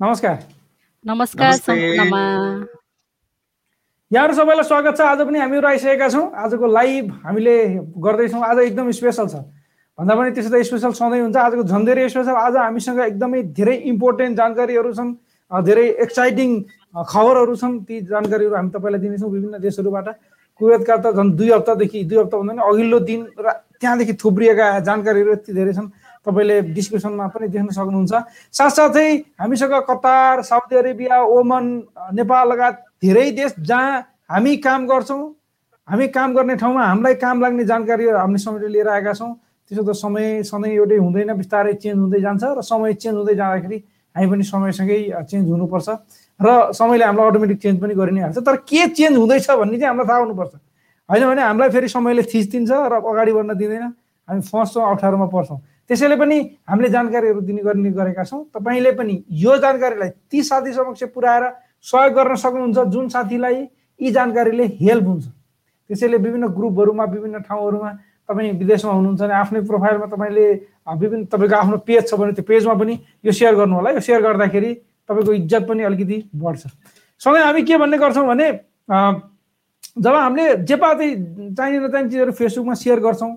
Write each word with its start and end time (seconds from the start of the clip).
नमस्कार 0.00 0.36
नमस्कार 1.04 1.52
यहाँहरू 4.10 4.34
सबैलाई 4.34 4.64
स्वागत 4.64 4.96
छ 4.96 5.00
आज 5.02 5.20
पनि 5.20 5.38
हामीहरू 5.38 5.66
आइसकेका 5.68 6.08
छौँ 6.08 6.22
आजको 6.34 6.66
लाइभ 6.68 7.10
हामीले 7.24 7.56
गर्दैछौँ 7.98 8.42
आज 8.42 8.58
एकदम 8.60 8.90
स्पेसल 8.90 9.26
छ 9.26 9.42
भन्दा 9.98 10.14
पनि 10.14 10.30
त्यसो 10.30 10.50
त 10.50 10.62
स्पेसल 10.64 10.92
सधैँ 10.94 11.20
हुन्छ 11.20 11.36
आजको 11.36 11.62
झन् 11.64 11.84
धेरै 11.86 12.08
स्पेसल 12.08 12.36
आज 12.38 12.56
हामीसँग 12.56 13.00
एकदमै 13.00 13.42
धेरै 13.52 13.76
इम्पोर्टेन्ट 13.86 14.36
जानकारीहरू 14.36 14.92
छन् 14.94 15.12
धेरै 15.50 15.86
एक्साइटिङ 16.00 16.58
खबरहरू 17.06 17.56
छन् 17.56 17.78
ती 17.84 18.00
जानकारीहरू 18.08 18.56
हामी 18.56 18.70
तपाईँलाई 18.70 19.00
दिनेछौँ 19.00 19.30
विभिन्न 19.30 19.60
देशहरूबाट 19.60 20.08
कुवेतका 20.60 20.96
त 20.98 21.12
झन् 21.12 21.36
दुई 21.36 21.50
हप्तादेखि 21.50 22.04
दुई 22.04 22.18
हप्ता 22.18 22.38
भन्दा 22.38 22.54
पनि 22.54 22.68
अघिल्लो 22.70 22.98
दिन 23.06 23.20
र 23.38 23.52
त्यहाँदेखि 23.76 24.14
थुप्रिएका 24.16 24.72
जानकारीहरू 24.82 25.32
यति 25.32 25.52
धेरै 25.54 25.72
छन् 25.74 25.92
तपाईँले 26.26 26.56
डिस्क्रिप्सनमा 26.76 27.26
पनि 27.32 27.46
देख्न 27.48 27.68
सक्नुहुन्छ। 27.72 28.12
साथसाथै 28.52 29.08
हामीसँग 29.40 29.74
कतार 29.88 30.42
साउदी 30.42 30.76
अरेबिया 30.76 31.16
ओमन 31.36 31.64
नेपाल 32.14 32.44
लगायत 32.52 32.76
धेरै 33.02 33.30
देश 33.32 33.54
जहाँ 33.58 34.00
हामी 34.28 34.56
काम 34.60 34.86
गर्छौँ। 34.86 35.22
हामी 35.88 36.06
काम 36.08 36.34
गर्ने 36.34 36.54
ठाउँमा 36.56 36.82
हामीलाई 36.86 37.14
काम 37.18 37.40
लाग्ने 37.40 37.64
जानकारीहरू 37.64 38.18
हामीले 38.18 38.38
समय 38.38 38.68
लिएर 38.68 38.88
आएका 38.88 39.12
छौँ। 39.12 39.32
त्यसो 39.70 39.82
त 39.82 39.90
समय 39.96 40.42
सधैँ 40.44 40.74
एउटै 40.76 40.96
हुँदैन 40.98 41.30
बिस्तारै 41.34 41.72
चेन्ज 41.82 41.98
हुँदै 41.98 42.20
जान्छ 42.20 42.44
र 42.58 42.60
समय 42.62 42.94
चेन्ज 43.00 43.16
हुँदै 43.16 43.34
जाँदाखेरि 43.34 43.78
हामी 44.14 44.26
पनि 44.30 44.44
समयसँगै 44.44 44.98
चेन्ज 45.30 45.46
हुनुपर्छ 45.50 45.88
र 46.40 46.48
समयले 46.74 47.04
हामीलाई 47.04 47.26
अटोमेटिक 47.30 47.58
चेन्ज 47.62 47.76
पनि 47.80 47.94
गरि 47.94 48.12
नै 48.12 48.20
हाल्छ 48.20 48.38
तर 48.38 48.56
के 48.66 48.86
चेन्ज 48.98 49.16
हुँदैछ 49.16 49.46
भन्ने 49.50 49.76
चाहिँ 49.78 49.88
हामीलाई 49.88 50.08
थाहा 50.10 50.20
हुनुपर्छ। 50.20 50.52
होइन 51.08 51.24
भने 51.26 51.42
हामीलाई 51.42 51.70
फेरि 51.70 51.88
समयले 51.88 52.22
थिचिदिन्छ 52.22 52.70
र 52.70 52.94
अगाडि 52.98 53.32
बढ्न 53.32 53.50
दिँदैन। 53.56 53.84
हामी 54.28 54.40
फस्छौँ 54.46 54.84
अप्ठ्यारोमा 54.90 55.26
पर्छौँ। 55.26 55.58
त्यसैले 55.90 56.16
पनि 56.16 56.38
हामीले 56.70 56.88
जानकारीहरू 56.88 57.40
दिने 57.42 57.62
गर्ने 57.66 57.90
गरेका 57.90 58.24
छौँ। 58.24 58.44
तपाईँले 58.54 58.90
पनि 58.94 59.14
यो 59.26 59.56
जानकारीलाई 59.58 60.10
ती 60.30 60.42
साथी 60.42 60.72
समक्ष 60.72 61.02
पुऱ्याएर 61.10 61.44
सहयोग 61.82 62.14
गर्न 62.14 62.34
सक्नुहुन्छ 62.38 62.78
जुन 62.94 63.08
साथीलाई 63.10 63.56
यी 64.00 64.10
जानकारीले 64.14 64.64
हेल्प 64.78 65.06
हुन्छ। 65.06 65.24
त्यसैले 65.90 66.16
विभिन्न 66.16 66.46
ग्रुपहरूमा 66.54 67.04
विभिन्न 67.04 67.38
ठाउँहरूमा 67.42 67.90
तपाईँ 68.30 68.52
विदेशमा 68.54 68.92
हुनुहुन्छ 68.92 69.20
भने 69.20 69.34
आफ्नै 69.34 69.60
प्रोफाइलमा 69.66 70.06
तपाईँले 70.14 70.46
विभिन्न 70.94 71.24
तपाईँको 71.26 71.56
आफ्नो 71.58 71.76
पेज 71.82 72.02
छ 72.06 72.14
भने 72.14 72.32
त्यो 72.38 72.44
पेजमा 72.46 72.74
पनि 72.78 72.94
यो 73.26 73.32
सेयर 73.34 73.54
गर्नु 73.58 73.74
होला। 73.74 73.90
यो 73.90 74.00
सेयर 74.00 74.22
गर्दाखेरि 74.22 74.70
तपाईँको 75.10 75.32
इज्जत 75.42 75.62
पनि 75.66 75.82
अलिकति 75.90 76.18
बढ्छ। 76.30 76.62
सँगै 77.20 77.42
हामी 77.42 77.62
के 77.66 77.76
भन्ने 77.82 77.98
गर्छौँ 77.98 78.26
भने 78.30 78.48
जब 79.98 80.14
हामीले 80.14 80.56
जे 80.62 80.76
पाते 80.78 81.06
चाहिने 81.58 81.78
नचाहिने 81.82 82.08
चिजहरू 82.10 82.32
फेसबुकमा 82.38 82.74
सेयर 82.78 83.00
गर्छौँ 83.02 83.34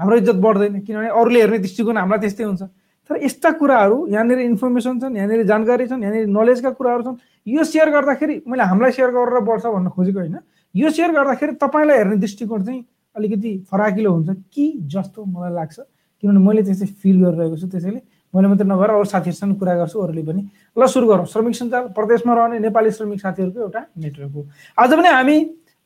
हाम्रो 0.00 0.16
इज्जत 0.16 0.38
बढ्दैन 0.40 0.80
किनभने 0.80 1.08
अरूले 1.12 1.40
हेर्ने 1.40 1.58
दृष्टिकोण 1.60 1.96
हामीलाई 1.96 2.20
त्यस्तै 2.24 2.44
हुन्छ। 2.44 2.62
तर 3.10 3.14
यस्ता 3.24 3.50
कुराहरू 3.60 3.96
यहाँनिर 4.08 4.38
इन्फर्मेसन 4.40 4.94
छन् 5.00 5.16
यहाँनिर 5.16 5.42
जानकारी 5.44 5.86
छन् 5.86 6.02
यहाँनिर 6.02 6.26
नलेजका 6.30 6.70
कुराहरू 6.78 7.02
छन् 7.04 7.16
यो 7.46 7.62
सेयर 7.64 7.88
गर्दाखेरि 7.90 8.34
मैले 8.46 8.62
हामीलाई 8.70 8.92
सेयर 8.96 9.10
गरेर 9.10 9.40
बढ्छ 9.44 9.64
भन्न 9.66 9.88
खोजेको 9.90 10.18
होइन। 10.18 10.38
यो 10.74 10.90
सेयर 10.90 11.10
गर्दाखेरि 11.12 11.52
तपाईँलाई 11.58 11.96
हेर्ने 11.96 12.16
दृष्टिकोण 12.16 12.62
चाहिँ 12.64 12.80
अलिकति 13.16 13.52
फराकिलो 13.70 14.10
हुन्छ 14.12 14.30
कि 14.54 14.64
जस्तो 14.86 15.24
मलाई 15.26 15.52
लाग्छ। 15.52 15.78
किनभने 16.22 16.40
मैले 16.46 16.62
त्यस्तै 16.62 16.86
फिल 17.02 17.16
गरिरहेको 17.24 17.56
छु 17.58 17.66
त्यसैले 17.66 18.00
मैले 18.34 18.46
मात्रै 18.48 18.66
नभएर 18.68 18.90
अरू 18.94 19.04
साथीहरूसँग 19.10 19.54
कुरा 19.58 19.74
गर्छु 19.74 19.98
अरूले 19.98 20.22
पनि। 20.22 20.42
ल 20.78 20.86
सुरु 20.86 21.06
गरौँ। 21.10 21.26
श्रमिक 21.26 21.54
सञ्जाल 21.56 21.84
प्रदेशमा 21.90 22.32
रहने 22.38 22.58
नेपाली 22.62 22.90
श्रमिक 22.94 23.20
साथीहरूको 23.20 23.58
एउटा 23.58 23.80
नेटवर्क 23.98 24.30
हो। 24.30 24.42
आज 24.78 24.90
पनि 24.94 25.08
हामी 25.10 25.36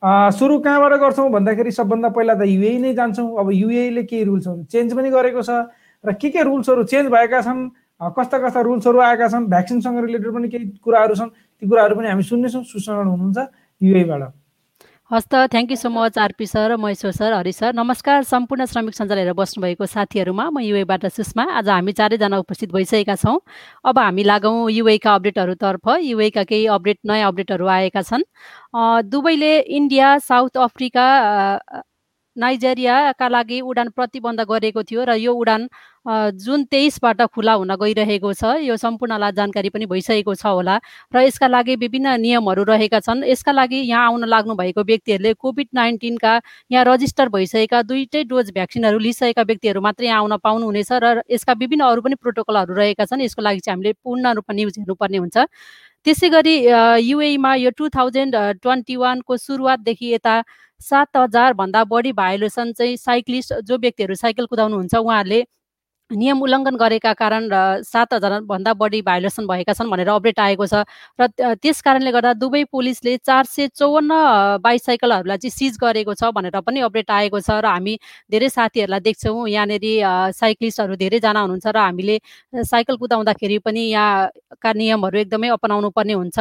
सुरु 0.04 0.58
कहाँबाट 0.60 0.92
गर्छौँ 1.00 1.30
भन्दाखेरि 1.30 1.70
सबभन्दा 1.72 2.08
पहिला 2.12 2.34
त 2.36 2.44
युए 2.44 2.76
नै 2.78 2.92
जान्छौँ। 2.94 3.28
अब 3.40 3.50
युएले 3.52 4.02
केही 4.04 4.24
रुल्सहरू 4.24 4.64
चेन्ज 4.68 4.92
पनि 4.92 5.10
गरेको 5.10 5.42
छ। 5.42 5.50
र 6.04 6.12
के 6.20 6.28
के 6.28 6.42
रुल्सहरू 6.44 6.84
चेन्ज 6.84 7.08
भएका 7.08 7.40
छन्? 7.40 7.60
कस्ता 8.12 8.38
कस्ता 8.38 8.60
रुल्सहरू 8.60 9.00
आएका 9.00 9.28
छन्? 9.32 9.48
भ्याक्सिनसँग 9.48 9.98
रिलेटेड 10.04 10.32
पनि 10.34 10.48
केही 10.52 10.64
कुराहरू 10.84 11.14
छन्। 11.16 11.30
ती 11.32 11.64
कुराहरू 11.68 11.94
पनि 11.96 12.08
हामी 12.08 12.22
सुन्नेछौँ 12.22 12.62
सुशरण 12.68 13.06
हुनुहुन्छ 13.08 13.38
युएबाट 13.80 14.22
हस् 15.14 15.26
त 15.32 15.34
thank 15.50 15.70
you 15.70 15.76
so 15.78 15.88
much 15.94 16.16
RP 16.18 16.46
sir 16.46 16.74
Maheshwar 16.82 17.10
sir 17.14 17.32
Hari 17.32 17.52
sir 17.52 17.74
नमस्कार 17.74 18.22
सम्पूर्ण 18.26 18.64
श्रमिक 18.66 18.94
सञ्जाल 18.94 19.18
हेरेर 19.18 19.34
बस्नुभएको 19.40 19.86
साथीहरूमा 19.86 20.46
म 20.50 20.58
युएबाट 20.60 21.06
सुषमा। 21.06 21.44
आज 21.58 21.68
हामी 21.68 21.92
चारैजना 22.00 22.38
उपस्थित 22.42 22.72
भइसकेका 22.74 23.14
छौँ। 23.22 23.38
अब 23.86 23.98
हामी 23.98 24.22
लागौँ 24.24 24.70
युएका 24.72 25.14
अपडेटहरूतर्फ। 25.14 25.88
युएका 26.02 26.42
केही 26.50 26.66
अपडेट 26.66 26.98
नयाँ 27.06 27.28
अपडेटहरू 27.30 27.66
आएका 27.76 28.02
छन्। 28.02 28.22
दुबईले 29.06 29.52
इन्डिया 29.78 30.18
साउथ 30.18 30.58
अफ्रिका 30.66 31.06
नाइजेरियाका 32.36 33.28
लागि 33.28 33.60
उडान 33.60 33.88
प्रतिबन्ध 33.96 34.40
गरेको 34.50 34.82
थियो 34.82 35.04
र 35.04 35.14
यो 35.16 35.32
उडान 35.34 35.68
जुन 36.36 36.64
तेइसबाट 36.68 37.22
खुला 37.34 37.52
हुन 37.54 37.74
गइरहेको 37.80 38.32
छ 38.34 38.44
यो 38.60 38.76
सम्पूर्णलाई 38.76 39.32
जानकारी 39.32 39.68
पनि 39.70 39.86
भइसकेको 39.86 40.34
छ 40.34 40.46
होला 40.46 40.76
र 41.14 41.22
यसका 41.24 41.48
लागि 41.48 41.76
विभिन्न 41.76 42.20
नियमहरू 42.20 42.64
रहेका 42.64 43.00
छन्। 43.00 43.24
यसका 43.24 43.52
लागि 43.52 43.80
यहाँ 43.88 44.06
आउन 44.06 44.24
लाग्नु 44.28 44.54
भएको 44.54 44.82
व्यक्तिहरूले 44.84 45.32
कोभिड 45.34 45.68
नाइन्टिनका 45.74 46.34
यहाँ 46.72 46.84
रजिस्टर 46.84 47.28
भइसकेका 47.32 47.82
दुइटै 47.88 48.24
डोज 48.28 48.50
भ्याक्सिनहरू 48.52 48.98
लिइसकेका 48.98 49.42
व्यक्तिहरू 49.42 49.80
मात्रै 49.80 50.06
यहाँ 50.06 50.20
आउन 50.20 50.36
पाउनुहुनेछ 50.44 50.92
र 50.92 51.22
यसका 51.30 51.52
विभिन्न 51.56 51.84
अरू 51.88 52.00
पनि 52.02 52.14
प्रोटोकलहरू 52.20 52.74
रहेका 52.74 53.04
छन्। 53.08 53.24
यसको 53.24 53.42
लागि 53.42 53.60
चाहिँ 53.64 53.76
हामीले 53.76 53.92
पूर्ण 54.04 54.34
रूपमा 54.36 54.54
न्युज 54.54 54.78
हेर्नुपर्ने 54.78 55.18
हुन्छ। 55.24 55.36
त्यसै 56.04 56.28
गरी 56.28 56.54
युएमा 57.00 57.54
यो 57.64 57.70
टु 57.72 57.88
थाउजन्ड 57.88 58.34
ट्वेन्टी 58.60 58.96
वानको 58.96 59.36
सुरुवातदेखि 59.36 60.12
यता 60.12 60.34
सात 60.84 61.16
हजारभन्दा 61.16 61.84
बढी 61.92 62.12
भायोलेसन 62.12 62.72
चाहिँ 62.78 62.96
साइक्लिस्ट 62.98 63.52
जो 63.64 63.78
व्यक्तिहरू 63.78 64.14
साइकल 64.16 64.46
कुदाउनुहुन्छ 64.46 64.94
उहाँहरूले 64.96 65.44
नियम 66.10 66.40
उल्लङ्घन 66.42 66.76
गरेका 66.76 67.12
कारण 67.16 67.48
र 67.52 67.82
सात 67.82 68.12
हजारभन्दा 68.14 68.72
बढी 68.80 69.00
भायोलेसन 69.02 69.46
भएका 69.46 69.72
छन् 69.72 69.90
भनेर 69.90 70.08
अपडेट 70.08 70.40
आएको 70.40 70.66
छ। 70.66 70.84
र 71.18 71.26
त्यस 71.56 71.80
कारणले 71.82 72.10
गर्दा 72.12 72.32
दुवै 72.36 72.62
पुलिसले 72.68 73.16
चार 73.24 73.44
सय 73.48 73.68
चौवन्न 73.72 74.12
बाइसाइकलहरूलाई 74.60 75.38
चाहिँ 75.38 75.50
सिज 75.50 75.78
गरेको 75.80 76.14
छ 76.14 76.28
भनेर 76.36 76.60
पनि 76.60 76.80
अपडेट 76.84 77.10
आएको 77.10 77.40
छ 77.40 77.50
र 77.64 77.66
हामी 77.66 77.94
धेरै 78.30 78.48
साथीहरूलाई 78.52 79.00
देख्छौँ। 79.00 79.48
यहाँनिर 79.48 79.84
साइक्लिस्टहरू 80.36 80.94
धेरैजना 81.02 81.40
हुनुहुन्छ 81.40 81.66
र 81.72 81.78
हामीले 81.78 82.16
साइकल 82.64 82.96
कुदाउँदाखेरि 83.00 83.58
पनि 83.64 83.82
यहाँका 83.88 84.72
नियमहरू 84.76 85.18
एकदमै 85.24 85.48
अपनाउनु 85.56 85.90
पर्ने 85.96 86.14
हुन्छ। 86.20 86.38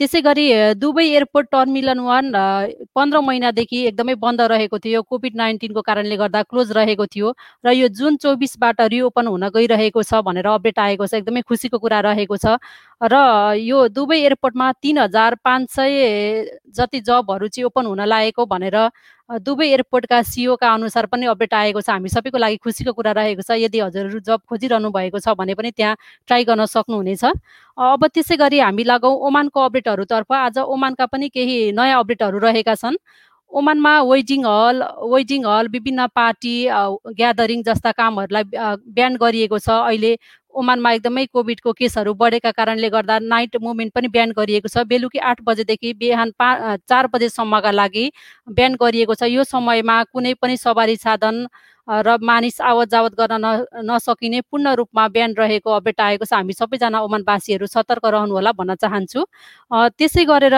त्यसै 0.00 0.20
गरी 0.26 0.44
दुबई 0.74 1.04
एयरपोर्ट 1.08 1.46
टर्मिनल 1.54 1.98
वान 2.04 2.30
पन्ध्र 2.98 3.18
महिनादेखि 3.26 3.82
एकदमै 3.90 4.14
बन्द 4.24 4.40
रहेको 4.52 4.78
थियो। 4.84 5.02
कोभिड 5.06 5.36
नाइन्टिनको 5.40 5.82
कारणले 5.88 6.16
गर्दा 6.22 6.42
क्लोज 6.50 6.72
रहेको 6.78 7.06
थियो 7.14 7.28
र 7.64 7.74
यो 7.78 7.88
जुन 7.98 8.16
चौबिसबाट 8.24 8.80
रिओपन 8.94 9.26
हुन 9.30 9.48
गइरहेको 9.54 10.02
छ 10.02 10.20
भनेर 10.26 10.46
अपडेट 10.54 10.78
आएको 10.86 11.06
छ। 11.06 11.14
एकदमै 11.22 11.42
खुसीको 11.46 11.78
कुरा 11.78 12.00
रहेको 12.10 12.36
छ। 12.36 12.58
र 13.00 13.14
यो 13.58 13.88
दुबई 13.88 14.18
एयरपोर्टमा 14.20 14.70
तिन 14.82 14.98
हजार 14.98 15.34
पाँच 15.44 15.70
सय 15.70 15.94
जति 16.76 17.00
जबहरू 17.00 17.48
चाहिँ 17.48 17.66
ओपन 17.66 17.86
हुन 17.86 18.00
लागेको 18.04 18.46
भनेर 18.46 18.76
दुबई 19.40 19.66
एयरपोर्टका 19.66 20.20
सिओका 20.22 20.72
अनुसार 20.74 21.06
पनि 21.06 21.26
अपडेट 21.26 21.54
आएको 21.54 21.80
छ। 21.80 21.90
हामी 21.90 22.08
सबैको 22.08 22.38
लागि 22.38 22.56
खुसीको 22.60 22.92
कुरा 22.92 23.12
रहेको 23.12 23.42
छ 23.42 23.56
यदि 23.56 23.80
हजुरहरू 23.80 24.20
जब 24.20 24.40
खोजिरहनु 24.48 24.90
भएको 24.92 25.18
छ 25.18 25.34
भने 25.34 25.54
पनि 25.54 25.70
त्यहाँ 25.72 25.96
ट्राई 26.28 26.44
गर्न 26.44 26.64
सक्नुहुनेछ। 26.66 27.24
अब 27.78 28.06
त्यसै 28.14 28.36
गरी 28.36 28.58
हामी 28.60 28.84
लगाउँ 28.84 29.16
ओमानको 29.26 29.60
अपडेटहरूतर्फ। 29.60 30.32
आज 30.32 30.58
ओमानका 30.60 31.06
पनि 31.06 31.28
केही 31.28 31.72
नयाँ 31.72 32.00
अपडेटहरू 32.00 32.38
रहेका 32.38 32.74
छन्। 32.74 32.96
ओमानमा 33.52 33.92
वेजिङ 34.02 34.44
हल 34.44 34.82
वेजिङ 35.08 35.44
हल 35.46 35.68
विभिन्न 35.72 36.06
पार्टी 36.14 36.54
ग्यादरिङ 37.16 37.62
जस्ता 37.62 37.90
कामहरूलाई 37.92 38.44
बिहान 38.92 39.16
गरिएको 39.16 39.58
छ। 39.58 39.68
अहिले 39.70 40.16
ओमानमा 40.54 40.92
एकदमै 40.92 41.24
कोभिडको 41.34 41.72
केसहरू 41.78 42.14
बढेका 42.14 42.50
कारणले 42.50 42.88
गर्दा 42.90 43.18
नाइट 43.22 43.56
मुभमेन्ट 43.62 43.92
पनि 43.94 44.08
बिहान 44.08 44.30
गरिएको 44.38 44.68
छ। 44.68 44.86
बेलुकी 44.86 45.18
आठ 45.30 45.42
बजेदेखि 45.44 45.92
बिहान 46.00 46.30
पा 46.38 46.76
चार 46.88 47.06
बजेसम्मका 47.12 47.70
लागि 47.70 48.04
बिहान 48.48 48.74
गरिएको 48.80 49.14
छ। 49.14 49.30
यो 49.34 49.44
समयमा 49.44 49.96
कुनै 50.12 50.34
पनि 50.42 50.56
सवारी 50.56 50.96
साधन 50.96 51.46
र 51.88 52.16
मानिस 52.22 52.60
आवत 52.64 52.88
जावत 52.88 53.12
गर्न 53.18 53.44
न 53.44 53.90
नसकिने 53.90 54.40
पूर्ण 54.48 54.74
रूपमा 54.80 55.08
बिहान 55.08 55.34
रहेको 55.36 55.70
अपडेट 55.70 56.00
आएको 56.00 56.24
छ। 56.24 56.32
हामी 56.32 56.52
सबैजना 56.54 57.00
ओमानवासीहरू 57.02 57.66
सतर्क 57.66 58.04
रहनुहोला 58.06 58.52
भन्न 58.56 58.74
चाहन्छु। 58.80 59.20
त्यसै 59.98 60.24
गरेर 60.24 60.56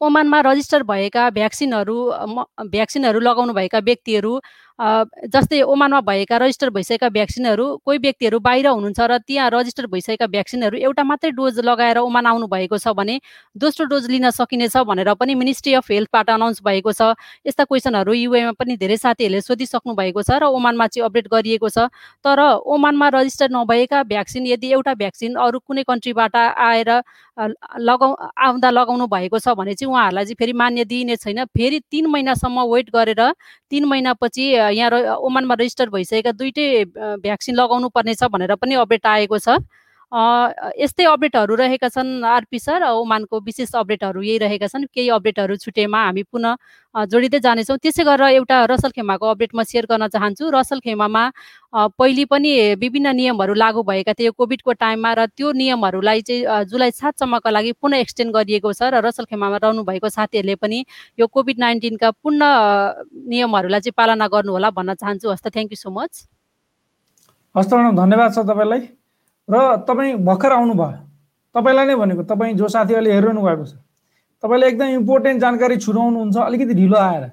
ओमानमा 0.00 0.38
रजिस्टर 0.44 0.82
भएका 0.84 1.22
भ्याक्सिनहरू 1.34 1.96
भ्याक्सिनहरू 2.68 3.20
लगाउनु 3.20 3.52
भएका 3.56 3.78
व्यक्तिहरू 3.80 4.32
जस्तै 4.80 5.60
ओमानमा 5.62 6.00
भएका 6.00 6.36
रजिस्टर 6.40 6.70
भइसकेका 6.70 7.08
भ्याक्सिनहरू 7.12 7.64
कोही 7.84 7.98
व्यक्तिहरू 7.98 8.38
बाहिर 8.40 8.66
हुनुहुन्छ 8.66 9.00
र 9.00 9.18
त्यहाँ 9.28 9.50
रजिस्टर 9.52 9.86
भइसकेका 9.86 10.26
भ्याक्सिनहरू 10.26 10.78
एउटा 10.78 11.02
मात्रै 11.04 11.30
डोज 11.36 11.58
लगाएर 11.60 11.98
ओमान 12.00 12.26
आउनु 12.26 12.46
भएको 12.48 12.78
छ 12.78 12.94
भने 12.96 13.20
दोस्रो 13.56 13.86
डोज 13.92 14.08
लिन 14.10 14.30
सकिनेछ 14.30 14.76
भनेर 14.88 15.12
पनि 15.20 15.34
मिनिस्ट्री 15.34 15.74
अफ 15.74 15.90
हेल्थबाट 15.90 16.30
अनाउन्स 16.30 16.62
भएको 16.64 16.92
छ। 16.92 17.12
यस्ता 17.46 17.64
क्वेसनहरू 17.64 18.12
युएमा 18.12 18.52
पनि 18.56 18.76
धेरै 18.80 18.96
साथीहरूले 18.96 19.40
सोधिसक्नु 19.40 19.94
भएको 20.00 20.22
छ 20.22 20.40
र 20.40 20.48
ओमानमा 20.48 20.86
चाहिँ 20.86 21.04
अपडेट 21.04 21.28
गरिएको 21.28 21.68
छ। 21.68 21.92
तर 22.24 22.40
ओमानमा 22.64 23.08
रजिस्टर 23.20 23.52
नभएका 23.52 24.02
भ्याक्सिन 24.08 24.46
यदि 24.46 24.72
एउटा 24.72 24.94
भ्याक्सिन 24.96 25.34
अरू 25.36 25.58
कुनै 25.60 25.82
कन्ट्रीबाट 25.84 26.36
आएर 26.36 26.90
लगाउ 27.80 28.14
आउँदा 28.36 28.70
लगाउनु 28.70 29.06
भएको 29.12 29.38
छ 29.38 29.52
भने 29.60 29.74
चाहिँ 29.76 29.92
उहाँहरूलाई 29.92 30.24
चाहिँ 30.24 30.36
फेरि 30.40 30.52
मान्य 30.52 30.84
दिइने 30.84 31.16
छैन। 31.16 31.44
फेरि 31.52 31.78
तिन 31.90 32.06
महिनासम्म 32.06 32.64
वेट 32.72 32.90
गरेर 32.96 33.22
तिन 33.70 33.84
महिनापछि 33.84 34.44
यहाँ 34.70 35.16
ओमानमा 35.18 35.54
रेजिस्टर 35.60 35.88
भइसकेका 35.90 36.32
दुइटै 36.40 36.66
भ्याक्सिन 37.24 37.54
लगाउनु 37.56 37.88
पर्नेछ 37.96 38.22
भनेर 38.32 38.54
पनि 38.56 38.74
अपडेट 38.84 39.06
आएको 39.06 39.38
छ। 39.38 39.58
यस्तै 40.12 41.04
अपडेटहरू 41.06 41.54
रहेका 41.54 41.88
छन् 41.94 42.24
आरपी 42.26 42.58
सर 42.58 42.82
ओमानको 42.82 43.38
विशेष 43.46 43.74
अपडेटहरू 43.78 44.22
यही 44.22 44.38
रहेका 44.42 44.66
छन्। 44.66 44.84
केही 44.90 45.08
अपडेटहरू 45.14 45.56
छुटेमा 45.56 45.98
हामी 46.04 46.22
पुनः 46.26 47.06
जोडिँदै 47.06 47.38
जानेछौँ। 47.38 47.78
त्यसै 47.78 48.02
गरेर 48.04 48.42
एउटा 48.42 48.56
रसल 48.66 48.90
खेमाको 48.90 49.26
अपडेट 49.30 49.54
म 49.54 49.62
सेयर 49.62 49.86
गर्न 49.86 50.08
चाहन्छु। 50.10 50.50
रसल 50.50 50.78
खेमामा 50.82 51.22
पहिले 51.94 52.24
पनि 52.26 52.74
विभिन्न 52.82 53.14
नियमहरू 53.14 53.54
लागू 53.54 53.82
भएका 53.86 54.12
थिए 54.18 54.30
कोभिडको 54.34 54.72
टाइममा 54.82 55.10
र 55.14 55.26
त्यो 55.30 55.52
नियमहरूलाई 55.54 56.20
चाहिँ 56.26 56.66
जुलाई 56.66 56.90
सातसम्मका 56.90 57.50
लागि 57.50 57.72
पुनः 57.78 58.02
एक्सटेन्ड 58.02 58.34
गरिएको 58.34 58.72
छ 58.74 58.90
र 58.90 59.06
रसल 59.06 59.30
खेमामा 59.30 59.62
रहनु 59.62 59.86
भएको 59.86 60.08
साथीहरूले 60.10 60.58
पनि 60.58 60.84
यो 61.22 61.26
कोभिड 61.30 61.58
नाइन्टिनका 61.62 62.10
पूर्ण 62.18 62.42
नियमहरूलाई 63.30 63.80
चाहिँ 63.86 63.94
पालना 63.94 64.26
गर्नुहोला 64.26 64.70
भन्न 64.74 64.94
चाहन्छु। 64.98 65.30
हस्त 65.30 65.46
थ्याङ्क 65.54 65.70
यू 65.70 65.78
सो 65.78 65.90
मच। 65.94 66.26
हस्त 67.54 67.70
धन्यवाद 67.70 68.34
छ 68.34 68.38
तपाईँलाई। 68.50 68.98
र 69.50 69.84
तपाईँ 69.88 70.14
भर्खर 70.24 70.52
आउनुभयो। 70.52 70.98
तपाईँलाई 71.54 71.86
नै 71.86 71.94
भनेको 71.96 72.22
तपाईँ 72.22 72.54
जो 72.54 72.68
साथीहरूले 72.68 73.12
हेरिरहनु 73.12 73.40
भएको 73.42 73.64
छ 73.64 73.74
तपाईँले 74.42 74.66
एकदम 74.68 74.88
इम्पोर्टेन्ट 75.00 75.40
जानकारी 75.40 75.76
छुट्याउनुहुन्छ 75.76 76.36
अलिकति 76.38 76.74
ढिलो 76.74 76.96
आएर। 76.96 77.24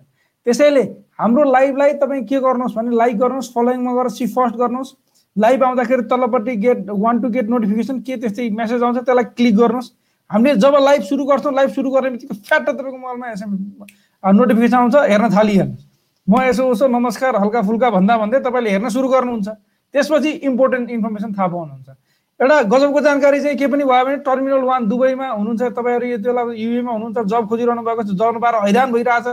त्यसैले 0.46 0.84
हाम्रो 1.20 1.44
लाइभलाई 1.52 1.94
तपाईँ 2.02 2.24
के 2.26 2.40
गर्नुहोस् 2.40 2.76
भने 2.76 2.96
लाइक 2.96 3.18
गर्नुहोस् 3.18 3.54
फलोइङमा 3.54 3.94
गएर 3.94 4.10
सी 4.18 4.26
फर्स्ट 4.34 4.56
गर्नुहोस्। 4.58 4.96
लाइभ 5.36 5.64
आउँदाखेरि 5.64 6.04
तल्लोपट्टि 6.10 6.56
get 6.58 6.90
one 6.90 7.22
to 7.22 7.30
get 7.30 7.50
notification 7.50 8.00
के 8.02 8.18
त्यस्तै 8.18 8.50
मेसेज 8.50 8.84
आउँछ 8.84 8.98
त्यसलाई 8.98 9.24
क्लिक 9.38 9.56
गर्नुहोस्। 9.58 9.92
हामीले 10.30 10.56
जब 10.58 10.76
लाइभ 10.82 11.02
सुरु 11.04 11.26
गर्छौँ 11.26 11.54
लाइभ 11.54 11.70
सुरु 11.72 11.90
गर्ने 11.92 12.10
बित्तिकै 12.10 12.36
फ्याट 12.42 12.62
तपाईँको 12.70 12.98
मोबाइलमा 12.98 13.28
एसएमएस 13.32 14.34
नोटिफिकेसन 14.36 14.78
आउँछ 14.78 14.96
हेर्न 14.96 15.30
थालिहाल्नुहोस् 15.38 15.86
म 16.28 16.42
यसो 16.44 16.64
उसो 16.68 16.88
नमस्कार 16.88 17.36
हल्का 17.38 17.62
फुल्का 17.62 17.90
भन्दा 17.90 18.18
भन्दै 18.18 18.40
तपाईँले 18.44 18.70
हेर्न 18.70 18.90
सुरु 18.90 19.08
गर्नुहुन्छ। 19.08 19.48
त्यसपछि 19.94 20.32
इम्पोर्टेन्ट 20.50 20.90
इन्फर्मेसन 20.92 21.34
थाहा 21.34 21.48
पाउनुहुन्छ। 21.48 21.90
एउटा 22.40 22.62
गजबको 22.70 23.02
जानकारी 23.02 23.40
चाहिँ 23.42 23.58
के 23.58 23.68
पनि 23.68 23.84
भयो 23.84 24.06
भने 24.06 24.18
टर्मिनल 24.22 24.62
वान 24.62 24.88
दुबईमा 24.88 25.28
हुनुहुन्छ। 25.28 25.62
तपाईँहरू 25.74 26.06
यति 26.08 26.24
बेला 26.24 26.42
युएमा 26.54 26.92
हुनुहुन्छ 26.92 27.18
जब 27.34 27.48
खोजिरहनु 27.50 27.82
भएको 27.82 28.04
छ 28.04 28.14
जब 28.14 28.38
पाएर 28.38 28.56
हैरान 28.66 28.92
भइरहेछ 28.94 29.28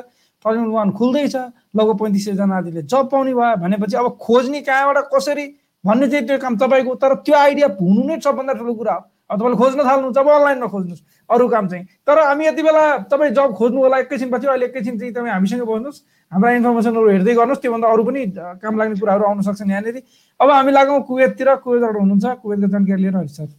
टर्मिनल 0.45 0.71
वान 0.73 0.91
खुल्दैछ 0.97 1.37
लगभग 1.37 1.99
पैँतिस 2.01 2.25
सयजना 2.25 2.56
आदिले 2.56 2.83
जब 2.89 3.05
पाउने 3.12 3.35
भयो 3.35 3.56
भनेपछि 3.61 3.97
अब 3.97 4.09
खोज्ने 4.17 4.61
कहाँबाट 4.65 5.05
कसरी 5.12 5.45
भन्ने 5.85 6.06
चाहिँ 6.09 6.27
त्यो 6.27 6.39
काम 6.41 6.56
तपाईँको 6.56 6.95
तर 6.97 7.15
त्यो 7.29 7.35
आइडिया 7.37 7.69
हुनु 7.77 8.03
नै 8.09 8.21
सबभन्दा 8.25 8.53
ठुलो 8.56 8.73
कुरा 8.73 8.93
हो। 8.95 9.01
अब 9.31 9.37
तपाईँले 9.37 9.56
खोज्न 9.61 9.85
थाल्नुहुन्छ 9.85 10.19
अब 10.19 10.29
अनलाइनमा 10.29 10.67
खोज्नुहोस् 10.73 11.03
अरू 11.31 11.49
काम 11.49 11.69
चाहिँ। 11.69 11.85
तर 12.09 12.19
हामी 12.25 12.47
यति 12.47 12.62
बेला 12.65 12.85
तपाईँ 13.12 13.31
जब 13.37 13.53
खोज्नु 13.53 13.81
होला 13.85 13.99
एकैछिन 14.01 14.31
पछि 14.33 14.47
अहिले 14.49 14.67
एकैछिन 14.67 14.99
चाहिँ 14.99 15.12
तपाईँ 15.12 15.33
हामीसँग 15.33 15.61
बस्नुहोस्। 15.61 16.01
हाम्रा 16.35 16.51
इन्फर्मेसनहरू 16.59 17.09
हेर्दै 17.11 17.35
गर्नुहोस् 17.35 17.63
त्योभन्दा 17.63 17.89
अरू 17.95 18.05
पनि 18.05 18.23
काम 18.63 18.79
लाग्ने 18.79 19.01
कुराहरू 19.01 19.25
आउन 19.25 19.43
सक्छन् 19.49 19.71
यहाँनिर। 19.71 19.97
अब 20.41 20.51
हामी 20.51 20.73
लागौँ 20.73 21.01
कुवेततिर। 21.09 21.49
कुवेतबाट 21.65 21.97
हुनुहुन्छ 21.97 22.25
कुवेतको 22.43 22.69
जानकारी 22.75 23.03
लिएर 23.03 23.17
Hari 23.17 23.29
sir. 23.29 23.51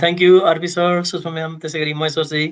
Thank 0.00 0.22
you 0.22 0.40
RP 0.50 0.68
sir 0.74 1.02
Sushma 1.06 1.32
ma'am 1.32 1.56
त्यसै 1.62 1.78
गरी 1.80 1.94
महेश्वर 1.94 2.24
चाहिँ। 2.32 2.48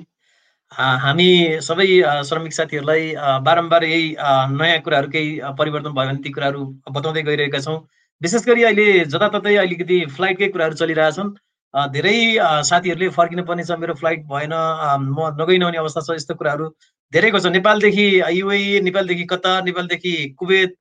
हामी 1.02 1.28
सबै 1.64 1.86
श्रमिक 2.28 2.52
साथीहरूलाई 2.52 3.02
बारम्बार 3.44 3.84
यही 3.84 4.06
नयाँ 4.54 4.80
कुराहरू 4.86 5.08
केही 5.10 5.30
परिवर्तन 5.58 5.92
भयो 5.98 6.08
भने 6.08 6.22
ती 6.24 6.30
कुराहरू 6.30 6.64
बताउँदै 6.94 7.22
गइरहेका 7.28 7.60
छौँ। 7.66 7.78
विशेष 8.22 8.46
गरी 8.46 8.62
अहिले 8.70 8.86
जताततै 9.12 9.54
अलिकति 9.56 9.98
फ्लाइटकै 10.16 10.48
कुराहरू 10.54 10.74
चलिरहेछन्। 10.82 11.34
धेरै 11.74 12.16
साथीहरूले 12.64 13.08
फर्किनु 13.16 13.42
पर्ने 13.44 13.64
छ 13.64 13.78
मेरो 13.80 13.94
फ्लाइट 13.94 14.24
भएन 14.26 14.52
म 14.52 15.28
नगइ 15.40 15.58
नहुने 15.58 15.78
अवस्था 15.78 16.00
छ 16.00 16.16
यस्तो 16.16 16.34
कुराहरू 16.34 16.68
धेरैको 17.12 17.40
छ। 17.40 17.52
नेपालदेखि 17.56 18.06
युए 18.38 18.80
नेपालदेखि 18.86 19.24
कतार 19.32 19.64
नेपालदेखि 19.64 20.14
कुवेत 20.38 20.74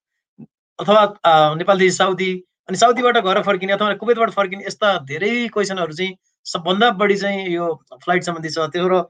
अथवा 0.79 1.03
नेपालदेखि 1.55 1.91
साउदी 1.91 2.31
अनि 2.69 2.77
साउदीबाट 2.77 3.17
घर 3.17 3.41
फर्किने 3.41 3.73
अथवा 3.73 3.93
कुवेतबाट 4.03 4.31
फर्किने 4.31 4.65
यस्ता 4.65 4.97
धेरै 5.11 5.33
क्वेसनहरू 5.53 5.93
चाहिँ 5.99 6.15
सबभन्दा 6.45 6.89
बढी 7.03 7.15
चाहिँ 7.17 7.45
यो 7.53 7.67
फ्लाइट 8.03 8.23
सम्बन्धी 8.23 8.49
छ। 8.49 8.69
त्यो 8.71 8.87
र 8.87 9.01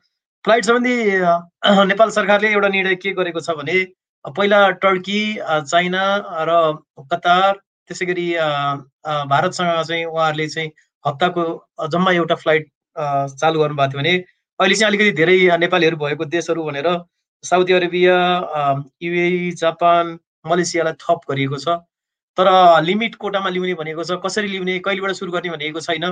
फ्लाइट 0.45 0.65
सम्बन्धी 0.65 0.95
नेपाल 1.93 2.09
सरकारले 2.17 2.51
एउटा 2.53 2.67
निर्णय 2.75 2.95
के 3.05 3.11
गरेको 3.21 3.41
छ 3.41 3.57
भने 3.61 3.77
पहिला 4.25 4.59
टर्की 4.83 5.21
चाइना 5.43 6.03
र 6.49 6.59
कतार 7.13 7.53
त्यसै 7.89 8.05
गरी 8.05 8.27
भारतसँग 9.31 9.83
चाहिँ 9.87 10.05
उहाँहरूले 10.05 10.47
चाहिँ 10.55 10.69
हप्ताको 11.07 11.43
जम्मा 11.93 12.11
एउटा 12.11 12.35
फ्लाइट 12.43 12.69
चालु 13.41 13.59
गर्नुभएको 13.59 13.91
थियो 13.91 14.01
भने 14.01 14.13
अहिले 14.59 14.75
चाहिँ 14.75 14.89
अलिकति 14.91 15.11
धेरै 15.17 15.57
नेपालीहरू 15.57 15.97
भएको 15.97 16.25
देशहरू 16.35 16.63
भनेर 16.69 16.87
साउदी 17.43 17.73
अरेबिया 17.73 18.15
युए 19.03 19.27
जापान 19.57 20.17
मलेसियालाई 20.47 20.93
थप 21.03 21.19
गरिएको 21.29 21.57
छ। 21.57 21.77
तर 22.37 22.47
लिमिट 22.83 23.15
कोटामा 23.21 23.49
ल्याउने 23.49 23.73
भनेको 23.73 24.03
छ 24.03 24.17
कसरी 24.25 24.47
ल्याउने 24.47 24.79
कहिलेबाट 24.87 25.11
सुरु 25.19 25.31
गर्ने 25.31 25.49
भनेको 25.49 25.79
छैन। 25.81 26.05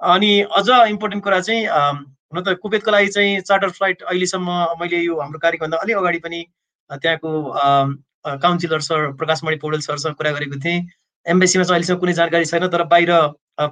अनि 0.00 0.30
अझ 0.58 0.68
इम्पोर्टेन्ट 0.92 1.24
कुरा 1.24 1.40
चाहिँ 1.40 1.66
हुन 1.66 2.42
त 2.42 2.54
कुवेतको 2.62 2.90
लागि 2.90 3.08
चाहिँ 3.16 3.40
चार्टर 3.48 3.70
फ्लाइट 3.70 4.02
अहिलेसम्म 4.02 4.50
मैले 4.80 5.00
यो 5.00 5.20
हाम्रो 5.20 5.38
कार्यक्रमभन्दा 5.38 5.78
अलिक 5.84 5.96
अगाडि 5.96 6.18
पनि 6.26 6.40
त्यहाँको 6.90 7.30
काउन्सिलर 8.42 8.80
सर 8.88 9.10
प्रकाशमणि 9.16 9.56
पौडेल 9.64 9.80
सरसँग 9.80 10.14
कुरा 10.20 10.30
गरेको 10.32 10.58
थिएँ। 10.64 10.80
एम्बेसीमा 11.26 11.64
चाहिँ 11.64 11.76
अहिलेसम्म 11.76 11.98
कुनै 12.00 12.12
जानकारी 12.18 12.44
छैन 12.44 12.66
तर 12.74 12.82
बाहिर 12.92 13.12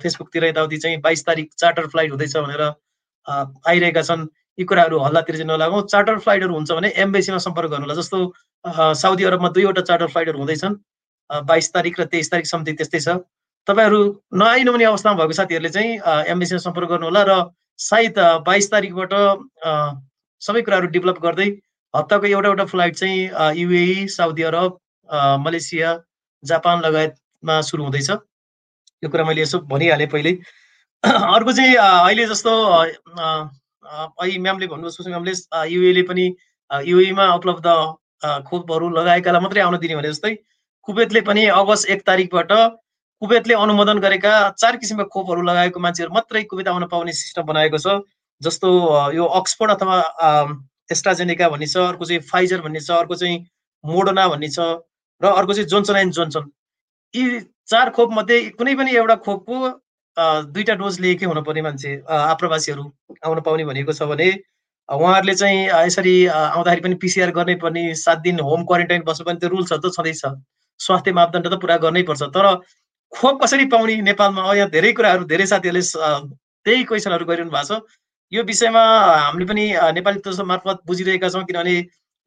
फेसबुकतिर 0.03 0.45
यताउति 0.45 0.77
चाहिँ 0.85 1.01
बाइस 1.01 1.25
तारिक 1.27 1.53
चार्टर 1.59 1.87
फ्लाइट 1.93 2.11
हुँदैछ 2.11 2.37
भनेर 2.37 2.63
आइरहेका 3.69 4.03
छन्। 4.03 4.27
यी 4.59 4.65
कुराहरू 4.65 4.99
हल्लातिर 4.99 5.37
चाहिँ 5.37 5.49
नलागौँ। 5.51 5.83
चार्टर 5.89 6.19
फ्लाइटहरू 6.25 6.55
हुन्छ 6.55 6.73
भने 6.73 6.89
एम्बेसीमा 7.05 7.39
सम्पर्क 7.47 7.71
गर्नु 7.71 7.87
होला 7.87 7.95
जस्तो 8.01 8.19
साउदी 9.03 9.25
अरबमा 9.25 9.49
दुईवटा 9.55 9.83
चार्टर 9.83 10.07
फ्लाइटहरू 10.15 10.39
हुँदैछन् 10.39 10.75
बाइस 11.51 11.73
तारिक 11.75 12.01
र 12.01 12.05
तेइस 12.13 12.31
तारिक 12.31 12.47
सम्झि 12.47 12.73
त्यस्तै 12.73 13.01
छ। 13.01 13.19
तपाईँहरू 13.67 14.01
नआइ 14.35 14.65
नहुने 14.65 14.85
अवस्थामा 14.85 15.17
भएको 15.19 15.33
साथीहरूले 15.41 15.71
चाहिँ 15.75 15.91
एम्बेसीमा 16.31 16.61
सम्पर्क 16.65 16.89
गर्नु 16.89 17.07
होला 17.07 17.23
र 17.29 17.33
सायद 17.79 18.19
बाइस 18.47 18.71
तारिकबाट 18.71 19.13
सबै 20.43 20.63
कुराहरू 20.63 20.87
डेभलप 20.97 21.19
गर्दै 21.23 21.49
हप्ताको 21.95 22.27
एउटा 22.27 22.49
एउटा 22.49 22.65
फ्लाइट 22.73 22.95
चाहिँ 22.97 23.57
UAE 23.59 24.07
Saudi 24.15 24.43
Arab 24.51 24.79
Malaysia 25.47 25.91
Japan 26.43 26.81
लगायतमा 27.45 27.61
सुरु 27.63 27.85
हुँदैछ। 27.85 28.11
यो 29.05 29.09
कुरा 29.11 29.25
मैले 29.25 29.43
यसो 29.43 29.59
भनिहालेँ 29.69 30.09
पहिल्यै 30.09 30.35
अर्को 31.05 31.53
चाहिँ 31.53 31.77
अहिले 31.77 32.27
जस्तो 32.27 32.51
अहिले 33.85 34.39
म्यामले 34.41 34.67
भन्नुभयो 34.67 34.91
सुषमा 34.91 35.19
म्यामले 35.19 35.33
युएले 35.69 36.03
पनि 36.09 36.25
युएमा 36.89 37.25
उपलब्ध 37.37 37.69
खोपहरू 38.49 38.89
लगाएकालाई 38.89 39.41
मात्रै 39.41 39.61
आउन 39.61 39.77
दिने 39.79 39.97
भने 39.97 40.09
जस्तै 40.09 40.33
कुवेतले 40.89 41.21
पनि 41.29 41.45
अगस्त 41.53 41.91
एक 41.93 42.01
तारिकबाट 42.07 42.53
कुवेतले 43.23 43.55
अनुमोदन 43.55 43.99
गरेका 44.01 44.33
चार 44.57 44.77
किसिमका 44.81 45.05
खोपहरू 45.13 45.43
लगाएको 45.45 45.81
मान्छेहरू 45.81 46.15
मात्रै 46.15 46.43
कुवेत 46.49 46.69
आउन 46.69 46.87
पाउने 46.89 47.13
सिस्टम 47.13 47.43
बनाएको 47.53 47.79
छ। 47.79 48.01
जस्तो 48.41 48.69
यो 49.15 49.25
अक्सफोर्ड 49.41 49.71
अथवा 49.73 49.97
एस्ट्राजेनेका 50.93 51.49
भन्ने 51.49 51.67
छ 51.69 51.77
अर्को 51.93 52.05
चाहिँ 52.05 52.21
फाइजर 52.33 52.61
भन्ने 52.65 52.81
छ 52.81 52.91
अर्को 53.05 53.15
चाहिँ 53.21 53.37
मोडोना 53.85 54.25
भन्ने 54.33 54.49
छ 54.49 54.59
र 55.21 55.25
अर्को 55.41 55.53
चाहिँ 55.53 55.69
जोन्सन 55.69 55.97
एन्ड 55.97 56.13
जोन्सन। 56.13 56.45
यी 57.15 57.41
चार 57.71 57.91
खोप 57.97 58.13
मध्ये 58.13 58.41
कुनै 58.59 58.75
पनि 58.77 58.95
एउटा 58.97 59.15
खोपको 59.27 59.59
दुईवटा 60.55 60.75
डोज 60.81 60.99
लिएकै 61.01 61.27
हुनुपर्ने 61.27 61.63
मान्छे 61.63 61.93
आप्रवासीहरू 62.17 62.85
आउन 63.25 63.41
पाउने 63.47 63.65
भनेको 63.71 63.93
छ 63.93 64.09
भने 64.11 64.29
उहाँहरूले 64.89 65.35
चाहिँ 65.35 65.61
यसरी 65.87 66.15
आउँदाखेरि 66.39 66.83
पनि 66.87 66.95
पिसिआर 67.03 67.31
गर्नै 67.39 67.55
पर्ने 67.63 67.83
सात 68.03 68.19
दिन 68.27 68.41
होम 68.49 68.65
क्वारेन्टाइन 68.71 69.03
बस्नुपर्ने 69.07 69.41
त्यो 69.41 69.51
रुल्सहरू 69.55 69.89
त 69.89 69.95
छँदैछ। 69.97 70.23
स्वास्थ्य 70.81 71.13
मापदण्ड 71.19 71.47
त 71.49 71.61
पुरा 71.63 71.77
गर्नै 71.85 72.03
पर्छ। 72.11 72.23
तर 72.37 72.47
खोप 73.13 73.43
कसरी 73.43 73.65
पाउने 73.73 73.97
नेपालमा 74.11 74.55
यहाँ 74.55 74.71
धेरै 74.71 74.93
कुराहरू 74.99 75.25
धेरै 75.33 75.47
साथीहरूले 75.47 75.83
त्यही 76.67 76.85
क्वेसनहरू 76.91 77.25
गरिरहनु 77.25 77.51
भएको 77.57 77.79
छ। 77.81 77.83
यो 78.33 78.43
विषयमा 78.45 78.83
हामीले 79.25 79.47
पनि 79.47 79.65
नेपाली 79.99 80.19
तर्फ 80.27 80.41
मार्फत 80.51 80.83
बुझिरहेका 80.87 81.29
छौँ 81.31 81.45
किनभने 81.49 81.75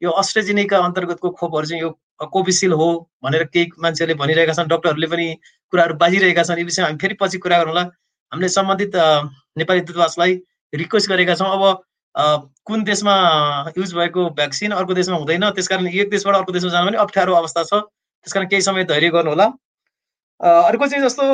यो 0.02 0.10
अस्ट्रेजेनिका 0.22 0.78
अन्तर्गतको 0.78 1.30
खोपहरू 1.38 1.66
चाहिँ 1.66 1.82
यो 1.82 1.90
कोभिसिल्ड 2.32 2.74
हो 2.74 2.88
भनेर 3.24 3.44
केही 3.54 3.70
मान्छेहरूले 3.82 4.18
भनिरहेका 4.18 4.52
छन् 4.52 4.68
डक्टरहरूले 4.68 5.06
पनि 5.06 5.26
कुराहरू 5.72 5.94
बाजिरहेका 6.02 6.42
छन्। 6.42 6.58
यो 6.58 6.64
विषयमा 6.64 6.88
हामी 6.88 6.98
फेरि 7.02 7.14
पछि 7.20 7.38
कुरा 7.38 7.58
गरौँला। 7.58 7.82
हामीले 8.32 8.48
सम्बन्धित 8.48 8.96
नेपाली 9.58 9.80
दूतावासलाई 9.90 10.32
रिक्वेस्ट 10.72 11.08
गरेका 11.10 11.34
छौँ। 11.34 11.50
अब 11.50 11.62
कुन 12.66 12.84
देशमा 12.84 13.14
युज 13.78 13.94
भएको 13.94 14.28
भ्याक्सिन 14.38 14.72
अर्को 14.72 14.94
देशमा 14.94 15.16
हुँदैन। 15.16 15.50
त्यसकारण 15.50 15.86
एक 15.86 16.10
देशबाट 16.10 16.34
अर्को 16.36 16.52
देशमा 16.52 16.70
जानु 16.70 16.86
पनि 16.90 16.98
अप्ठ्यारो 16.98 17.34
अवस्था 17.34 17.62
छ। 17.64 17.82
त्यसकारण 18.26 18.48
केही 18.48 18.62
समय 18.62 18.84
धैर्य 18.84 19.10
गर्नु 19.10 19.30
होला। 19.30 19.46
अर्को 20.40 20.86
चाहिँ 20.86 21.04
जस्तो 21.04 21.24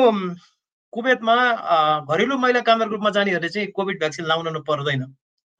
कुवेतमा 0.93 1.35
घरेलु 2.07 2.37
महिला 2.37 2.61
कामदार 2.67 2.87
ग्रुपमा 2.89 3.09
जानेहरूले 3.17 3.49
चाहिँ 3.49 3.67
कोभिड 3.75 3.97
भ्याक्सिन 3.99 4.25
लाउन 4.25 4.61
पर्दैन। 4.67 5.01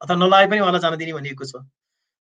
अथवा 0.00 0.16
नलाए 0.16 0.46
पनि 0.46 0.60
उहाँलाई 0.60 0.80
जान 0.80 0.96
दिने 0.96 1.12
भनिएको 1.12 1.44
छ। 1.44 1.62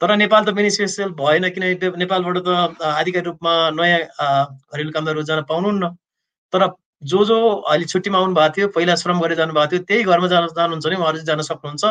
तर 0.00 0.16
नेपाल 0.16 0.44
त 0.44 0.54
बेनिफिसियल 0.56 1.10
भएन 1.20 1.48
किनभने 1.54 1.90
नेपालबाट 1.98 2.36
त 2.46 2.82
आधिकारिक 2.90 3.26
रूपमा 3.26 3.54
नयाँ 3.78 4.00
घरेलु 4.72 4.90
कामदारहरू 4.92 5.22
जान 5.30 5.42
पाउनुहुन्न। 5.48 5.90
तर 6.52 6.68
जो 7.10 7.24
जो 7.24 7.38
अहिले 7.70 7.86
छुट्टीमा 7.86 8.18
आउनु 8.18 8.34
भएको 8.34 8.54
थियो 8.56 8.68
पहिला 8.74 8.94
श्रम 9.02 9.20
गरेर 9.20 9.36
जानुभएको 9.40 9.70
थियो 9.72 9.82
त्यही 9.88 10.02
घरमा 10.04 10.28
जान 10.28 10.46
जानुहुन्छ 10.50 10.86
भने 10.86 10.96
उहाँहरू 10.96 11.18
जान 11.30 11.42
सक्नुहुन्छ। 11.48 11.84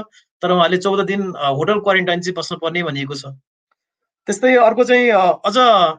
तर 0.44 0.52
उहाँले 0.52 0.78
चौध 0.78 1.02
दिन 1.08 1.22
होटल 1.58 1.80
क्वारेन्टाइन 1.88 2.22
चाहिँ 2.22 2.36
बस्नुपर्ने 2.38 2.84
भनिएको 2.84 3.16
छ। 3.16 3.36
त्यस्तै 4.28 4.56
अर्को 4.60 4.84
चाहिँ 4.84 5.10
अझ 5.48 5.58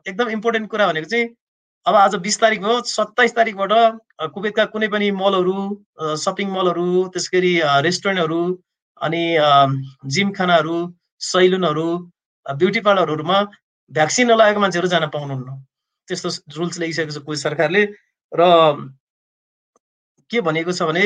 एकदम 0.09 0.29
इम्पोर्टेन्ट 0.31 0.71
कुरा 0.71 0.87
भनेको 0.87 1.09
चाहिँ 1.09 1.29
अब 1.87 1.95
आज 1.97 2.15
बिस 2.25 2.41
तारिक 2.41 2.61
भयो 2.62 2.81
सत्ताइस 2.85 3.35
तारिकबाट 3.35 3.73
कुवेतका 4.35 4.65
कुनै 4.73 4.88
पनि 4.93 5.11
मलहरू 5.21 5.57
सपिङ 6.25 6.49
मलहरू 6.53 7.09
त्यसै 7.15 7.31
गरी 7.37 7.53
रेस्टुरेन्टहरू 7.87 8.41
अनि 9.00 9.23
जिमखानाहरू 10.17 10.77
सैलुनहरू 11.20 11.87
ब्युटी 12.46 12.80
पार्लरहरूमा 12.80 13.38
भ्याक्सिन 13.90 14.30
नलागेको 14.30 14.60
मान्छेहरू 14.60 14.88
जान 14.88 15.06
पाउनुहुन्न। 15.14 15.48
त्यस्तो 16.08 16.28
रुल्स 16.56 16.78
ल्याइसकेको 16.78 17.12
छ 17.12 17.18
कुवेत 17.25 17.40
सरकारले। 17.40 17.82
र 18.32 18.42
के 20.30 20.40
भनेको 20.40 20.72
छ 20.72 20.82
भने 20.88 21.04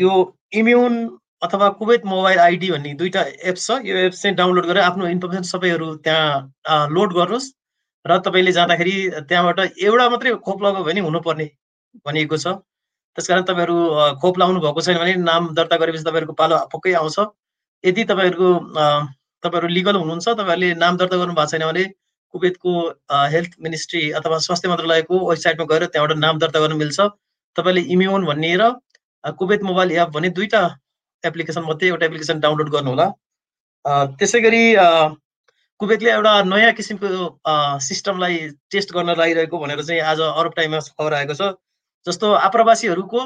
यो 0.00 0.10
इम्युन 0.60 0.94
अथवा 1.42 1.68
कुवेत 1.80 2.04
मोबाइल 2.06 2.38
आइडी 2.38 2.70
भन्ने 2.70 2.94
दुईवटा 3.00 3.22
एप्स 3.50 3.66
छ। 3.66 3.70
यो 3.84 3.96
एप्स 4.08 4.22
चाहिँ 4.22 4.36
डाउनलोड 4.36 4.66
गरेर 4.66 4.82
आफ्नो 4.82 5.06
इन्फर्मेसन 5.08 5.42
सबैहरू 5.52 5.94
त्यहाँ 6.04 6.88
लोड 6.90 7.12
गर्नुहोस्। 7.14 7.52
र 8.04 8.18
तपाईँले 8.26 8.52
जाँदाखेरि 8.52 8.96
त्यहाँबाट 9.28 9.58
एउटा 9.78 10.08
मात्रै 10.10 10.34
खोप 10.46 10.62
लगायो 10.64 10.84
भने 10.84 11.00
हुनुपर्ने 11.00 11.46
भनिएको 12.06 12.36
छ। 12.36 12.46
त्यस 13.16 13.28
कारण 13.28 13.42
तपाईँहरू 13.48 13.76
खोप 14.20 14.38
लाउनु 14.38 14.60
भएको 14.60 14.80
छैन 14.80 14.98
भने 14.98 15.14
नाम 15.24 15.54
दर्ता 15.54 15.76
गरेपछि 15.76 16.04
तपाईँहरूको 16.04 16.34
पालो 16.40 16.56
पक्कै 16.72 16.92
आउँछ। 17.00 17.18
यदि 17.84 18.04
तपाईँहरूको 18.04 18.48
तपाईँहरू 19.42 19.68
लिगल 19.68 19.96
हुनुहुन्छ 19.96 20.28
तपाईँहरूले 20.28 20.74
नाम 20.82 20.96
दर्ता 20.96 21.16
गर्नु 21.16 21.34
भएको 21.34 21.50
छैन 21.52 21.64
भने 21.66 21.84
कुवेतको 22.34 22.72
हेल्थ 23.34 23.52
मिनिस्ट्री 23.64 24.02
अथवा 24.18 24.38
स्वास्थ्य 24.46 24.68
मन्त्रालयको 24.68 25.18
वेबसाइटमा 25.28 25.66
गएर 25.72 25.84
त्यहाँबाट 25.86 26.18
नाम 26.18 26.38
दर्ता 26.38 26.60
गर्नु 26.60 26.76
मिल्छ। 26.76 26.98
तपाईँले 27.56 27.82
इम्युन 27.94 28.24
भन्ने 28.26 28.56
र 28.60 28.72
कुवेत 29.38 29.62
मोबाइल 29.68 29.92
एप 29.92 30.08
भन्ने 30.16 30.28
दुईवटा 30.38 30.62
एप्लिकेसन 31.24 31.62
मध्ये 31.68 31.88
एउटा 31.88 32.06
एप्लिकेसन 32.06 32.40
डाउनलोड 32.40 32.68
गर्नुहोला। 32.74 33.06
त्यसै 34.18 34.40
गरी 34.40 34.62
कुवेतले 35.80 36.10
एउटा 36.10 36.32
नयाँ 36.42 36.72
किसिमको 36.72 37.08
सिस्टमलाई 37.86 38.36
टेस्ट 38.72 38.92
गर्न 38.94 39.14
लागिरहेको 39.18 39.58
भनेर 39.58 39.82
चाहिँ 39.82 40.00
आज 40.10 40.20
अरब 40.26 40.52
टाइममा 40.56 40.80
खबर 40.98 41.14
आएको 41.14 41.34
छ। 41.34 41.42
जस्तो 42.06 42.26
आप्रवासीहरूको 42.46 43.20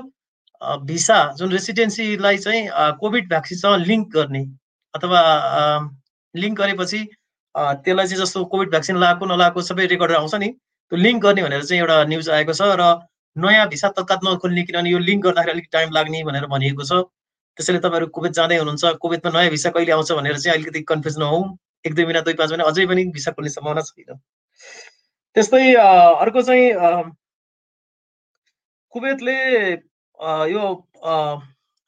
भिसा 0.62 1.18
जुन 1.38 1.52
रेसिडेन्सीलाई 1.52 2.38
चाहिँ 2.38 2.68
कोभिड 3.00 3.28
भ्याक्सिनसँग 3.28 3.86
लिङ्क 3.86 4.08
गर्ने 4.14 4.42
अथवा 4.94 5.20
लिङ्क 6.34 6.58
गरेपछि 6.58 7.04
त्यसलाई 7.54 8.06
चाहिँ 8.06 8.22
जस्तो 8.24 8.44
कोभिड 8.46 8.70
भ्याक्सिन 8.70 8.96
लगाएको 8.96 9.26
नलाएको 9.26 9.62
सबै 9.62 9.86
रेकर्डर 9.86 10.16
आउँछ 10.16 10.34
नि 10.34 10.48
त्यो 10.48 10.96
लिङ्क 10.98 11.22
गर्ने 11.22 11.42
भनेर 11.42 11.64
चाहिँ 11.64 11.80
एउटा 11.80 12.02
न्युज 12.04 12.28
आएको 12.30 12.52
छ 12.52 12.74
र 12.80 12.90
नयाँ 13.36 13.66
भिसा 13.68 13.88
तत्काल 13.96 14.18
नखोल्ने 14.26 14.62
किनभने 14.62 14.90
यो 14.90 14.98
लिङ्क 14.98 15.24
गर्दाखेरि 15.24 15.52
अलिक 15.52 15.68
टाइम 15.72 15.90
लाग्ने 15.92 16.22
भनेर 16.24 16.46
भनिएको 16.46 16.84
छ। 16.84 16.92
त्यसैले 17.58 17.78
तपाईँहरू 17.78 18.06
कुवेत 18.16 18.32
जाँदै 18.32 18.56
हुनुहुन्छ 18.58 18.92
कुवेतमा 19.02 19.30
नयाँ 19.32 19.50
भिसा 19.50 19.70
कहिले 19.70 19.92
आउँछ 19.92 20.12
भनेर 20.12 20.38
चाहिँ 20.38 20.56
अलिकति 20.56 20.80
कन्फ्युज 20.90 21.18
नहौँ। 21.18 21.42
एक 21.86 21.94
दुई 21.94 22.04
महिना 22.04 22.20
दुई 22.20 22.34
पाँच 22.34 22.50
महिना 22.50 22.64
अझै 22.64 22.86
पनि 22.86 23.04
भिसा 23.14 23.30
खोल्ने 23.32 23.50
सम्भावना 23.50 23.80
छैन 23.80 24.18
त्यस्तै 25.36 25.62
अर्को 25.74 26.42
चाहिँ 26.42 27.12
कुवेतले 28.94 29.36
यो 30.20 30.62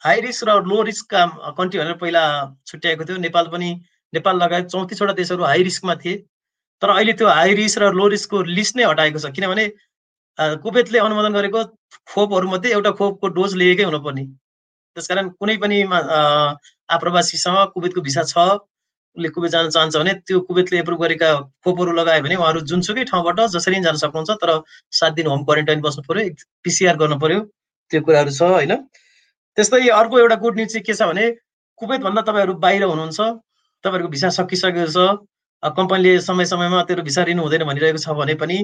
हाई 0.02 0.20
रिस्क 0.20 0.44
र 0.48 0.50
लो 0.66 0.82
रिस्कका 0.82 1.26
कन्ट्री 1.56 1.78
भनेर 1.80 1.96
पहिला 2.00 2.22
छुट्याएको 2.66 3.04
थियो। 3.04 3.16
नेपाल 3.28 3.46
पनि 3.52 3.68
नेपाल 4.12 4.36
लगायत 4.42 4.66
चौतिसवटा 4.72 5.12
देशहरू 5.20 5.44
हाई 5.44 5.62
रिस्कमा 5.62 5.94
थिए। 6.02 6.16
तर 6.82 6.90
अहिले 6.90 7.12
त्यो 7.12 7.28
हाई 7.28 7.54
रिस्क 7.54 7.78
र 7.78 7.92
लो 7.94 8.06
रिस्कको 8.14 8.42
लिस्ट 8.58 8.76
नै 8.76 8.84
हटाएको 8.84 9.18
छ। 9.18 9.30
किनभने 9.36 9.64
कुवेतले 10.64 10.98
अनुमोदन 10.98 11.32
गरेको 11.32 11.64
खोपहरूमध्ये 12.08 12.70
एउटा 12.72 12.90
खोपको 12.98 13.28
डोज 13.36 13.54
लिएकै 13.60 13.84
हुनुपर्ने। 13.84 14.24
त्यसकारण 14.96 15.28
कुनै 15.38 15.56
पनि 15.62 15.78
आप्रवासीसँग 16.88 17.58
कुवेतको 17.74 18.00
भिसा 18.00 18.22
छ 18.32 18.36
उसले 19.16 19.28
कुवेत 19.28 19.50
जान 19.52 19.68
चाहन्छ 19.70 19.96
भने 19.96 20.12
त्यो 20.24 20.40
कुवेतले 20.48 20.78
एप्रुभ 20.78 21.00
गरेका 21.02 21.28
खोपहरू 21.64 21.92
लगायो 21.92 22.22
भने 22.24 22.36
उहाँहरू 22.36 22.60
जुनसुकै 22.64 23.04
ठाउँबाट 23.12 23.40
जसरी 23.54 23.80
जान 23.84 23.96
सक्नुहुन्छ। 24.02 24.30
तर 24.40 24.50
सात 24.90 25.12
दिन 25.20 25.26
होम 25.28 25.44
क्वारेन्टाइन 25.44 25.80
बस्नु 25.84 26.02
पर्यो 26.08 26.32
पिसिआर 26.64 26.96
गर्नु 26.96 27.18
पर्यो। 27.20 27.40
त्यो 27.92 28.00
कुराहरू 28.08 28.32
छ 28.32 28.42
होइन? 28.52 28.76
त्यस्तै 29.56 29.88
अर्को 30.00 30.18
एउटा 30.18 30.36
गुड 30.44 30.54
न्युज 30.56 30.72
चाहिँ 30.72 30.84
के 30.84 30.94
छ 30.94 31.08
भने 31.10 31.24
कुवेतभन्दा 31.80 32.22
तपाईँहरू 32.28 32.54
बाहिर 32.64 32.82
हुनुहुन्छ 32.84 33.20
तपाईँहरूको 33.84 34.10
भिसा 34.14 34.28
सकिसकेको 34.38 34.86
छ 34.92 35.72
कम्पनीले 35.76 36.12
समय 36.20 36.44
समयमा 36.50 36.82
तेरो 36.88 37.02
भिसा 37.08 37.22
रिनु 37.28 37.42
हुँदैन 37.42 37.64
भनिरहेको 37.64 38.00
छ 38.04 38.14
भने 38.20 38.34
पनि 38.40 38.58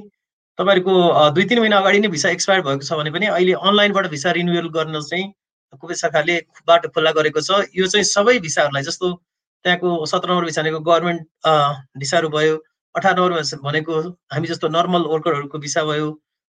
तपाईँहरूको 0.58 0.94
दुई 1.34 1.44
तिन 1.50 1.58
महिना 1.60 1.78
अगाडि 1.78 1.98
नै 2.00 2.08
भिसा 2.14 2.30
एक्सपायर 2.30 2.62
भएको 2.68 2.86
छ 2.88 2.98
भने 3.00 3.10
पनि 3.16 3.26
अहिले 3.28 3.52
अनलाइनबाट 3.62 4.06
भिसा 4.14 4.30
रिन्युअल 4.38 4.68
गर्न 4.76 5.00
चाहिँ 5.02 5.26
कुवेत 5.80 5.98
शाखाले 5.98 6.36
बाटो 6.66 6.88
खुल्ला 6.90 7.10
गरेको 7.18 7.40
छ। 7.40 7.68
यो 7.76 7.86
चाहिँ 7.86 8.04
सबै 8.10 8.38
भिसाहरूलाई 8.40 8.82
जस्तो 8.82 9.12
त्यहाँको 9.64 9.90
सत्र 10.06 10.30
नम्बर 10.30 10.44
भिसानेको 10.44 10.80
गभर्मेन्ट 10.80 11.20
भिसाहरू 11.98 12.28
भयो 12.34 12.56
अठार 12.94 13.14
नम्बर 13.18 13.60
भनेको 13.62 14.00
हामी 14.32 14.48
जस्तो 14.48 14.68
नर्मल 14.68 15.02
वर्करहरूको 15.12 15.58
भिसा 15.58 15.84
भयो 15.84 16.08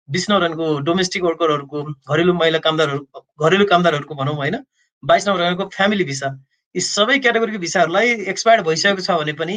बिस 0.09 0.29
नम्बरको 0.31 0.67
डोमेस्टिक 0.89 1.23
वर्करहरूको 1.25 1.83
घरेलु 2.13 2.35
महिला 2.35 2.59
कामदारहरू 2.67 3.25
घरेलु 3.47 3.65
कामदारहरूको 3.73 4.15
भनौँ 4.21 4.35
होइन 4.37 4.57
बाइस 5.03 5.29
नम्बर 5.29 5.43
भनेको 5.45 5.65
फ्यामिली 5.75 6.05
भिसा 6.05 6.29
यी 6.75 6.81
सबै 6.85 7.19
क्याटेगोरीको 7.25 7.59
भिसाहरूलाई 7.65 8.15
एक्सपायर्ड 8.35 8.67
भइसकेको 8.69 9.03
छ 9.09 9.19
भने 9.23 9.33
पनि 9.41 9.57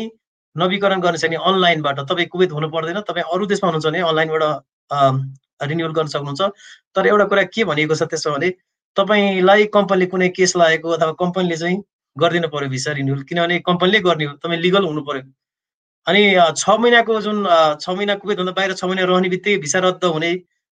नवीकरण 0.55 1.01
गर्न 1.01 1.23
सक्ने 1.23 1.37
अनलाइनबाट 1.49 1.99
तपाईँ 2.09 2.27
कुवेत 2.33 2.51
हुनु 2.51 2.69
पर्दैन 2.75 2.99
तपाईँ 3.09 3.25
अरू 3.35 3.45
देशमा 3.53 3.69
हुनुहुन्छ 3.69 3.87
भने 3.87 3.99
अनलाइनबाट 4.09 4.43
रिन्युअल 5.69 5.93
गर्न 5.93 6.07
सक्नुहुन्छ। 6.13 6.41
तर 6.95 7.07
एउटा 7.07 7.25
कुरा 7.31 7.43
के 7.55 7.63
भनिएको 7.71 7.95
छ 7.95 8.03
त्यसो 8.11 8.31
भने 8.35 8.49
तपाईँलाई 8.97 9.65
कम्पनीले 9.75 10.05
कुनै 10.13 10.29
केस 10.37 10.55
लागेको 10.57 10.89
अथवा 10.97 11.11
कम्पनीले 11.19 11.57
चाहिँ 11.57 11.77
गरिदिनु 12.17 12.47
पर्यो 12.55 12.69
भिसा 12.69 12.91
रिन्युअल 12.99 13.21
किनभने 13.29 13.59
कम्पनीले 13.69 13.99
गर्ने 14.07 14.25
हो 14.25 14.33
तपाईँ 14.43 14.59
लिगल 14.61 14.83
हुनु 14.85 15.01
पर्यो। 15.09 15.23
अनि 16.07 16.21
छ 16.57 16.69
महिनाको 16.81 17.19
जुन 17.21 17.45
छ 17.81 17.89
महिना 17.89 18.15
कुवेतभन्दा 18.21 18.51
बाहिर 18.57 18.73
छ 18.73 18.83
महिना 18.85 19.03
रहने 19.05 19.29
बित्तिकै 19.29 19.57
भिसा 19.61 19.79
रद्द 19.85 20.03
हुने 20.05 20.31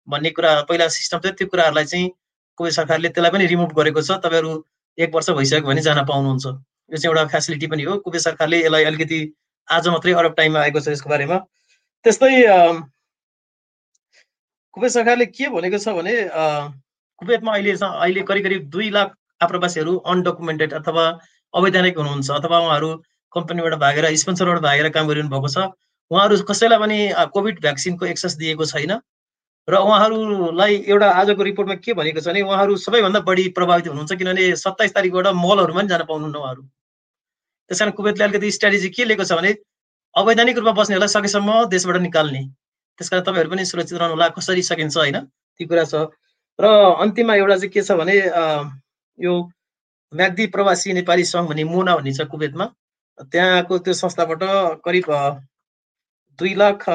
भन्ने 0.08 0.30
कुरा 0.36 0.51
पहिला 0.70 0.88
सिस्टम 0.96 1.20
थियो। 1.24 1.32
त्यो 1.32 1.48
कुराहरूलाई 1.48 1.86
चाहिँ 1.86 2.10
कुवेत 2.58 2.74
सरकारले 2.74 3.10
त्यसलाई 3.10 3.32
पनि 3.32 3.46
रिमुभ 3.48 3.72
गरेको 3.77 4.01
छ। 4.01 4.20
तपाईँहरू 4.20 4.51
एक 4.98 5.15
वर्ष 5.15 5.30
भइसक्यो 5.39 5.68
भने 5.68 5.82
जान 5.82 6.03
पाउनुहुन्छ। 6.06 6.46
यो 6.46 6.98
चाहिँ 6.98 7.10
एउटा 7.10 7.25
फेसिलिटी 7.32 7.68
पनि 7.72 7.84
हो। 7.84 7.98
कुवेत 8.03 8.22
सरकारले 8.22 8.58
यसलाई 8.65 8.84
अलिकति 8.84 9.20
आज 9.68 9.88
मात्रै 9.96 10.13
अरब 10.20 10.34
टाइममा 10.38 10.60
आएको 10.60 10.80
छ 10.84 10.88
यसको 10.92 11.10
बारेमा। 11.10 11.38
त्यस्तै 12.06 12.32
कुवेत 14.75 14.92
सरकारले 14.92 15.25
के 15.32 15.50
भनेको 15.56 15.77
छ 15.80 15.96
भने 15.96 16.13
कुवेतमा 17.22 17.51
अहिले 17.53 17.72
अहिले 17.80 18.22
करिब 18.27 18.44
करिब 18.44 18.70
दुई 18.75 18.89
लाख 18.92 19.15
आप्रवासीहरू 19.42 19.94
अनडकुमेन्टेड 20.03 20.74
अथवा 20.84 21.03
अवैधानिक 21.53 21.98
हुनुहुन्छ। 21.98 22.30
अथवा 22.30 22.60
उहाँहरू 22.60 22.89
कम्पनीबाट 23.34 23.74
भागेर 23.80 24.06
स्पोन्सरबाट 24.16 24.62
भागेर 24.62 24.90
काम 24.96 25.08
गरिरहनु 25.08 25.30
भएको 25.30 25.50
छ। 25.50 25.58
उहाँहरू 26.12 26.38
कसैलाई 26.46 26.80
पनि 26.80 26.98
कोभिड 27.34 27.60
भ्याक्सिनको 27.62 28.06
एक्सेस 28.06 28.34
दिएको 28.38 28.66
छैन। 28.66 28.94
र 29.68 29.74
उहाँहरूलाई 29.80 30.74
एउटा 30.92 31.08
आजको 31.10 31.44
रिपोर्टमा 31.44 31.75
के 31.80 31.94
भनेको 31.96 32.20
छ 32.20 32.28
भने 32.28 32.42
उहाँहरू 32.44 32.75
सबैभन्दा 32.78 33.20
बढी 33.24 33.48
प्रभावित 33.58 33.88
हुनुहुन्छ 33.88 34.13
किनभने 34.20 34.56
सत्ताइस 34.60 34.94
तारिकबाट 34.94 35.28
मलहरूमा 35.34 35.80
पनि 35.80 35.88
जान 35.88 36.04
पाउनुहुन्न 36.04 36.36
उहाँहरू। 36.36 36.63
त्यस 37.70 37.80
कारण 37.80 37.92
कुवेतले 37.96 38.24
अलिकति 38.24 38.52
स्ट्राटेजी 38.52 38.90
के 38.92 39.04
लिएको 39.08 39.24
छ 39.24 39.40
भने 39.40 39.52
अवैधानिक 40.16 40.58
रूपमा 40.58 40.74
बस्नेहरूलाई 40.78 41.12
सकेसम्म 41.16 41.50
देशबाट 41.72 41.98
निकाल्ने। 42.04 42.44
त्यस 43.00 43.10
कारण 43.10 43.24
तपाईँहरू 43.24 43.50
पनि 43.50 43.66
सुरक्षित 43.66 43.98
रहनुहोला 43.98 44.28
कसरी 44.36 44.62
सकिन्छ 44.62 44.98
होइन 44.98 45.18
त्यो 45.24 45.68
कुरा 45.68 45.86
छ। 45.88 46.12
र 46.60 46.66
अन्तिममा 47.00 47.34
एउटा 47.36 47.56
चाहिँ 47.56 47.72
के 47.72 47.82
छ 47.82 47.92
भने 47.98 48.16
यो 49.18 49.34
म्याग्दी 50.13 50.46
प्रवासी 50.54 50.94
नेपाली 50.94 51.24
सङ्घ 51.25 51.48
भन्ने 51.50 51.63
मुना 51.72 51.96
भन्ने 51.96 52.13
छ 52.13 52.28
कुवेतमा। 52.28 52.66
त्यहाँको 53.20 53.77
त्यो 53.79 53.93
संस्थाबाट 53.93 54.43
करिब 54.86 55.05
दुई 56.39 56.53
लाख 56.55 56.89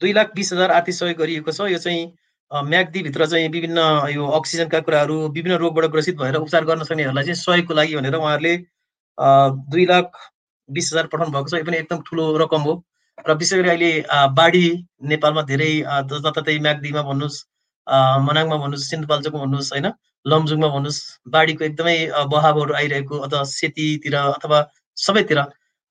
दुई 0.00 0.12
लाख 0.12 0.34
बिस 0.34 0.52
हजार 0.52 0.70
आर्थिक 0.70 0.94
सहयोग 0.94 1.18
गरिएको 1.18 1.52
छ। 1.52 1.60
यो 1.70 1.78
चाहिँ 1.78 2.02
म्याग्दीभित्र 2.50 3.26
चाहिँ 3.26 3.48
विभिन्न 3.50 3.78
यो 4.10 4.26
अक्सिजनका 4.38 4.80
कुराहरू 4.80 5.16
विभिन्न 5.36 5.56
रोगबाट 5.58 5.90
ग्रसित 5.92 6.16
भएर 6.18 6.36
उपचार 6.36 6.64
गर्न 6.64 6.84
सक्नेहरूलाई 6.84 7.24
चाहिँ 7.24 7.34
सहयोगको 7.36 7.74
लागि 7.74 7.96
भनेर 7.96 8.14
उहाँहरूले 8.14 8.56
दुई 9.70 9.86
लाख 9.86 10.06
बिस 10.68 10.92
हजार 10.92 11.06
पठाउनु 11.12 11.32
भएको 11.32 11.48
छ। 11.48 11.54
यो 11.54 11.64
पनि 11.64 11.76
एकदम 11.78 12.00
ठुलो 12.08 12.24
रकम 12.38 12.62
हो। 12.62 12.74
र 13.26 13.34
विशेष 13.34 13.58
गरी 13.58 13.68
अहिले 13.68 13.92
बाढी 14.32 14.66
नेपालमा 15.10 15.42
धेरै 15.50 15.70
जताततै 16.10 16.58
म्याग्दीमा 16.62 17.02
भन्नुहोस् 17.02 17.38
मनाङमा 18.26 18.56
भन्नुहोस् 18.56 18.88
सिन्धुपाल्चोकमा 18.90 19.40
भन्नुहोस् 19.44 19.72
होइन 19.74 19.86
लमजुङमा 20.26 20.68
भन्नुहोस् 20.74 21.00
बाढीको 21.26 21.64
एकदमै 21.64 21.96
बहावहरू 22.32 22.74
आइरहेको 22.80 23.18
अथवा 23.26 23.42
सेतीतिर 23.52 24.16
अथवा 24.16 24.58
सबैतिर 24.98 25.40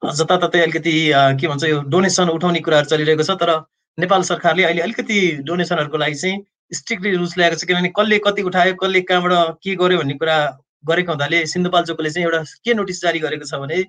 जताततै 0.02 0.60
अलिकति 0.62 0.94
के 1.40 1.48
भन्छ 1.48 1.64
यो 1.64 1.80
डोनेसन 1.94 2.30
उठाउने 2.30 2.60
कुराहरू 2.68 2.90
चलिरहेको 2.92 3.24
छ 3.24 3.38
तर 3.42 3.52
नेपाल 3.98 4.24
सरकारले 4.30 4.64
अहिले 4.64 4.82
अलिकति 4.82 5.20
डोनेसनहरूको 5.46 5.98
लागि 5.98 6.16
चाहिँ 6.16 6.44
स्ट्रिक्टली 6.72 7.16
रुल्स 7.16 7.38
ल्याएको 7.38 7.60
छ 7.60 7.70
किनभने 7.70 7.92
कसले 7.98 8.18
कति 8.26 8.42
उठायो 8.50 8.74
कसले 8.82 9.02
कहाँबाट 9.10 9.62
के 9.64 9.76
गर्यो 9.76 10.00
भन्ने 10.00 10.18
कुरा 10.22 10.38
गरेको 10.84 11.12
हुँदाले 11.12 11.46
सिन्धुपाल्चोकले 11.54 12.10
चाहिँ 12.10 12.28
एउटा 12.28 12.42
के 12.66 12.74
नोटिस 12.74 13.02
जारी 13.02 13.20
गरेको 13.20 13.46
छ 13.46 13.62
भने 13.64 13.84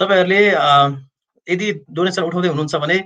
तपाईँहरूले 0.00 0.40
यदि 1.46 1.68
डोनेसन 1.92 2.22
उठाउँदै 2.22 2.48
हुनुहुन्छ 2.48 2.82
भने 2.84 2.98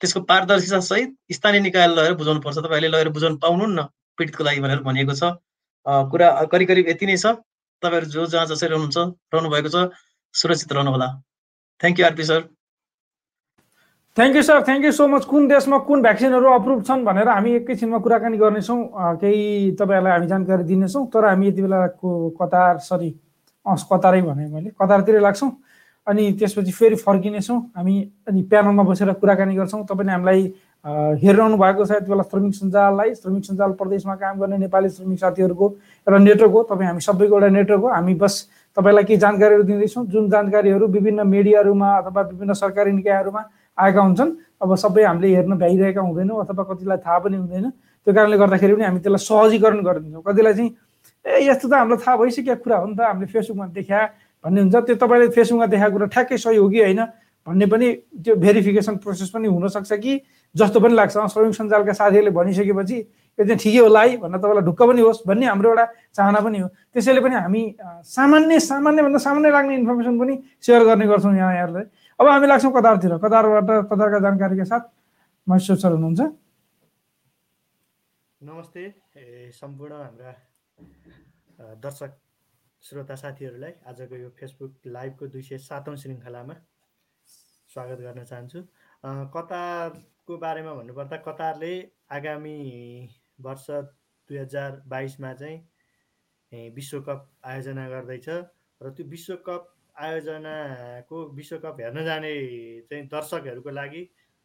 त्यसको 0.00 0.20
पारदर्शिता 0.28 0.80
सहित 0.82 1.10
स्थानीय 1.32 1.60
निकायले 1.60 1.94
लगेर 1.94 2.14
बुझाउनु 2.20 2.40
पर्छ 2.46 2.58
तपाईँहरूले 2.58 2.92
लगेर 2.94 3.08
बुझाउनु 3.16 3.36
पाउनुहुन्न 3.44 3.82
पीडितको 4.18 4.44
लागि 4.44 4.60
भनेर 4.60 4.80
भनिएको 4.88 5.14
छ। 5.14 5.30
कुरा 6.12 6.28
करिब 6.52 6.68
करिब 6.68 6.88
यति 6.88 7.06
नै 7.06 7.16
छ। 7.16 7.36
तपाईँहरू 7.82 8.10
जो 8.10 8.26
जहाँ 8.32 8.46
जसरी 8.46 8.68
रहनुहुन्छ 8.68 8.98
रहनु 9.34 9.48
भएको 9.54 9.70
छ 9.74 9.76
सुरक्षित 10.34 10.72
रहनु 10.72 10.90
होला 10.90 11.08
thank 11.80 12.00
you 12.00 12.06
RP 12.06 12.24
sir 12.24 12.40
thank 14.16 14.36
you 14.36 14.42
sir 14.42 14.62
thank 14.64 14.84
you 14.84 14.92
so 14.92 15.06
much 15.08 15.24
कुन 15.24 15.48
देशमा 15.48 15.78
कुन 15.88 16.02
भ्याक्सिनहरू 16.02 16.48
अप्रुभ 16.52 16.82
छन् 16.84 17.04
भनेर 17.04 17.28
हामी 17.28 17.50
एकैछिनमा 17.56 17.98
कुराकानी 18.04 18.36
गर्नेछौँ। 18.38 18.80
केही 19.20 19.72
तपाईँहरूलाई 19.80 20.12
हामी 20.12 20.26
जानकारी 20.28 20.64
दिनेछौँ। 20.68 21.06
तर 21.08 21.24
हामी 21.24 21.48
यति 21.48 21.62
बेलाको 21.62 22.10
कतार 22.40 22.78
सरी 22.84 23.08
अँ 23.66 23.76
कतारै 23.92 24.20
भने 24.22 24.46
मैले। 24.52 24.70
कतारतिरै 24.76 25.20
लाग्छौँ। 25.20 25.50
अनि 26.06 26.32
त्यसपछि 26.38 26.72
फेरि 26.72 26.96
फर्किनेछौँ। 27.00 27.58
हामी 27.76 27.96
अनि 28.28 28.42
प्यानलमा 28.52 28.82
बसेर 28.84 29.12
कुराकानी 29.16 29.54
गर्छौँ। 29.56 29.84
तपाईँले 29.88 30.12
हामीलाई 30.12 30.40
हेरिरहनु 31.24 31.56
भएको 31.56 31.84
छ 31.86 31.90
यति 31.96 32.10
बेला 32.12 32.22
श्रमिक 32.28 32.54
सञ्जाललाई। 32.54 33.14
श्रमिक 33.16 33.44
सञ्जाल 33.48 33.72
प्रदेशमा 33.80 34.14
काम 34.20 34.38
गर्ने 34.40 34.58
नेपाली 34.66 34.88
श्रमिक 34.92 35.18
साथीहरूको 35.24 35.66
एउटा 36.04 36.18
नेटवर्क 36.18 36.52
हो। 36.52 36.62
तपाईँ 36.68 36.88
हामी 36.88 37.00
सबैको 37.00 37.32
एउटा 37.32 37.48
नेटवर्क 37.48 37.80
हो। 37.80 37.88
हामी 37.96 38.14
बस 38.20 38.34
तपाईँलाई 38.76 39.04
केही 39.04 39.18
जानकारीहरू 39.20 39.62
दिँदैछौँ। 39.62 40.06
जुन 40.06 40.30
जानकारीहरू 40.30 40.86
विभिन्न 40.88 41.26
मिडियाहरूमा 41.26 41.88
अथवा 41.96 42.22
विभिन्न 42.22 42.52
सरकारी 42.52 42.92
निकायहरूमा 42.92 43.42
आएका 43.78 44.00
हुन्छन् 44.00 44.30
अब 44.62 44.74
सबै 44.76 45.02
हामीले 45.04 45.28
हेर्न 45.36 45.52
भ्याइरहेका 45.58 46.00
हुँदैनौँ 46.00 46.40
अथवा 46.44 46.62
कतिलाई 46.64 46.98
थाहा 47.04 47.18
पनि 47.18 47.36
हुँदैन। 47.36 47.70
त्यो 48.06 48.14
कारणले 48.14 48.36
गर्दाखेरि 48.38 48.74
पनि 48.74 48.84
हामी 48.84 49.00
त्यसलाई 49.00 49.24
सहजीकरण 49.28 49.80
गरिदिन्छौँ। 49.82 50.22
कतिलाई 50.22 50.54
चाहिँ 50.54 50.70
ए 51.24 51.48
यस्तो 51.48 51.68
त 51.68 51.72
हामीलाई 51.72 52.00
थाहा 52.02 52.16
भइसकेको 52.16 52.62
कुरा 52.64 52.76
हो 52.76 52.86
नि 52.86 52.94
त 52.96 53.00
हामीले 53.00 53.26
फेसबुकमा 53.28 53.66
देखा 53.76 54.00
भन्ने 54.44 54.60
हुन्छ। 54.60 54.76
त्यो 54.76 54.96
तपाईँले 55.02 55.28
फेसबुकमा 55.36 55.66
देखाएको 55.66 55.92
कुरा 55.92 56.06
ठ्याक्कै 56.14 56.36
सही 56.36 56.56
हो 56.56 56.68
कि 56.68 56.80
होइन 56.82 57.00
भन्ने 57.46 57.66
पनि 57.66 57.86
त्यो 58.24 58.34
भेरिफिकेसन 58.38 58.96
प्रोसेस 59.02 59.30
पनि 59.30 59.48
हुनसक्छ 59.48 59.92
कि 59.92 60.12
जस्तो 60.54 60.78
पनि 60.80 60.94
लाग्छ। 60.94 61.16
श्रमिक 61.32 61.54
सञ्जालका 61.54 61.92
साथीहरूले 61.92 62.30
भनिसकेपछि 62.30 62.98
यो 63.38 63.44
चाहिँ 63.44 63.58
ठिकै 63.58 63.78
होला 63.78 64.00
है 64.02 64.16
भन्न 64.22 64.36
तपाईँलाई 64.38 64.64
ढुक्क 64.68 64.82
पनि 64.82 65.00
होस् 65.00 65.26
भन्ने 65.28 65.46
हाम्रो 65.46 65.68
एउटा 65.70 65.84
चाहना 66.16 66.40
पनि 66.44 66.58
हो। 66.58 66.68
त्यसैले 66.92 67.20
पनि 67.24 67.34
हामी 67.34 67.62
सामान्य 68.04 68.60
सामान्यभन्दा 68.60 69.18
सामान्य 69.18 69.50
लाग्ने 69.50 69.74
इन्फर्मेसन 69.80 70.14
पनि 70.20 70.34
सेयर 70.60 70.84
गर्ने 70.84 71.06
गर्छौँ 71.06 71.34
यहाँ 71.36 71.52
यहाँहरूलाई 71.54 71.86
अब 72.20 72.26
हामी 72.28 72.46
लाग्छौँ 72.46 72.72
कतारतिर। 72.72 73.16
कतारबाट 73.24 73.70
कतारका 73.90 74.18
जानकारीका 74.20 74.64
साथ 74.64 74.82
महेश्वर 75.46 75.76
सर 75.76 75.92
हुनुहुन्छ। 75.96 76.20
नमस्ते। 78.40 78.82
सम्पूर्ण 79.54 79.92
हाम्रा 79.94 80.32
दर्शक 81.80 82.12
श्रोता 82.82 83.14
साथीहरूलाई 83.14 83.72
आजको 83.86 84.16
यो 84.16 84.28
फेसबुक 84.38 84.72
लाइभको 84.86 85.26
दुई 85.32 85.42
सय 85.42 85.58
सातौँ 85.62 85.96
श्रृङ्खलामा 85.96 86.54
स्वागत 87.70 87.98
गर्न 88.02 88.24
चाहन्छु। 88.24 88.60
कतारको 89.34 90.36
बारेमा 90.38 90.72
भन्नुपर्दा 90.74 91.16
कतारले 91.26 91.72
आगामी 92.10 92.58
वर्ष 93.42 93.66
दुई 93.70 94.38
हजार 94.38 94.82
बाइसमा 94.88 95.32
चाहिँ 95.34 96.70
विश्वकप 96.74 97.28
आयोजना 97.44 97.88
गर्दैछ 97.88 98.28
र 98.28 98.90
त्यो 98.96 99.06
विश्वकप 99.10 99.68
आयोजनाको 99.96 101.24
विश्वकप 101.36 101.80
हेर्न 101.80 102.04
जाने 102.04 102.32
चाहिँ 102.90 103.06
दर्शकहरूको 103.08 103.70
लागि 103.70 104.02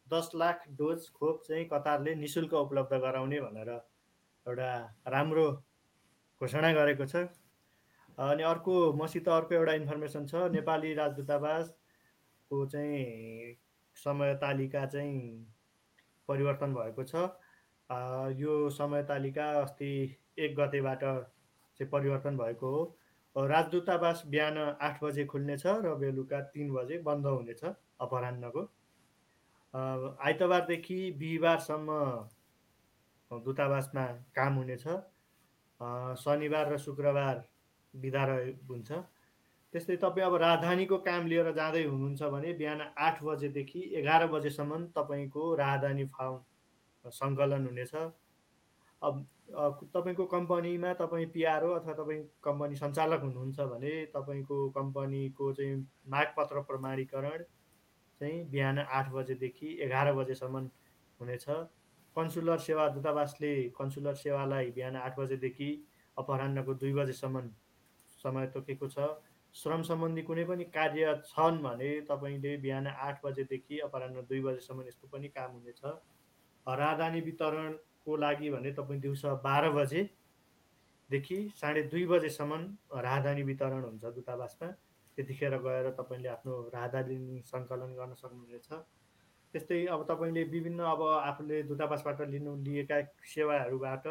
दस 0.07 0.31
लाख 0.35 0.63
डोज 0.77 1.09
खोप 1.13 1.41
चाहिँ 1.47 1.65
कतारले 1.73 2.15
नि 2.15 2.27
शुल्क 2.27 2.53
उपलब्ध 2.53 2.93
गराउने 3.03 3.39
भनेर 3.41 3.69
एउटा 3.69 4.71
राम्रो 5.07 5.47
घोषणा 6.41 6.71
गरेको 6.73 7.05
छ। 7.05 7.27
अनि 8.17 8.43
अर्को 8.43 8.75
मसित 8.93 9.27
अर्को 9.29 9.55
एउटा 9.55 9.73
इन्फर्मेसन 9.73 10.25
छ 10.27 10.47
नेपाली 10.51 10.93
राजदूतावासको 10.93 12.65
चाहिँ 12.65 13.55
समय 13.97 14.33
तालिका 14.41 14.85
चाहिँ 14.85 15.19
परिवर्तन 16.29 16.73
भएको 16.73 17.03
छ। 17.03 17.27
यो 17.91 18.69
समय 18.69 19.03
तालिका 19.03 19.49
अस्ति 19.61 20.17
एक 20.39 20.55
गतेबाट 20.55 20.99
चाहिँ 20.99 21.89
परिवर्तन 21.89 22.37
भएको 22.37 22.69
हो। 22.69 23.47
राजदूतावास 23.47 24.23
बिहान 24.27 24.57
आठ 24.57 25.03
बजे 25.03 25.25
खुल्नेछ 25.25 25.63
र 25.65 25.95
बेलुका 25.95 26.41
तिन 26.41 26.73
बजे 26.73 26.97
बन्द 26.97 27.25
हुनेछ 27.25 27.63
अपराह्नको। 27.99 28.61
अ, 29.73 29.79
आइतबारदेखि 30.21 31.11
बिहिबारसम्म 31.11 31.91
दूतावासमा 33.39 34.05
काम 34.07 34.53
हुनेछ। 34.53 34.87
शनिबार 36.19 36.73
र 36.73 36.77
शुक्रबार 36.77 37.43
बिदा 37.95 38.25
रहे 38.25 38.51
हुन्छ। 38.51 38.91
त्यस्तै 39.73 39.95
तपाईँ 39.95 40.25
अब 40.25 40.35
राजधानीको 40.35 40.97
काम 40.97 41.27
लिएर 41.27 41.51
जाँदै 41.51 41.83
हुनुहुन्छ 41.83 42.23
भने 42.23 42.53
बिहान 42.53 42.81
आठ 42.97 43.23
बजेदेखि 43.23 43.81
एघार 43.95 44.27
बजेसम्म 44.27 44.87
तपाईँको 44.87 45.55
राजधानी 45.55 46.05
फार्म 46.05 46.37
सङ्कलन 47.11 47.65
हुनेछ 47.65 47.93
अब 49.01 49.25
तपाईँको 49.93 50.25
कम्पनीमा 50.27 50.93
तपाईँ 50.93 51.25
पिआरओ 51.33 51.71
अथवा 51.73 51.93
तपाईँ 51.93 52.23
कम्पनी 52.43 52.75
सञ्चालक 52.75 53.21
हुनुहुन्छ 53.21 53.59
भने 53.71 53.93
तपाईँको 54.13 54.57
कम्पनीको 54.71 55.51
चाहिँ 55.53 55.75
मागपत्र 56.09 56.61
प्रमाणीकरण 56.63 57.43
चाहिँ 58.21 58.43
बिहान 58.49 58.79
आठ 58.79 59.11
बजेदेखि 59.11 59.77
एघार 59.81 60.13
बजेसम्म 60.13 60.65
हुनेछ 61.19 61.45
कन्सुलर 62.15 62.57
सेवा 62.59 62.87
दूतावासले 62.89 63.53
कन्सुलर 63.77 64.13
सेवालाई 64.17 64.71
बिहान 64.71 64.95
आठ 64.97 65.19
बजेदेखि 65.19 65.69
अपराह्नको 66.17 66.73
दुई 66.73 66.93
बजेसम्म 66.93 67.41
समय 68.19 68.47
तोकेको 68.47 68.87
छ। 68.89 69.07
श्रम 69.55 69.81
सम्बन्धी 69.83 70.21
कुनै 70.21 70.43
पनि 70.45 70.63
कार्य 70.73 71.13
छन् 71.25 71.61
भने 71.63 71.89
तपाईँले 72.01 72.55
बिहान 72.57 72.87
आठ 72.87 73.25
बजेदेखि 73.25 73.79
अपराह्न 73.79 74.21
दुई 74.29 74.41
बजेसम्म 74.41 74.87
यस्तो 74.87 75.07
पनि 75.07 75.27
काम 75.29 75.51
हुनेछ। 75.51 75.81
राजधानी 76.67 77.21
वितरणको 77.21 78.15
लागि 78.17 78.49
भने 78.49 78.71
तपाईँ 78.73 78.99
दिउँसो 79.01 79.35
बाह्र 79.43 79.69
बजेदेखि 79.71 81.37
साढे 81.55 81.81
दुई 81.91 82.05
बजेसम्म 82.05 82.53
राजधानी 82.99 83.43
वितरण 83.43 83.83
हुन्छ 83.83 84.05
दूतावासमा। 84.15 84.67
त्यतिखेर 85.17 85.57
गएर 85.57 85.89
तपाईँले 85.97 86.29
आफ्नो 86.29 86.53
राजधानी 86.73 87.41
सङ्कलन 87.45 87.91
गर्न 87.95 88.13
सक्नुहुनेछ। 88.13 88.69
त्यस्तै 89.53 89.85
अब 89.87 90.03
तपाईँले 90.09 90.43
विभिन्न 90.53 90.79
अब 90.85 91.01
आफूले 91.25 91.61
दूतावासबाट 91.63 92.21
लिनु 92.29 92.55
लिएका 92.63 93.01
सेवाहरूबाट 93.25 94.07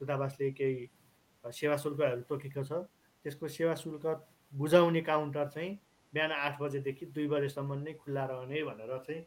दूतावासले 0.00 0.50
केही 0.50 0.86
सेवा 1.44 1.76
शुल्कहरू 1.76 2.22
तोकेको 2.28 2.62
छ। 2.64 2.72
त्यसको 3.24 3.48
सेवा 3.48 3.74
शुल्क 3.74 4.06
बुझाउने 4.52 5.00
काउन्टर 5.02 5.48
चाहिँ 5.48 5.70
बिहान 6.12 6.32
आठ 6.32 6.58
बजेदेखि 6.60 7.06
दुई 7.12 7.26
बजेसम्म 7.28 7.78
नै 7.84 7.92
खुल्ला 8.00 8.24
रहने 8.26 8.62
भनेर 8.64 8.92
चाहिँ 9.06 9.22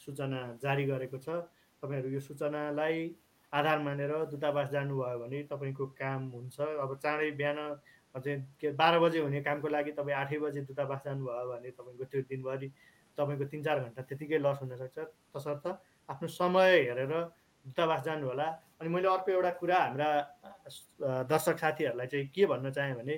सूचना 0.00 0.40
जारी 0.62 0.84
गरेको 0.86 1.18
छ। 1.18 1.44
तपाईँहरू 1.82 2.08
यो 2.10 2.20
सूचनालाई 2.20 2.98
आधार 3.52 3.78
मानेर 3.82 4.12
दूतावास 4.30 4.68
जानुभयो 4.70 5.18
भने 5.18 5.42
तपाईँको 5.50 5.86
काम 5.98 6.28
हुन्छ। 6.30 6.60
अब 6.60 6.90
चाँडै 7.02 7.30
बिहान 7.40 7.58
चाहिँ 8.14 8.38
के 8.60 8.70
बाह्र 8.78 8.98
बजे 9.00 9.18
हुने 9.20 9.40
कामको 9.42 9.68
लागि 9.68 9.92
तपाईँ 9.98 10.16
आठै 10.16 10.38
बजे 10.38 10.60
दूतावास 10.68 11.02
जानुभयो 11.04 11.46
भने 11.50 11.70
तपाईँको 11.70 12.04
त्यो 12.04 12.20
दिनभरि 12.30 12.68
तपाईँको 13.18 13.44
तिन 13.50 13.62
चार 13.62 13.78
घन्टा 13.80 14.02
त्यतिकै 14.02 14.38
लस 14.38 14.58
हुनसक्छ 14.62 14.98
तसर्थ 15.34 15.66
आफ्नो 16.08 16.28
समय 16.28 16.70
हेरेर 16.86 17.12
दूतावास 17.66 18.02
जानु 18.04 18.26
होला 18.26 18.46
अनि 18.80 18.88
मैले 18.88 19.08
अर्को 19.08 19.30
एउटा 19.32 19.50
कुरा 19.60 19.78
हाम्रा 19.78 20.08
दर्शक 21.26 21.58
साथीहरूलाई 21.58 22.06
चाहिँ 22.06 22.26
के 22.34 22.46
भन्न 22.46 22.70
चाहेँ 22.70 22.94
भने 22.94 23.16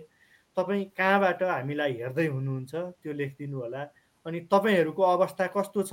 तपाईँ 0.57 0.85
कहाँबाट 0.97 1.43
हामीलाई 1.43 1.93
हेर्दै 2.01 2.27
हुनुहुन्छ 2.27 2.73
त्यो 2.75 3.13
लेखिदिनु 3.13 3.57
होला 3.61 3.83
अनि 4.27 4.41
तपाईँहरूको 4.53 5.03
अवस्था 5.03 5.47
कस्तो 5.57 5.83
छ? 5.83 5.93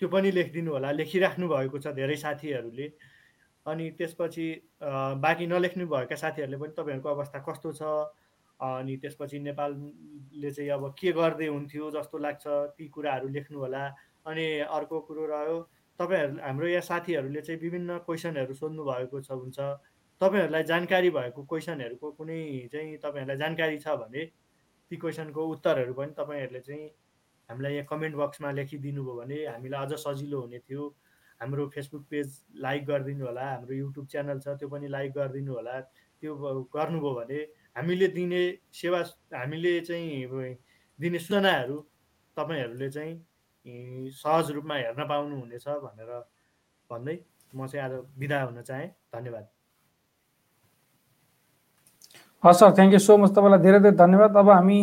त्यो 0.00 0.08
पनि 0.08 0.30
लेखिदिनु 0.30 0.70
होला। 0.72 0.90
लेखिराख्नु 0.92 1.48
भएको 1.48 1.78
छ 1.78 1.86
धेरै 1.96 2.16
साथीहरूले। 2.16 2.86
अनि 3.66 3.84
त्यसपछि 3.98 4.46
बाँकी 5.22 5.46
नलेख्नु 5.46 5.86
भएका 5.86 6.16
साथीहरूले 6.16 6.58
पनि 6.62 6.72
तपाईँहरूको 6.78 7.08
अवस्था 7.08 7.38
कस्तो 7.48 7.72
छ? 7.72 7.82
अनि 8.60 8.96
त्यसपछि 8.96 9.38
नेपालले 9.38 10.50
चाहिँ 10.50 10.70
अब 10.70 10.84
के 10.98 11.12
गर्दै 11.12 11.46
हुन्थ्यो 11.46 11.90
जस्तो 11.96 12.18
लाग्छ 12.18 12.44
ती 12.76 12.88
कुराहरू 12.88 13.28
लेख्नु 13.28 13.58
होला। 13.58 13.84
अनि 14.26 14.46
अर्को 14.76 15.00
कुरो 15.08 15.24
रह्यो 15.26 15.56
तपाईँहरू 16.00 16.40
हाम्रो 16.40 16.66
यहाँ 16.66 16.82
साथीहरूले 16.82 17.40
चाहिँ 17.40 17.60
विभिन्न 17.60 17.98
क्वेसनहरू 18.06 18.54
सोध्नु 18.54 18.82
भएको 18.84 19.20
छ 19.20 19.30
हुन्छ। 19.32 19.58
तपाईँहरूलाई 20.20 20.64
जानकारी 20.64 21.10
भएको 21.10 21.42
क्वेसनहरूको 21.44 22.10
कुनै 22.16 22.40
चाहिँ 22.72 22.96
तपाईँहरूलाई 23.04 23.36
जानकारी 23.36 23.78
छ 23.78 23.88
भने 24.00 24.24
ती 24.90 24.96
क्वेसनको 24.96 25.46
उत्तरहरू 25.46 25.92
पनि 25.94 26.12
तपाईँहरूले 26.16 26.60
चाहिँ 26.60 26.88
हामीलाई 27.48 27.72
यहाँ 27.74 27.86
कमेन्ट 27.90 28.14
बक्समा 28.16 28.50
लेखिदिनु 28.58 29.02
भयो 29.04 29.14
भने 29.20 29.38
हामीलाई 29.46 29.86
अझ 29.86 29.92
सजिलो 30.04 30.40
हुने 30.40 30.58
थियो। 30.58 30.82
हाम्रो 31.40 31.66
फेसबुक 31.74 32.04
पेज 32.10 32.28
लाइक 32.64 32.86
गरिदिनु 32.86 33.24
होला 33.26 33.44
हाम्रो 33.52 33.74
युट्युब 33.76 34.06
च्यानल 34.08 34.38
छ 34.40 34.56
त्यो 34.58 34.68
पनि 34.68 34.88
लाइक 34.88 35.10
गरिदिनु 35.12 35.52
होला। 35.54 35.80
त्यो 36.22 36.32
गर्नुभयो 36.74 37.12
भने 37.14 37.38
हामीले 37.76 38.08
दिने 38.16 38.42
सेवा 38.72 39.00
हामीले 39.36 39.80
चाहिँ 39.88 40.56
दिने 40.98 41.18
सूचनाहरू 41.18 41.76
तपाईँहरूले 42.36 42.88
चाहिँ 42.90 43.14
सहज 44.16 44.50
रूपमा 44.56 44.74
हेर्न 44.74 45.02
पाउनुहुनेछ 45.08 45.66
भनेर 45.84 46.10
भन्दै 46.90 47.16
म 47.52 47.66
चाहिँ 47.66 47.84
आज 47.84 47.92
बिदा 48.18 48.42
हुन 48.42 48.62
चाहेँ। 48.62 48.88
धन्यवाद। 49.14 49.46
हस् 52.42 52.58
sir 52.60 52.70
thank 52.76 52.92
you 52.92 52.98
so 52.98 53.16
much 53.16 53.30
तपाईँलाई 53.36 53.60
धेरै 53.60 53.80
धेरै 53.80 53.96
धन्यवाद। 53.96 54.36
अब 54.36 54.48
हामी 54.50 54.78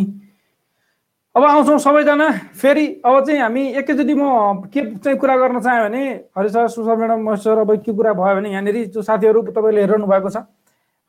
अब 1.36 1.44
आउँछौँ 1.44 1.78
सबैजना 1.80 2.30
फेरि 2.62 2.86
अब 3.06 3.26
चाहिँ 3.26 3.40
हामी 3.42 3.62
एकैचोटि 3.82 4.14
म 4.14 4.70
के 4.70 4.82
चाहिँ 5.02 5.18
कुरा 5.18 5.36
गर्न 5.38 5.60
चाहेँ 5.62 5.82
भने 5.84 6.04
हरि 6.38 6.50
सर 6.50 6.68
सुसर 6.70 6.96
म्याडम 6.96 7.22
महेश 7.26 7.40
सर 7.44 7.58
अब 7.58 7.72
के 7.82 7.92
कुरा 7.92 8.14
भयो 8.14 8.36
भने 8.36 8.50
यहाँनिर 8.52 8.76
जो 8.94 9.02
साथीहरू 9.02 9.42
तपाईँले 9.50 9.82
हेरिरहनु 9.82 10.08
भएको 10.08 10.30
छ। 10.30 10.46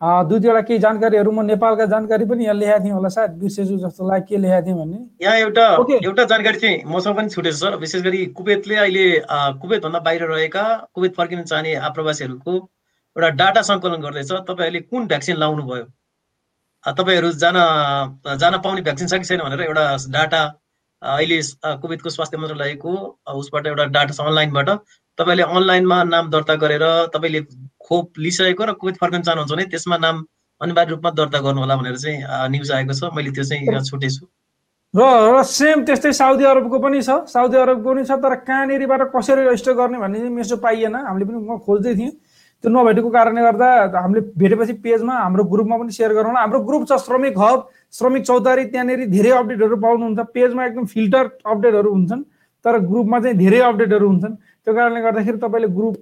दुई 0.00 0.38
दुईवटा 0.40 0.60
केही 0.64 0.78
जानकारीहरू 0.80 1.30
म 1.30 1.44
नेपालका 1.44 1.84
जानकारी 1.92 2.24
पनि 2.24 2.44
यहाँ 2.44 2.56
लेखाएको 2.56 2.84
थिएँ 2.84 2.92
होला 2.92 3.08
सायद 3.08 3.30
बिर्सेछु 3.36 3.76
जस्तो 3.84 4.08
लाग्यो 4.08 4.26
के 4.28 4.36
लेखाएको 4.40 4.66
थिएँ 4.66 4.76
भने 4.80 4.98
यहाँ 5.20 5.36
एउटा। 5.44 5.66
एउटा 6.08 6.24
जानकारी 6.24 6.58
चाहिँ 6.58 6.82
मसँग 6.88 7.16
पनि 7.16 7.28
छुटेछ 7.28 7.54
सर 7.54 7.76
विशेष 7.84 8.02
गरी 8.02 8.24
कुवेतले 8.32 8.76
अहिले 8.76 9.04
कुवेतभन्दा 9.28 10.00
बाहिर 10.00 10.24
रहेका 10.24 10.64
कुवेत 10.94 11.14
फर्किन 11.16 11.42
चाहने 11.44 11.74
आप्रवासीहरूको 11.84 12.52
एउटा 13.16 13.28
डाटा 13.44 13.62
सङ्कलन 13.62 14.00
गर्दैछ। 14.00 14.32
तपाईँहरूले 14.48 14.80
कुन 14.88 15.06
भ्याक्सिन 15.06 15.36
लाउनु 15.36 15.62
भयो 15.68 15.84
तपाईँहरू 16.84 17.30
जान 17.42 17.56
जान 18.38 18.54
पाउने 18.60 18.82
भ्याक्सिन 18.82 19.08
छ 19.08 19.14
कि 19.20 19.24
छैन 19.24 19.40
भनेर 19.40 19.60
एउटा 19.60 19.84
डाटा 20.12 20.42
अहिले 21.02 21.38
कुवेतको 21.82 22.10
स्वास्थ्य 22.10 22.38
मन्त्रालयको 22.38 22.92
उसबाट 23.40 23.66
एउटा 23.66 23.84
डाटा 23.96 24.12
छ 24.12 24.20
अनलाइनबाट। 24.20 24.68
तपाईँले 25.18 25.42
अनलाइनमा 25.42 26.02
नाम 26.04 26.30
दर्ता 26.30 26.54
गरेर 26.62 26.84
तपाईँले 27.14 27.40
खोप 27.80 28.18
लिइसकेको 28.18 28.64
र 28.64 28.72
कुवेत 28.80 28.96
फर्किन 29.00 29.22
चाहनुहुन्छ 29.22 29.52
भने 29.52 29.64
त्यसमा 29.72 29.96
नाम 30.04 30.24
अनिवार्य 30.60 30.90
रूपमा 30.90 31.10
दर्ता 31.18 31.38
गर्नु 31.44 31.60
होला 31.60 31.76
भनेर 31.76 31.96
चाहिँ 31.96 32.18
न्युज 32.52 32.70
आएको 32.72 32.94
छ। 32.94 33.12
मैले 33.16 33.30
त्यो 33.32 33.44
चाहिँ 33.44 33.80
छुटेछु 33.90 34.26
र 34.94 35.02
र 35.34 35.42
सेम 35.42 35.84
त्यस्तै 35.84 36.12
साउदी 36.12 36.44
अरबको 36.46 36.78
पनि 36.78 37.02
छ। 37.02 37.10
साउदी 37.26 37.56
अरबको 37.58 37.88
पनि 37.90 38.04
छ 38.06 38.16
तर 38.24 38.34
कहाँनिरबाट 38.48 39.02
कसरी 39.14 39.42
रजिस्टर 39.44 39.72
गर्ने 39.74 39.98
भन्ने 39.98 40.28
मेसो 40.30 40.56
पाइएन। 40.62 40.94
हामीले 40.94 41.24
पनि 41.26 41.38
म 41.42 41.58
खोज्दै 41.66 41.94
थिएँ 41.94 42.12
त्यो 42.64 42.72
नभेटेको 42.72 43.08
कारणले 43.12 43.40
गर्दा 43.44 43.68
हामीले 44.00 44.20
भेटेपछि 44.40 44.72
पेजमा 44.80 45.14
हाम्रो 45.14 45.44
ग्रुपमा 45.52 45.76
पनि 45.76 45.92
सेयर 45.92 46.12
गरौँ 46.16 46.32
हाम्रो 46.32 46.60
ग्रुप 46.64 46.88
छ 46.88 46.96
श्रमिक 47.04 47.36
हब 47.36 47.68
श्रमिक 47.92 48.22
चौतारी 48.24 48.64
त्यहाँनिर 48.72 49.04
धेरै 49.12 49.30
अपडेटहरू 49.36 49.76
पाउनुहुन्छ। 49.84 50.32
पेजमा 50.32 50.64
एकदम 50.64 50.84
फिल्टर 50.88 51.24
अपडेटहरू 51.44 51.90
हुन्छन् 51.92 52.22
तर 52.64 52.78
ग्रुपमा 52.88 53.20
चाहिँ 53.20 53.36
धेरै 53.36 53.60
अपडेटहरू 53.60 54.06
हुन्छन्। 54.08 54.34
त्यो 54.64 54.74
कारणले 54.74 55.00
गर्दाखेरि 55.04 55.38
तपाईँले 55.38 55.68
ग्रुप 55.76 55.94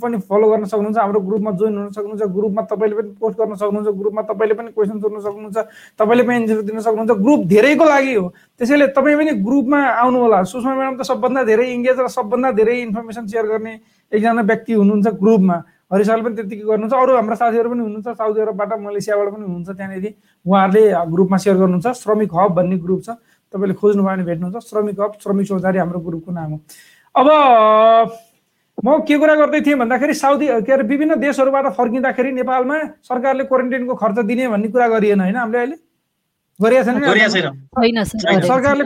पनि 0.00 0.16
फलो 0.24 0.46
गर्न 0.50 0.64
सक्नुहुन्छ। 0.72 0.98
हाम्रो 0.98 1.20
ग्रुपमा 1.20 1.50
जोइन 1.60 1.76
हुन 1.76 1.88
सक्नुहुन्छ। 1.92 2.24
ग्रुपमा 2.32 2.62
तपाईँले 2.72 2.96
पनि 2.96 3.10
पोस्ट 3.20 3.36
गर्न 3.36 3.54
सक्नुहुन्छ। 3.60 3.88
ग्रुपमा 4.00 4.22
तपाईँले 4.32 4.54
पनि 4.56 4.68
क्वेसन 4.72 4.98
सोध्न 5.04 5.18
सक्नुहुन्छ। 5.20 5.58
तपाईँले 6.00 6.22
पनि 6.24 6.36
एन्सर 6.40 6.60
दिन 6.64 6.80
सक्नुहुन्छ। 6.80 7.12
ग्रुप 7.20 7.40
धेरैको 7.52 7.84
लागि 7.84 8.14
हो। 8.14 8.24
त्यसैले 8.56 8.86
तपाईँ 8.96 9.16
पनि 9.20 9.32
ग्रुपमा 9.44 9.80
आउनु 10.00 10.18
होला 10.24 10.42
सुषमा 10.48 10.74
म्याडम 10.74 10.96
त 10.96 11.04
सबभन्दा 11.04 11.42
धेरै 11.44 11.66
इङ्गेज 11.76 11.98
र 12.00 12.08
सबभन्दा 12.08 12.50
धेरै 12.56 12.76
इन्फर्मेसन 12.88 13.26
सेयर 13.28 13.46
गर्ने 13.52 13.72
एकजना 14.12 14.42
व्यक्ति 14.48 14.72
हुनुहुन्छ 14.80 15.06
ग्रुपमा। 15.20 15.56
हरि 15.90 16.04
सरले 16.04 16.22
पनि 16.22 16.34
त्यतिकै 16.38 16.64
गर्नुहुन्छ। 16.70 16.94
अरू 16.94 17.12
हाम्रा 17.18 17.36
साथीहरू 17.42 17.68
पनि 17.70 17.82
हुनुहुन्छ 17.82 18.08
साउदी 18.14 18.40
अरबबाट 18.40 18.70
मलेसियाबाट 18.78 19.28
पनि 19.34 19.44
हुनुहुन्छ 19.44 19.70
त्यहाँनिर। 19.76 20.06
उहाँहरूले 20.46 20.82
ग्रुपमा 21.12 21.36
सेयर 21.42 21.56
गर्नुहुन्छ 21.56 21.86
श्रमिक 22.02 22.30
हब 22.30 22.50
भन्ने 22.58 22.76
ग्रुप 22.78 23.00
छ। 23.02 23.08
तपाईँले 23.52 23.74
खोज्नु 23.74 24.02
भयो 24.02 24.14
भने 24.14 24.24
भेट्नुहुन्छ। 24.30 24.56
श्रमिक 24.70 24.96
हब 25.00 25.12
श्रमिक 25.18 25.46
चौधारी 25.50 25.78
हाम्रो 25.82 26.00
ग्रुपको 26.00 26.30
नाम 26.30 26.50
हो। 26.50 26.58
अब 27.14 27.26
म 28.80 29.02
के 29.04 29.18
कुरा 29.18 29.34
गर्दै 29.36 29.60
थिएँ 29.60 29.76
भन्दाखेरि 29.76 30.14
साउदी 30.14 30.46
के 30.64 30.72
अरे 30.72 30.84
विभिन्न 30.88 31.20
देशहरूबाट 31.20 31.66
फर्किँदाखेरि 31.76 32.30
नेपालमा 32.32 32.76
सरकारले 33.04 33.44
क्वारेन्टाइनको 33.44 33.94
खर्च 33.94 34.18
दिने 34.24 34.48
भन्ने 34.48 34.68
कुरा 34.72 34.86
गरिएन 34.88 35.20
होइन? 35.20 35.36
हामीले 35.36 35.58
अहिले 35.58 35.76
गरिएको 36.60 36.84
छैन 36.88 38.04
सरकारले 38.04 38.84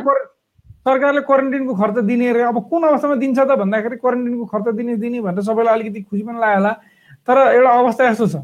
सरकारले 0.85 1.21
क्वारेन्टाइनको 1.21 1.75
खर्च 1.75 1.97
दिने 2.05 2.33
रे 2.33 2.43
अब 2.43 2.59
कुन 2.69 2.83
अवस्थामा 2.89 3.15
दिन्छ 3.23 3.39
त 3.39 3.57
भन्दाखेरि 3.61 3.97
क्वारेन्टाइनको 4.03 4.45
खर्च 4.51 4.67
दिने 4.75 4.97
दिने 4.99 5.21
भनेर 5.21 5.43
सबैलाई 5.45 5.75
अलिकति 5.79 6.01
खुसी 6.03 6.23
पनि 6.27 6.39
लाग्यो 6.43 6.59
होला 6.59 6.73
तर 7.29 7.39
एउटा 7.55 7.71
अवस्था 7.71 8.09
यस्तो 8.09 8.27
छ। 8.27 8.37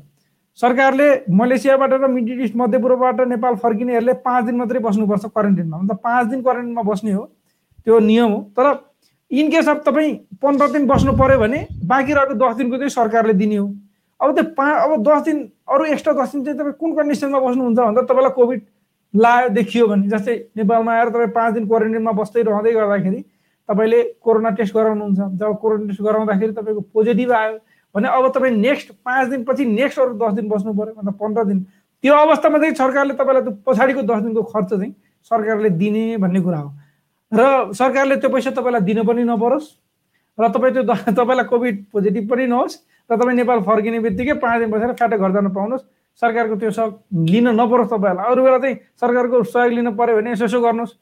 सरकारले 0.59 1.09
मलेसियाबाट 1.31 1.93
र 1.93 2.07
मिडल 2.09 2.41
इस्ट 2.45 2.57
मध्यपूर्वबाट 2.57 3.21
नेपाल 3.29 3.55
फर्किनेहरूले 3.57 4.13
पाँच 4.25 4.45
दिन 4.45 4.57
मात्रै 4.57 4.81
बस्नुपर्छ 4.81 5.25
क्वारेन्टाइनमा 5.27 5.77
मतलब 5.79 5.99
पाँच 6.05 6.27
दिन 6.27 6.43
क्वारेन्टाइनमा 6.43 6.83
बस्ने 6.91 7.13
हो 7.13 7.25
त्यो 7.87 7.99
नियम 7.99 8.31
हो। 8.31 8.41
तर 8.57 8.67
इन 9.31 9.51
केस 9.51 9.69
अफ 9.69 9.83
तपाईँ 9.87 10.15
पन्ध्र 10.43 10.69
दिन 10.73 10.87
बस्नु 10.87 11.13
पर्यो 11.17 11.39
भने 11.39 11.67
बाँकी 11.87 12.13
रहेको 12.13 12.35
दस 12.35 12.57
दिनको 12.57 12.77
चाहिँ 12.77 12.91
सरकारले 12.91 13.35
दिने 13.35 13.57
हो। 13.57 13.67
अब 14.21 14.35
त्यो 14.35 14.45
पा 14.59 14.67
अब 14.85 15.03
दस 15.03 15.23
दिन 15.25 15.39
अरू 15.71 15.85
एक्स्ट्रा 15.95 16.13
दस 16.19 16.33
दिन 16.33 16.45
चाहिँ 16.45 16.59
तपाईँ 16.59 16.75
कुन 16.81 16.97
कन्डिसनमा 16.97 17.39
बस्नुहुन्छ 17.41 17.79
भन्दा 17.79 18.03
तपाईँलाई 18.03 18.33
कोभिड 18.37 18.61
लायो 19.15 19.49
देखियो 19.49 19.87
भने। 19.87 20.09
जस्तै 20.09 20.35
नेपालमा 20.57 20.93
आएर 20.93 21.09
तपाईँ 21.09 21.31
पाँच 21.31 21.55
दिन 21.55 21.67
क्वारेन्टाइनमा 21.67 22.13
बस्दै 22.21 22.43
रहँदै 22.43 22.73
गर्दाखेरि 22.75 23.21
तपाईँले 23.69 24.03
कोरोना 24.21 24.51
टेस्ट 24.59 24.75
गराउनुहुन्छ। 24.75 25.21
जब 25.41 25.59
कोरोना 25.63 25.87
टेस्ट 25.87 26.03
गराउँदाखेरि 26.03 26.53
तपाईँको 26.53 26.81
पोजिटिभ 26.95 27.33
आयो 27.33 27.59
भने 27.95 28.09
अब 28.09 28.29
तपाईँ 28.33 28.57
नेक्स्ट 28.57 28.93
पाँच 29.05 29.29
दिनपछि 29.29 29.65
नेक्स्ट 29.67 29.99
अरू 30.01 30.15
दस 30.19 30.33
दिन 30.35 30.49
बस्नु 30.49 30.73
पऱ्यो 30.75 30.95
मतलब 30.99 31.15
पन्ध्र 31.21 31.45
दिन। 31.45 31.61
त्यो 32.05 32.15
अवस्थामा 32.15 32.59
चाहिँ 32.59 32.75
सरकारले 32.75 33.15
तपाईँलाई 33.15 33.43
त्यो 33.43 33.53
पछाडिको 33.67 34.03
दस 34.03 34.21
दिनको 34.23 34.43
खर्च 34.43 34.69
चाहिँ 34.71 34.93
सरकारले 35.31 35.71
दिने 35.77 36.17
भन्ने 36.17 36.41
कुरा 36.41 36.59
हो। 36.59 36.71
र 37.33 37.73
सरकारले 37.75 38.17
त्यो 38.17 38.31
पैसा 38.31 38.51
तपाईँलाई 38.51 38.83
दिन 38.83 39.03
पनि 39.07 39.23
नपरोस् 39.25 39.69
र 40.39 40.49
तपाईँ 40.49 40.73
त्यो 40.73 40.83
तपाईँलाई 41.19 41.47
कोभिड 41.51 41.85
पोजिटिभ 41.93 42.31
पनि 42.31 42.47
नहोस् 42.47 42.77
र 43.11 43.17
तपाईँ 43.17 43.37
नेपाल 43.37 43.61
फर्किने 43.67 43.99
बित्तिकै 44.01 44.35
पाँच 44.39 44.59
दिन 44.61 44.71
बसेर 44.71 44.93
फ्याटो 44.95 45.17
घर 45.19 45.33
जान 45.33 45.49
पाउनुहोस्। 45.51 45.85
सरकारको 46.23 46.57
त्यो 46.57 46.71
सब 46.71 46.89
लिन 47.31 47.49
नपरोस् 47.59 47.91
तपाईँहरूलाई। 47.91 48.27
अरू 48.31 48.43
बेला 48.45 48.59
चाहिँ 48.59 48.77
सरकारको 49.01 49.43
सहयोग 49.45 49.73
लिन 49.73 49.91
पऱ्यो 49.97 50.17
भने 50.17 50.31
यसो 50.33 50.45
यसो 50.45 50.61
गर्नुहोस् 50.61 50.95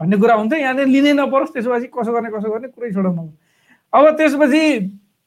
भन्ने 0.00 0.16
कुरा 0.16 0.34
हुन्छ। 0.34 0.52
यहाँनिर 0.52 0.86
लिनै 0.86 1.12
नपरोस् 1.12 1.52
त्यसपछि 1.54 1.86
कसो 1.90 2.12
गर्ने 2.12 2.30
कसो 2.30 2.48
गर्ने 2.50 2.68
कुरै 2.68 2.90
छोडाउनु 2.92 3.28
अब 3.92 4.04
त्यसपछि 4.16 4.62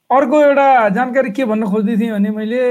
अर्को 0.09 0.41
एउटा 0.41 0.67
जानकारी 0.89 1.31
के 1.31 1.45
भन्न 1.45 1.65
खोज्दै 1.69 1.95
थिएँ 1.97 2.11
भने 2.11 2.29
मैले 2.33 2.61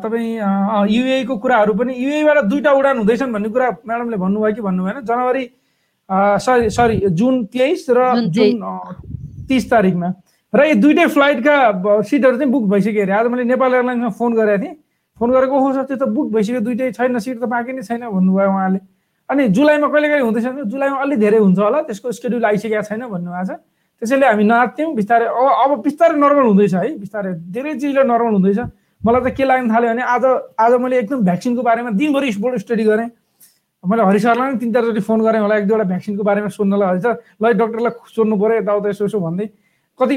तपाईँ 0.00 0.40
युएको 0.88 1.36
कुराहरू 1.36 1.72
पनि 1.76 1.94
युएबाट 1.94 2.44
दुईवटा 2.48 2.72
उडान 2.72 2.98
हुँदैछन् 2.98 3.32
भन्ने 3.32 3.48
कुरा 3.48 3.68
म्याडमले 3.84 4.16
भन्नुभयो 4.16 4.54
कि 4.54 4.62
भन्नु 4.64 4.84
भएन 4.84 5.00
जनवरी 5.04 5.44
सरी 6.08 6.70
सरी 6.72 6.96
जुन 7.12 7.44
तेइस 7.52 7.86
र 7.92 8.30
जुन 8.32 8.56
तिस 9.48 9.70
तारिकमा 9.70 10.12
र 10.52 10.64
यो 10.64 10.74
दुइटै 10.80 11.06
फ्लाइटका 11.12 11.56
सिटहरू 12.08 12.36
चाहिँ 12.36 12.52
बुक 12.52 12.64
भइसक्यो 12.72 13.02
अरे। 13.04 13.12
आज 13.12 13.26
मैले 13.28 13.44
नेपाल 13.44 13.74
एयरलाइन्समा 13.74 14.10
फोन 14.16 14.32
गरेको 14.34 14.62
थिएँ। 14.64 14.74
फोन 15.20 15.30
गरेको 15.30 15.54
ओहो 15.60 15.72
सर 15.72 15.84
त्यो 15.92 15.96
त 15.96 16.08
बुक 16.08 16.32
भइसक्यो 16.32 16.60
दुइटै 16.64 16.92
छैन 16.96 17.18
सिट 17.20 17.36
त 17.36 17.44
बाँकी 17.52 17.72
नै 17.76 17.82
छैन 17.84 18.08
भन्नुभयो 18.08 18.48
उहाँले। 18.48 18.80
अनि 19.28 19.48
जुलाईमा 19.52 19.88
कहिले 19.92 20.08
काहीँ 20.08 20.24
हुँदैछ 20.24 20.72
जुलाईमा 20.72 20.96
अलि 21.04 21.16
धेरै 21.20 21.38
हुन्छ 21.44 21.58
होला 21.58 21.80
त्यसको 21.84 22.12
स्केड्युल 22.16 22.44
आइसकेको 22.48 22.82
छैन 22.88 23.04
भन्नुभएको 23.12 23.44
छ। 23.44 23.60
त्यसैले 23.98 24.26
हामी 24.26 24.44
नाच्थ्यौँ 24.46 24.94
बिस्तारै 24.94 25.26
अब 25.26 25.46
अब 25.62 25.82
बिस्तारै 25.82 26.14
नर्मल 26.22 26.46
हुँदैछ 26.54 26.74
है 26.74 26.90
बिस्तारै 27.02 27.32
धेरै 27.50 27.72
चिजले 27.82 28.02
नर्मल 28.06 28.34
हुँदैछ। 28.38 28.58
मलाई 29.02 29.20
त 29.26 29.28
के 29.34 29.44
लाग्न 29.44 29.66
थाल्यो 29.74 29.90
भने 29.90 30.02
आज 30.14 30.24
आज 30.54 30.72
मैले 30.78 30.98
एकदम 31.02 31.18
भ्याक्सिनको 31.26 31.62
बारेमा 31.62 31.90
दिनभरि 31.98 32.32
स्पोर्ट 32.32 32.54
स्टडी 32.62 32.84
गरेँ। 32.86 33.08
मैले 33.84 34.02
हरि 34.06 34.18
सरलाई 34.18 34.50
पनि 34.50 34.58
तिन 34.58 34.70
चारचोटि 34.74 35.00
फोन 35.02 35.18
गरेँ 35.22 35.40
होला 35.42 35.54
एक 35.58 35.66
दुईवटा 35.66 35.84
भ्याक्सिनको 35.90 36.22
बारेमा 36.22 36.48
सोध्नलाई 36.54 36.88
हरि 36.88 37.00
सर 37.02 37.14
ल 37.42 37.44
डक्टरलाई 37.58 37.92
सोध्नु 38.14 38.34
पऱ्यो 38.38 38.56
यताउता 38.62 38.88
यसो 38.90 39.04
यसो 39.06 39.18
भन्दै। 39.18 39.46
कति 39.98 40.16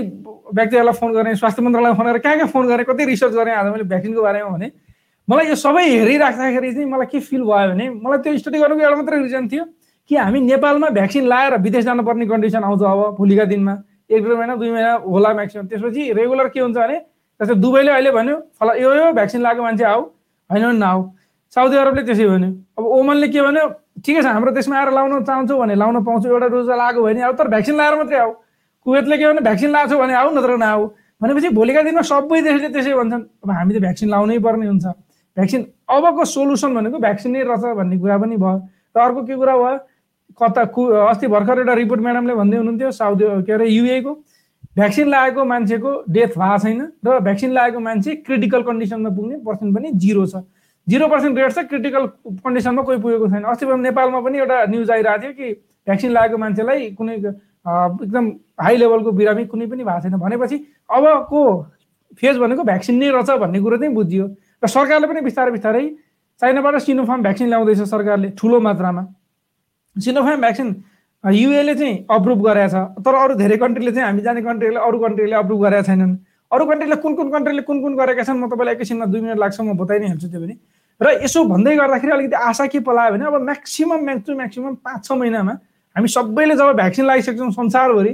व्यक्तिहरूलाई 0.53 0.95
फोन 1.01 1.09
गरेँ 1.13 1.35
स्वास्थ्य 1.41 1.61
मन्त्रालयमा 1.61 1.97
फोन 1.97 2.05
गरेँ 2.05 2.21
कहाँ 2.21 2.37
कहाँ 2.37 2.49
फोन 2.53 2.65
गरेँ 2.69 2.85
कति 2.85 3.05
रिसर्च 3.05 3.33
गरेँ 3.33 3.53
आज 3.53 3.65
मैले 3.73 3.85
भ्याक्सिनको 3.89 4.21
बारेमा 4.21 4.49
भने। 4.49 4.67
मलाई 5.29 5.45
यो 5.49 5.55
सबै 5.57 5.83
हेरिराख्दाखेरि 5.89 6.69
चाहिँ 6.73 6.89
मलाई 6.89 7.07
के 7.09 7.19
फिल 7.21 7.41
भयो 7.49 7.67
भने 7.73 7.85
मलाई 7.97 8.19
त्यो 8.21 8.37
स्टडी 8.45 8.57
गर्नुको 8.61 8.81
एउटा 8.81 8.97
मात्रै 8.97 9.17
रिजन 9.25 9.45
थियो। 9.49 9.63
कि 10.09 10.15
हामी 10.15 10.39
नेपालमा 10.39 10.89
भ्याक्सिन 10.89 11.25
लाएर 11.27 11.57
विदेश 11.61 11.83
जानुपर्ने 11.85 12.25
कन्डिसन 12.27 12.63
आउँछ 12.63 12.81
अब 12.83 13.15
भोलिका 13.17 13.45
दिनमा। 13.45 13.73
एक 14.11 14.23
डेढ 14.23 14.37
महिना 14.37 14.55
दुई 14.55 14.71
महिना 14.71 14.93
होला 15.07 15.33
म्याक्सिमम् 15.33 15.67
त्यसपछि 15.69 16.11
रेगुलर 16.13 16.47
के 16.51 16.59
हुन्छ 16.59 16.77
भने 16.77 16.97
जस्तै 17.39 17.55
दुबईले 17.55 17.91
अहिले 17.91 18.11
भन्यो 18.11 18.35
फला 18.59 18.73
यो 18.75 18.93
यो 18.93 19.11
भ्याक्सिन 19.13 19.41
लगाएको 19.41 19.63
मान्छे 19.63 19.83
आऊ। 19.83 20.01
होइन 20.49 20.63
भने 20.63 20.77
नआऊ 20.77 21.01
साउदी 21.55 21.75
अरबले 21.77 22.01
त्यसै 22.03 22.25
भन्यो। 22.27 22.49
अब 22.77 22.83
ओमनले 22.85 23.27
के 23.27 23.41
भन्यो 23.41 23.65
ठिकै 24.03 24.21
छ 24.21 24.25
हाम्रो 24.25 24.51
देशमा 24.51 24.75
आएर 24.79 24.91
लाउन 24.91 25.23
चाहन्छौ 25.23 25.57
भने 25.59 25.75
लाउन 25.75 26.03
पाउँछौ 26.03 26.27
एउटा 26.29 26.47
डोज 26.47 26.69
लगाएको 26.69 27.01
भने 27.03 27.21
अब 27.21 27.35
तर 27.39 27.47
भ्याक्सिन 27.47 27.75
लाएर 27.77 27.95
मात्रै 27.95 28.17
आऊ। 28.19 28.31
कुवेतले 28.85 29.17
के 29.17 29.25
भन्यो 29.27 29.41
भ्याक्सिन 29.47 29.69
लगाएको 29.71 29.99
भने 30.01 30.13
आऊ 30.13 30.29
नत्र 30.35 30.57
नआऊ। 30.57 30.83
भनेपछि 31.21 31.49
भोलिका 31.55 31.81
दिनमा 31.87 32.01
सबै 32.01 32.41
देशले 32.41 32.69
त्यसै 32.75 32.93
भन्छन् 32.99 33.23
अब 33.43 33.49
हामी 33.51 33.71
त 33.73 33.77
भ्याक्सिन 33.79 34.09
लाउनै 34.09 34.37
पर्ने 34.43 34.67
हुन्छ। 34.67 34.85
भ्याक्सिन 35.37 35.61
अबको 35.87 36.23
सोल्युसन 36.35 36.71
भनेको 36.75 36.97
भ्याक्सिन 36.99 37.31
नै 37.31 37.41
रहेछ 37.47 37.63
भन्ने 37.79 37.95
कुरा 37.99 38.17
पनि 38.17 38.35
भयो। 38.43 38.57
र 38.91 38.99
अर्को 38.99 39.21
के 39.23 39.35
कुरा 39.39 39.55
भयो 39.55 39.75
कता 40.41 40.63
कु 40.73 40.85
अस्ति 41.07 41.27
भर्खर 41.27 41.59
एउटा 41.59 41.73
रिपोर्ट 41.73 42.01
म्याडमले 42.01 42.33
भन्दै 42.35 42.57
हुनुहुन्थ्यो 42.57 42.91
साउदी 42.91 43.25
के 43.45 43.51
अरे 43.53 43.67
युएको। 43.69 44.13
भ्याक्सिन 44.75 45.07
लागेको 45.09 45.43
मान्छेको 45.45 45.91
डेथ 46.09 46.37
भएको 46.37 46.57
छैन 46.63 46.81
र 47.05 47.19
भ्याक्सिन 47.19 47.51
लागेको 47.51 47.79
मान्छे 47.79 48.15
क्रिटिकल 48.25 48.61
कन्डिसनमा 48.63 49.09
पुग्ने 49.15 49.37
पर्सेन्ट 49.45 49.75
पनि 49.75 49.91
जिरो 50.03 50.25
छ। 50.25 50.43
जिरो 50.87 51.07
पर्सेन्ट 51.07 51.37
रेट 51.37 51.51
छ 51.51 51.59
क्रिटिकल 51.69 52.05
कन्डिसनमा 52.45 52.81
कोही 52.81 52.99
पुगेको 52.99 53.27
छैन। 53.29 53.43
अस्ति 53.51 53.65
नेपालमा 53.65 54.19
पनि 54.21 54.37
एउटा 54.37 54.65
न्युज 54.71 54.91
आइरहेको 54.91 55.21
थियो 55.21 55.33
कि 55.33 55.47
भ्याक्सिन 55.87 56.11
लागेको 56.11 56.37
मान्छेलाई 56.37 56.89
कुनै 56.97 57.15
एकदम 57.15 58.25
हाई 58.61 58.75
लेभलको 58.77 59.11
बिरामी 59.11 59.45
कुनै 59.45 59.65
पनि 59.67 59.83
भएको 59.83 60.01
छैन 60.01 60.17
भनेपछि 60.19 60.57
अबको 60.89 61.41
फेज 62.21 62.37
भनेको 62.37 62.63
भ्याक्सिन 62.63 62.95
नै 62.97 63.09
रहेछ 63.11 63.29
भन्ने 63.43 63.59
कुरो 63.61 63.77
चाहिँ 63.77 63.93
बुझियो। 63.93 64.25
र 64.63 64.67
सरकारले 64.67 65.07
पनि 65.07 65.21
बिस्तारै 65.21 65.51
बिस्तारै 65.51 65.83
चाइनाबाट 66.41 66.75
सिनोफार्म 66.81 67.21
भ्याक्सिन 67.21 67.47
ल्याउँदैछ 67.47 67.81
सरकारले 67.91 68.29
ठुलो 68.39 68.59
मात्रामा। 68.59 69.03
सिनोफार्म 69.95 70.41
भ्याक्सिन 70.41 70.69
युएले 71.23 71.75
चाहिँ 71.75 71.95
अप्रुभ 72.09 72.39
गरेको 72.47 72.67
छ 72.69 73.03
तर 73.05 73.15
अरू 73.15 73.33
धेरै 73.35 73.57
कन्ट्रीले 73.57 73.91
चाहिँ 73.91 74.07
हामी 74.07 74.21
जाने 74.21 74.41
कन्ट्रीले 74.41 74.79
अरू 74.79 74.99
कन्ट्रीले 74.99 75.35
अप्रुभ 75.35 75.59
गरेका 75.63 75.81
छैनन्। 75.83 76.15
अरू 76.51 76.65
कन्ट्रीले 76.65 76.95
कुन 77.03 77.13
कुन 77.15 77.29
कन्ट्रीले 77.31 77.61
कुन 77.61 77.81
कुन 77.81 77.95
गरेका 77.95 78.23
छन् 78.23 78.39
म 78.39 78.47
तपाईँलाई 78.49 78.75
एकैछिनमा 78.75 79.05
दुई 79.05 79.21
मिनट 79.21 79.37
लाग्छ 79.39 79.59
म 79.61 79.77
बताइ 79.77 79.99
नै 79.99 80.07
हाल्छु 80.07 80.27
त्यो 80.27 80.41
पनि। 80.41 80.55
र 81.01 81.07
यसो 81.23 81.43
भन्दै 81.43 81.75
गर्दाखेरि 81.75 82.11
अलिकति 82.11 82.35
आशा 82.35 82.65
के 82.71 82.79
पलायो 82.87 83.11
भने 83.11 83.25
अब 83.25 83.35
म्याक्सिमम् 83.41 84.03
म्याक्स 84.05 84.25
टु 84.27 84.35
म्याक्सिमम् 84.35 84.75
पाँच 84.85 85.05
छ 85.05 85.11
महिनामा 85.11 85.53
हामी 85.95 86.07
सबैले 86.07 86.55
जब 86.55 86.71
भ्याक्सिन 86.81 87.05
लगाइसक्छौँ 87.05 87.51
संसारभरि 87.51 88.13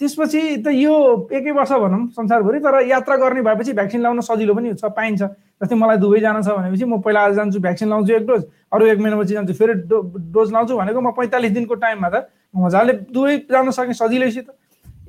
त्यसपछि 0.00 0.40
त 0.64 0.72
यो 0.72 0.94
एकै 1.28 1.52
वर्ष 1.52 1.72
भनौँ 1.76 2.00
संसारभरि 2.16 2.58
तर 2.64 2.74
यात्रा 2.88 3.16
गर्ने 3.20 3.42
भएपछि 3.44 3.72
भ्याक्सिन 3.76 4.00
लाउन 4.00 4.20
सजिलो 4.24 4.54
पनि 4.54 4.72
छ 4.74 4.88
पाइन्छ। 4.96 5.22
जस्तै 5.60 5.76
मलाई 5.76 5.96
दुबई 6.00 6.20
जान 6.20 6.40
छ 6.40 6.56
भनेपछि 6.56 6.84
म 6.84 7.00
पहिला 7.04 7.20
आज 7.20 7.34
जान्छु 7.36 7.60
भ्याक्सिन 7.60 7.88
लाउँछु 7.88 8.12
एक 8.16 8.26
डोज 8.26 8.42
अरू 8.72 8.86
एक 8.86 8.98
महिनापछि 8.98 9.34
जान्छु 9.34 9.54
फेरि 9.60 9.74
डो 9.92 10.00
डोज 10.32 10.52
लाउँछु 10.52 10.76
भनेको 10.76 11.00
म 11.00 11.10
पैँतालिस 11.12 11.52
दिनको 11.52 11.74
टाइममा 11.84 12.08
त 12.08 12.16
मजाले 12.56 12.92
दुवै 13.12 13.36
जान 13.52 13.70
सक्ने 13.70 13.94
सजिलैसित। 13.94 14.48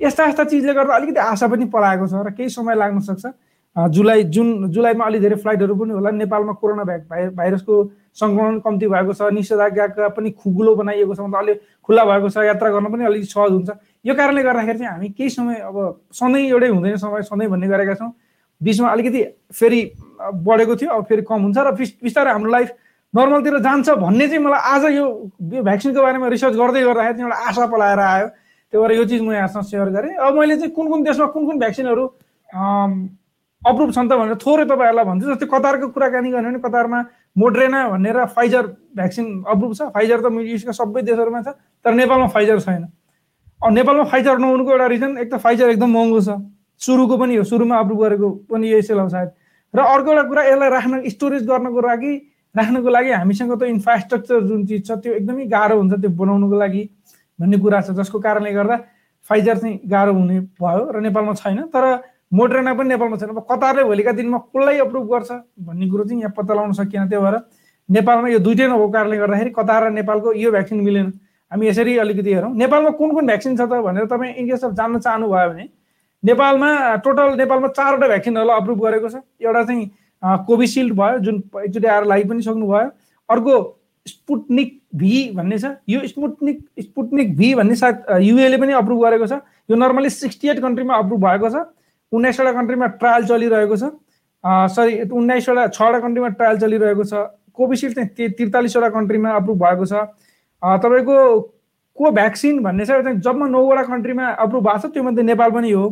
यस्ता 0.02 0.26
यस्ता 0.28 0.44
चिजले 0.44 0.72
गर्दा 0.74 0.94
अलिकति 0.94 1.20
आशा 1.24 1.46
पनि 1.48 1.64
पलाएको 1.72 2.06
छ 2.06 2.14
र 2.26 2.30
केही 2.36 2.48
समय 2.52 2.74
लाग्न 2.76 3.00
सक्छ। 3.00 3.24
जुलाई 3.76 4.22
जुन 4.28 4.68
जुलाईमा 4.70 5.04
अलिक 5.04 5.20
धेरै 5.20 5.36
फ्लाइटहरू 5.42 5.74
पनि 5.74 5.92
होला। 5.92 6.10
नेपालमा 6.12 6.52
कोरोना 6.60 6.84
भाइरसको 6.84 7.74
सङ्क्रमण 8.20 8.58
कम्ती 8.60 8.86
भएको 8.86 9.12
छ 9.12 9.32
निषेधाज्ञाका 9.32 10.08
पनि 10.12 10.30
खुकुलो 10.30 10.74
बनाइएको 10.76 11.14
छ 11.14 11.20
मतलब 11.20 11.38
अलिक 11.38 11.60
खुल्ला 11.84 12.04
भएको 12.04 12.28
छ 12.28 12.36
यात्रा 12.44 12.70
गर्न 12.70 12.92
पनि 12.92 13.04
अलिक 13.08 13.24
सहज 13.24 13.50
हुन्छ। 13.52 13.70
यो 14.04 14.14
कारणले 14.14 14.42
गर्दाखेरि 14.42 14.78
चाहिँ 14.78 14.92
हामी 14.92 15.08
केही 15.16 15.30
समय 15.30 15.56
अब 15.64 15.76
सधैँ 16.12 16.44
एउटै 16.48 16.68
हुँदैन 16.68 16.96
समय 17.00 17.22
सधैँ 17.24 17.48
भन्ने 17.48 17.68
गरेका 17.68 17.94
छौँ। 17.94 18.12
बिचमा 18.60 18.88
अलिकति 18.92 19.22
फेरि 19.56 19.80
बढेको 20.20 20.76
थियो 20.76 20.90
अब 20.92 21.04
फेरि 21.08 21.22
कम 21.24 21.40
हुन्छ 21.42 21.58
र 21.58 21.70
बिस्तारै 21.72 22.30
हाम्रो 22.30 22.50
लाइफ 22.52 22.70
नर्मलतिर 23.14 23.58
जान्छ 23.58 23.88
भन्ने 24.04 24.28
चाहिँ 24.28 24.42
मलाई 24.44 24.60
आज 24.72 24.84
यो 24.92 25.06
भ्याक्सिनको 25.40 26.02
बारेमा 26.02 26.28
रिसर्च 26.28 26.54
गर्दै 26.56 26.82
गर्दाखेरि 26.84 27.16
चाहिँ 27.16 27.24
एउटा 27.24 27.48
आशा 27.48 27.66
पलाएर 27.72 27.98
आयो। 27.98 28.26
त्यही 28.28 28.82
भएर 28.82 28.92
यो 28.96 29.04
चिज 29.04 29.20
म 29.20 29.32
यहाँसँग 29.32 29.64
सेयर 29.64 29.88
गरेँ। 29.96 30.14
अब 30.16 30.38
मैले 30.38 30.56
चाहिँ 30.56 30.72
कुन 30.76 30.88
कुन 30.88 31.02
देशमा 31.02 31.26
कुन 31.32 31.46
कुन 31.46 31.58
भ्याक्सिनहरू 31.58 32.04
अप्रुभ 33.62 33.90
छन् 33.94 34.08
त 34.10 34.12
भनेर 34.18 34.36
थोरै 34.42 34.64
तपाईँहरूलाई 34.66 35.04
भन्छु 35.04 35.26
जस्तै 35.30 35.46
कतारको 35.46 35.88
कुराकानी 35.94 36.30
गर्ने 36.30 36.48
भने 36.48 36.58
कतारमा 36.62 37.00
मोड्रेना 37.38 37.80
भनेर 37.88 38.18
फाइजर 38.34 38.64
भ्याक्सिन 38.98 39.26
अप्रुभ 39.46 39.72
छ। 39.74 39.80
फाइजर 39.94 40.18
त 40.20 40.26
युएसका 40.32 40.72
सबै 40.72 41.02
देशहरूमा 41.02 41.40
छ 41.42 41.48
तर 41.84 41.92
नेपालमा 41.94 42.26
फाइजर 42.34 42.58
छैन। 42.66 42.82
नेपालमा 43.60 44.04
फाइजर 44.10 44.38
नहुनुको 44.38 44.70
एउटा 44.70 44.86
रिजन 44.94 45.10
एक 45.18 45.28
त 45.30 45.38
फाइजर 45.38 45.70
एकदम 45.70 45.90
महँगो 45.94 46.20
छ। 46.20 46.30
सुरुको 46.80 47.16
पनि 47.16 47.36
हो 47.36 47.44
सुरुमा 47.46 47.78
अप्रुभ 47.78 47.98
गरेको 48.02 48.28
पनि 48.50 48.66
यही 48.68 48.82
सेल 48.82 48.98
हो 48.98 49.08
सायद। 49.08 49.30
र 49.74 49.78
अर्को 49.78 50.10
एउटा 50.10 50.22
कुरा 50.28 50.42
यसलाई 50.42 50.70
राख्न 50.70 51.08
स्टोरेज 51.08 51.42
गर्नको 51.46 51.80
लागि 51.86 52.12
राख्नको 52.54 52.88
लागि 52.90 53.10
हामीसँग 53.12 53.52
त 53.54 53.62
इन्फ्रास्ट्रक्चर 53.70 54.40
जुन 54.50 54.66
चिज 54.66 54.80
छ 54.86 54.90
त्यो 54.98 55.12
एकदमै 55.22 55.46
गाह्रो 55.48 55.76
हुन्छ 55.78 55.94
त्यो 56.02 56.10
बनाउनुको 56.10 56.56
लागि 56.58 56.82
भन्ने 57.38 57.56
कुरा 57.62 57.80
छ 57.80 57.94
जसको 57.96 58.18
कारणले 58.18 58.52
गर्दा 58.52 58.76
फाइजर 59.30 59.56
चाहिँ 59.62 59.80
गाह्रो 59.88 60.12
हुने 60.12 60.38
भयो 60.58 60.82
र 60.90 61.00
नेपालमा 61.00 61.32
छैन। 61.38 61.70
तर 61.70 61.84
मोड्रेना 62.32 62.72
पनि 62.74 62.88
नेपालमा 62.88 63.16
छैन। 63.16 63.30
अब 63.30 63.46
कतारले 63.50 63.84
भोलिका 63.84 64.12
दिनमा 64.12 64.38
कसलाई 64.48 64.78
अप्रुभ 64.84 65.04
गर्छ 65.12 65.30
भन्ने 65.60 65.88
कुरो 65.90 66.04
चाहिँ 66.04 66.20
यहाँ 66.20 66.32
पत्ता 66.36 66.54
लगाउन 66.54 66.72
सकिएन। 66.72 67.08
त्यही 67.08 67.22
भएर 67.22 67.36
नेपालमा 67.88 68.28
यो 68.28 68.38
दुइटै 68.38 68.66
नभएको 68.66 68.88
कारणले 68.88 69.16
गर्दाखेरि 69.16 69.50
कतार 69.52 69.82
र 69.84 69.90
नेपालको 69.92 70.32
यो 70.32 70.50
भ्याक्सिन 70.50 70.80
मिलेन। 70.80 71.12
हामी 71.52 71.66
यसरी 71.68 71.96
अलिकति 71.98 72.32
हेरौँ। 72.32 72.52
नेपालमा 72.56 72.90
कुन 72.96 73.10
कुन 73.12 73.26
भ्याक्सिन 73.26 73.56
छ 73.56 73.68
त 73.68 73.84
भनेर 73.84 74.06
तपाईँ 74.08 74.32
इनकेस 74.40 74.64
अफ 74.64 74.72
जान्न 74.72 74.98
चाहनुभयो 74.98 75.48
भने 75.52 75.68
नेपालमा 76.22 76.70
टोटल 77.04 77.36
नेपालमा 77.36 77.68
चारवटा 77.76 78.06
भ्याक्सिनहरूलाई 78.08 78.56
अप्रुभ 78.60 78.78
गरेको 78.80 79.08
छ। 79.08 79.16
एउटा 79.42 79.62
चाहिँ 79.68 79.84
कोभिसिल्ड 80.48 80.92
भयो 80.96 81.18
जुन 81.18 81.36
एकचोटि 81.66 81.86
आएर 81.86 82.04
लागि 82.08 82.24
पनि 82.24 82.42
सक्नुभयो। 82.42 82.88
अर्को 83.28 83.54
स्पुटनिक 84.06 84.70
भी 84.96 85.14
भन्ने 85.36 85.58
छ। 85.58 85.76
यो 85.88 86.00
स्पुटनिक 86.08 86.58
स्पुटनिक 86.80 87.36
भी 87.36 87.54
भन्ने 87.54 87.74
सायद 87.76 88.22
युएले 88.22 88.56
पनि 88.56 88.72
अप्रुभ 88.72 88.98
गरेको 89.04 89.26
छ। 89.26 89.44
यो 89.70 89.76
नर्मली 89.76 90.10
सिक्सटी 90.10 90.48
एट 90.48 90.60
कन्ट्रीमा 90.62 90.94
अप्रुभ 90.96 91.20
भएको 91.20 91.48
छ। 91.50 91.68
उन्नाइसवटा 92.12 92.52
कन्ट्रीमा 92.52 92.86
ट्रायल 93.00 93.24
चलिरहेको 93.26 93.76
छ। 93.76 93.84
सरी 94.74 94.92
उन्नाइसवटा 95.10 95.66
छवटा 95.68 95.98
कन्ट्रीमा 96.00 96.28
ट्रायल 96.38 96.56
चलिरहेको 96.58 97.04
छ। 97.04 97.14
कोभिसिल्ड 97.54 97.94
चाहिँ 97.96 98.30
त्रितालिसवटा 98.30 98.88
कन्ट्रीमा 98.90 99.30
अप्रुभ 99.36 99.58
भएको 99.64 99.84
छ। 99.86 99.92
तपाईँको 100.62 101.16
को 101.98 102.10
भ्याक्सिन 102.10 102.62
भन्ने 102.62 102.84
चाहिँ 102.86 103.20
जबमा 103.20 103.46
नौवटा 103.48 103.82
कन्ट्रीमा 103.84 104.24
अप्रुभ 104.44 104.62
भएको 104.64 104.88
छ 104.88 104.92
त्योमध्ये 104.92 105.22
नेपाल 105.24 105.50
पनि 105.50 105.70
हो। 105.70 105.84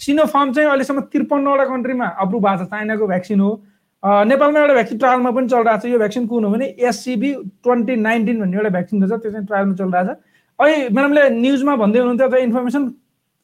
सिनोफार्म 0.00 0.52
चाहिँ 0.52 0.68
अहिलेसम्म 0.68 1.00
त्रिपन्नवटा 1.12 1.64
कन्ट्रीमा 1.64 2.06
अप्रुभ 2.06 2.42
भएको 2.42 2.64
छ 2.64 2.68
चाइनाको 2.70 3.06
भ्याक्सिन 3.06 3.40
हो। 3.40 3.50
नेपालमा 4.02 4.60
एउटा 4.60 4.74
भ्याक्सिन 4.74 4.98
ट्रायलमा 4.98 5.30
पनि 5.30 5.48
चलिरहेको 5.48 5.80
छ। 5.80 5.90
यो 5.90 5.98
भ्याक्सिन 5.98 6.26
कुन 6.26 6.44
हो 6.44 6.50
भने 6.50 6.66
एससिबी 6.76 7.30
ट्वेन्टी 7.62 7.94
नाइन्टिन 7.96 8.40
भन्ने 8.40 8.56
एउटा 8.56 8.70
भ्याक्सिन 8.74 9.06
छ 9.06 9.12
त्यो 9.22 9.30
चाहिँ 9.30 9.46
ट्रायलमा 9.46 9.74
चलिरहेको 9.74 10.12
छ 10.12 10.18
अहिले 10.58 10.88
म्याडमले 10.90 11.22
न्युजमा 11.30 11.74
भन्दै 11.76 11.98
हुनुहुन्थ्यो 11.98 12.28
त्यो 12.28 12.40
इन्फर्मेसन 12.46 12.82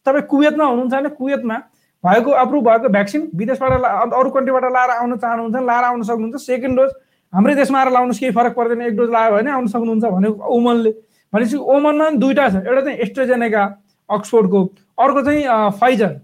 तपाईँ 0.07 0.27
कुवेतमा 0.31 0.65
हुनुहुन्छ 0.65 0.95
भने 0.95 1.09
कुवेतमा। 1.21 1.57
भएको 2.05 2.31
अप्रुभ 2.43 2.65
भएको 2.65 2.89
भ्याक्सिन 2.89 3.31
विदेशबाट 3.37 3.73
अरू 4.13 4.31
कन्ट्रीबाट 4.31 4.65
लाएर 4.73 4.91
आउन 4.91 5.17
चाहनुहुन्छ 5.17 5.65
लाएर 5.67 5.85
आउन 5.85 6.03
सक्नुहुन्छ 6.03 6.43
सेकेन्ड 6.43 6.77
डोज 6.79 6.91
हाम्रै 7.33 7.55
देशमा 7.55 7.79
आएर 7.79 7.91
लाउनुहोस् 7.93 8.21
केही 8.21 8.33
फरक 8.33 8.55
पर्दैन 8.57 8.83
एक 8.83 8.97
डोज 8.97 9.11
लगायो 9.11 9.35
भने 9.37 9.51
आउन 9.51 9.67
सक्नुहुन्छ 9.67 10.05
भने 10.05 10.29
ओमनले। 10.29 10.91
भनेपछि 11.33 11.57
ओमनमा 11.57 12.05
पनि 12.05 12.17
दुइटा 12.19 12.49
छ 12.49 12.55
एउटा 12.67 12.81
चाहिँ 12.81 12.99
एस्ट्रोजेनेका 13.07 13.63
अक्सफोर्डको 14.09 14.65
अर्को 14.99 15.23
चाहिँ 15.23 15.71
फाइजर 15.81 16.17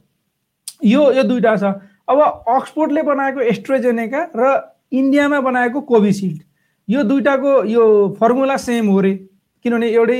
यो 0.85 1.03
यो 1.13 1.23
दुइटा 1.23 1.57
छ। 1.57 1.77
अब 2.09 2.19
अक्सफोर्डले 2.57 3.03
बनाएको 3.03 3.41
एस्ट्रोजेनेका 3.53 4.21
र 4.37 4.51
इन्डियामा 4.93 5.41
बनाएको 5.41 5.81
कोभिसिल्ड। 5.91 6.41
यो 6.89 7.03
दुइटाको 7.03 7.53
यो 7.67 7.85
फर्मुला 8.21 8.57
सेम 8.57 8.87
हो 8.89 9.01
रे। 9.01 9.13
किनभने 9.65 9.89
एउटै 9.91 10.19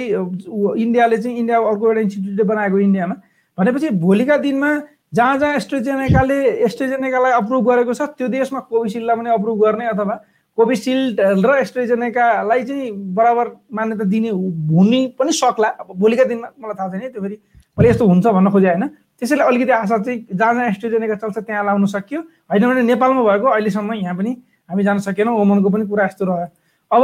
इन्डियाले 0.83 1.17
चाहिँ 1.19 1.37
इन्डिया 1.39 1.59
अर्को 1.59 1.87
एउटा 1.87 2.01
इन्स्टिट्युटले 2.01 2.45
बनाएको 2.45 2.79
इन्डियामा। 2.79 3.15
भनेपछि 3.59 3.91
भोलिका 4.03 4.37
दिनमा 4.37 4.71
जहाँ 5.13 5.39
जहाँ 5.39 5.55
एस्ट्रोजेनेकाले 5.57 6.39
एस्ट्रोजेनेकालाई 6.67 7.33
अप्रुभ 7.33 7.69
गरेको 7.69 7.95
छ 7.95 8.03
त्यो 8.19 8.29
देशमा 8.29 8.61
कोभिसिल्डलाई 8.71 9.17
पनि 9.17 9.31
अप्रुभ 9.31 9.59
गर्ने 9.63 9.87
अथवा 9.89 10.15
कोभिसिल्ड 10.59 11.21
र 11.47 11.55
एस्ट्रोजेनेकालाई 11.61 12.63
चाहिँ 12.65 12.91
बराबर 13.15 13.47
मान्यता 13.73 14.05
दिने 14.05 14.31
हुने 14.31 15.01
पनि 15.19 15.33
सक्ला। 15.33 15.69
अब 15.69 15.95
भोलिका 15.95 16.25
दिनमा 16.25 16.49
मलाई 16.59 16.75
थाहा 16.75 16.89
छैन 16.91 17.09
त्यो 17.13 17.23
फेरि 17.23 17.37
मैले 17.79 17.89
यस्तो 17.89 18.07
हुन्छ 18.07 18.27
भन्न 18.27 18.51
खोजेँ 18.51 18.71
होइन। 18.71 18.85
त्यसैले 19.21 19.43
अलिकति 19.45 19.73
आशा 19.73 19.99
चाहिँ 19.99 20.19
जहाँ 20.33 20.55
जहाँ 20.55 20.69
एस्ट्रोजेनेका 20.69 21.15
चल्छ 21.15 21.39
त्यहाँ 21.39 21.65
लाउन 21.65 21.87
सक्यो। 21.87 22.21
होइन 22.51 22.63
भने 22.67 22.83
नेपालमा 22.83 23.23
भएको 23.23 23.47
अहिलेसम्म 23.47 23.93
यहाँ 23.95 24.17
पनि 24.17 24.33
हामी 24.69 24.83
जान 24.85 24.99
सकेनौँ 25.07 25.35
ओमनको 25.41 25.69
पनि 25.71 25.87
कुरा 25.87 26.05
यस्तो 26.05 26.25
रह्यो। 26.25 26.49
अब 26.91 27.03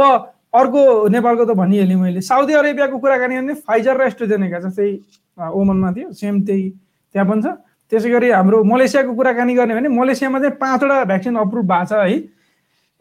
अर्को 0.53 0.81
नेपालको 1.09 1.45
त 1.45 1.51
भनिहालेँ 1.57 1.95
मैले। 1.97 2.21
साउदी 2.21 2.53
अरेबियाको 2.53 2.97
कुराकानी 2.97 3.37
भने 3.37 3.53
फाइजर 3.65 3.97
र 3.97 4.01
एस्ट्रोजेनेका 4.07 4.59
जस्तै 4.65 4.89
ओमनमा 5.37 5.91
थियो। 5.93 6.11
सेम 6.13 6.41
त्यही 6.41 6.69
त्यहाँ 7.15 7.27
पनि 7.29 7.41
छ। 7.41 7.47
त्यसै 7.93 8.09
गरी 8.09 8.29
हाम्रो 8.33 8.63
मलेसियाको 8.65 9.13
कुराकानी 9.15 9.53
गर्ने 9.55 9.73
भने 9.75 9.89
मलेसियामा 9.93 10.39
चाहिँ 10.39 10.55
पाँचवटा 10.57 11.03
भ्याक्सिन 11.05 11.35
अप्रुभ 11.37 11.65
भएको 11.71 11.85
छ 11.85 11.93
है। 11.93 12.17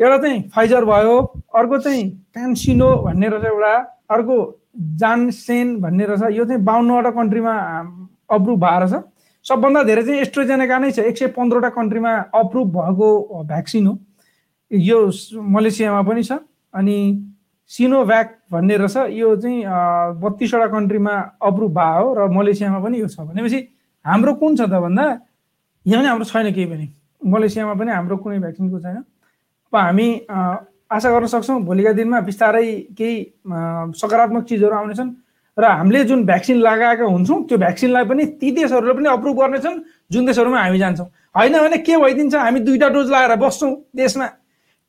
एउटा 0.00 0.18
चाहिँ 0.18 0.42
फाइजर 0.54 0.84
भयो 0.84 1.16
अर्को 1.56 1.78
चाहिँ 1.78 2.02
क्यान्सिनो 2.34 2.90
भन्ने 3.04 3.28
रहेछ 3.28 3.44
एउटा 3.44 3.74
अर्को 4.12 4.36
जानसेन 5.00 5.80
भन्ने 5.80 6.04
रहेछ 6.06 6.36
यो 6.36 6.44
चाहिँ 6.44 6.62
बाहन्नवटा 6.64 7.10
कन्ट्रीमा 7.16 7.54
अप्रुभ 8.36 8.58
भएको 8.60 8.84
रहेछ। 8.84 9.04
सबभन्दा 9.46 9.82
धेरै 9.82 10.02
चाहिँ 10.02 10.20
एस्ट्रोजेनेका 10.20 10.78
नै 10.78 10.90
छ 10.92 10.98
एक 11.10 11.16
सय 11.18 11.26
पन्ध्रवटा 11.36 11.68
कन्ट्रीमा 11.74 12.12
अप्रुभ 12.34 12.68
भएको 12.76 13.08
भ्याक्सिन 13.48 13.86
हो। 13.86 13.98
यो 14.70 14.98
मलेसियामा 15.56 16.02
पनि 16.02 16.22
छ 16.22 16.38
अनि 16.74 16.96
सिनोभ्याक 17.70 18.28
भन्ने 18.52 18.76
रहेछ 18.76 18.96
यो 19.12 19.36
चाहिँ 19.36 19.58
बत्तिसवटा 20.22 20.66
कन्ट्रीमा 20.74 21.14
अप्रुभ 21.42 21.70
भयो 21.78 22.14
र 22.14 22.28
मलेसियामा 22.32 22.78
पनि 22.84 23.00
यो 23.00 23.08
छ। 23.08 23.20
भनेपछि 23.20 23.60
हाम्रो 24.04 24.32
कुन 24.34 24.56
छ 24.56 24.60
त 24.66 24.74
भन्दा 24.82 25.04
यहाँ 25.86 26.02
पनि 26.02 26.08
हाम्रो 26.08 26.24
छैन 26.24 26.52
केही 26.52 26.66
पनि। 26.66 26.86
मलेसियामा 27.22 27.74
पनि 27.74 27.90
हाम्रो 27.90 28.16
कुनै 28.18 28.38
भ्याक्सिनको 28.38 28.78
छैन। 28.80 28.96
अब 28.98 29.76
हामी 29.76 30.06
आशा 30.92 31.08
गर्न 31.10 31.26
सक्छौँ 31.26 31.60
भोलिका 31.62 31.92
दिनमा 31.98 32.20
बिस्तारै 32.26 32.66
केही 32.98 33.14
सकारात्मक 33.94 34.44
चिजहरू 34.44 34.74
आउनेछन्। 34.74 35.10
र 35.56 35.64
हामीले 35.64 36.04
जुन 36.04 36.24
भ्याक्सिन 36.26 36.56
लगाएका 36.64 37.04
हुन्छौँ 37.04 37.38
त्यो 37.48 37.58
भ्याक्सिनलाई 37.58 38.04
पनि 38.08 38.24
ती 38.40 38.50
देशहरूले 38.56 38.94
पनि 38.98 39.08
अप्रुभ 39.08 39.36
गर्नेछन् 39.36 39.76
जुन 40.12 40.22
देशहरूमा 40.26 40.58
हामी 40.60 40.78
जान्छौँ। 40.78 41.06
होइन 41.36 41.58
भने 41.58 41.78
के 41.86 41.96
भइदिन्छ 41.96 42.34
हामी 42.34 42.60
दुईवटा 42.60 42.88
डोज 42.88 43.10
लगाएर 43.10 43.36
बस्छौँ 43.36 43.72
देशमा। 43.96 44.26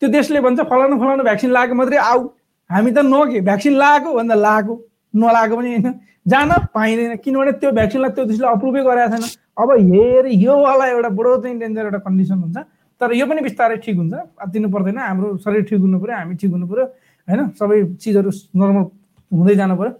त्यो 0.02 0.10
देशले 0.10 0.40
भन्छ 0.42 0.60
फलानु 0.72 0.96
फलानु 1.00 1.24
भ्याक्सिन 1.24 1.50
लगाएको 1.52 1.76
मात्रै 1.76 1.98
आऊ। 1.98 2.22
हामी 2.70 2.92
त 2.92 3.00
नके 3.04 3.40
भ्याक्सिन 3.44 3.74
लगाएको 3.76 4.10
भन्दा 4.16 4.36
लगाएको 4.36 4.74
नलाएको 5.14 5.56
पनि 5.58 5.70
होइन। 5.74 5.94
जान 6.28 6.50
पाइँदैन 6.74 7.16
किनभने 7.24 7.52
त्यो 7.62 7.72
भ्याक्सिनलाई 7.72 8.12
त्यो 8.16 8.26
देशले 8.26 8.48
अप्रुभै 8.48 8.82
गरेको 8.84 9.10
छैन। 9.14 9.24
अब 9.54 9.70
हेर 9.92 10.26
योवाला 10.28 10.86
एउटा 10.88 11.10
बडो 11.10 11.38
चाहिँ 11.44 11.60
डेन्जर 11.60 11.86
एउटा 11.86 12.00
कन्डिसन 12.08 12.38
हुन्छ। 12.44 12.58
तर 13.02 13.14
यो 13.14 13.26
पनि 13.28 13.42
बिस्तारै 13.42 13.78
ठिक 13.84 13.96
हुन्छ। 13.98 14.14
दिनु 14.54 14.68
पर्दैन 14.72 14.98
हाम्रो 14.98 15.38
शरीर 15.44 15.64
ठिक 15.70 15.80
हुनु 15.80 16.00
पऱ्यो 16.00 16.16
हामी 16.16 16.36
ठिक 16.40 16.52
हुनु 16.52 16.66
पऱ्यो 16.68 16.86
होइन? 17.28 17.40
सबै 17.60 17.78
चिजहरू 18.00 18.30
नर्मल 18.56 18.84
हुँदै 19.32 19.56
जानु 19.56 19.76
पऱ्यो। 19.76 19.92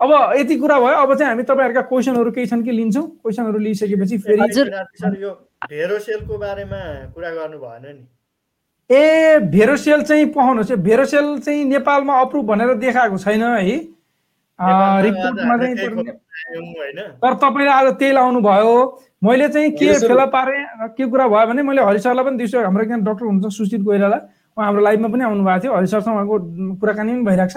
अब 0.00 0.10
यति 0.38 0.54
कुरा 0.56 0.76
भयो। 0.80 0.96
अब 1.02 1.10
चाहिँ 1.14 1.30
हामी 1.30 1.42
तपाईँहरूका 1.48 1.82
क्वेसनहरू 1.88 2.30
केही 2.30 2.46
छन् 2.46 2.64
कि 2.64 2.72
लिन्छौँ? 2.72 3.06
क्वेसनहरू 3.22 3.58
लिइसकेपछि 3.58 4.18
फेरि 4.18 5.22
यो 5.22 5.30
भेरोसेलको 5.68 6.34
बारेमा 6.38 6.80
कुरा 7.14 7.30
गर्नु 7.30 7.58
भएन 7.58 7.84
नि। 7.86 8.04
ए 8.90 9.38
भेरोसेल 9.52 10.02
चाहिँ 10.02 10.26
पाउनुहोस् 10.34 10.72
भेरोसेल 10.80 11.38
चाहिँ 11.40 11.64
नेपालमा 11.64 12.14
अप्रुभ 12.20 12.44
भनेर 12.46 12.74
देखाएको 12.80 13.18
छैन 13.18 13.42
है। 13.42 13.76
रिपोर्टमा 14.60 15.56
चाहिँ 15.56 15.74
तर 17.22 17.34
तपाईँले 17.42 17.70
आज 17.70 17.86
त्यही 17.98 18.12
लाउनु 18.12 18.40
भयो 18.40 18.74
मैले 19.24 19.48
चाहिँ 19.48 19.70
के 19.72 19.92
फेला 20.00 20.24
पारेँ 20.34 20.64
के 20.96 21.06
कुरा 21.06 21.26
भयो 21.28 21.46
भने 21.48 21.62
मैले 21.62 21.82
हरि 21.82 21.98
सरलाई 22.00 22.24
पनि 22.24 22.36
दिउँसो 22.36 22.64
हाम्रो 22.64 22.82
एकजना 22.84 23.04
डक्टर 23.08 23.24
हुनुहुन्छ 23.24 23.54
सुशील 23.56 23.84
कोइराला। 23.84 24.18
उहाँ 24.56 24.66
हाम्रो 24.66 24.82
लाइभमा 24.82 25.08
पनि 25.08 25.24
आउनु 25.24 25.44
भएको 25.44 25.60
थियो। 25.62 25.72
हरि 25.76 25.86
सरसँग 25.86 26.14
उहाँको 26.14 26.36
कुराकानी 26.80 27.12
पनि 27.12 27.24
भइरहेको 27.24 27.52
छ। 27.52 27.56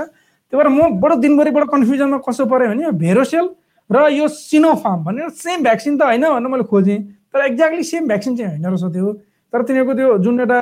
त्यही 0.54 0.58
भएर 0.58 0.68
म 0.70 1.00
बडो 1.02 1.16
दिनभरि 1.24 1.52
बडो 1.52 1.66
कन्फ्युजनमा 1.74 2.18
कसो 2.28 2.46
पऱ्यो 2.46 2.68
भने 2.72 2.92
भेरोसेल 3.04 3.46
र 3.90 4.08
यो 4.14 4.28
सिनोफार्म 4.28 5.04
भनेर 5.04 5.30
सेम 5.44 5.64
भ्याक्सिन 5.64 5.98
त 5.98 6.02
होइन 6.08 6.24
भनेर 6.24 6.48
मैले 6.52 6.64
खोजेँ। 6.72 7.00
तर 7.34 7.40
एक्ज्याक्टली 7.46 7.84
सेम 7.84 8.08
भ्याक्सिन 8.08 8.36
चाहिँ 8.38 8.50
होइन 8.52 8.66
रहेछ 8.66 8.84
त्यो। 8.94 9.12
तर 9.54 9.62
तिनीहरूको 9.68 9.94
त्यो 9.94 10.18
जुन 10.24 10.40
एउटा 10.40 10.60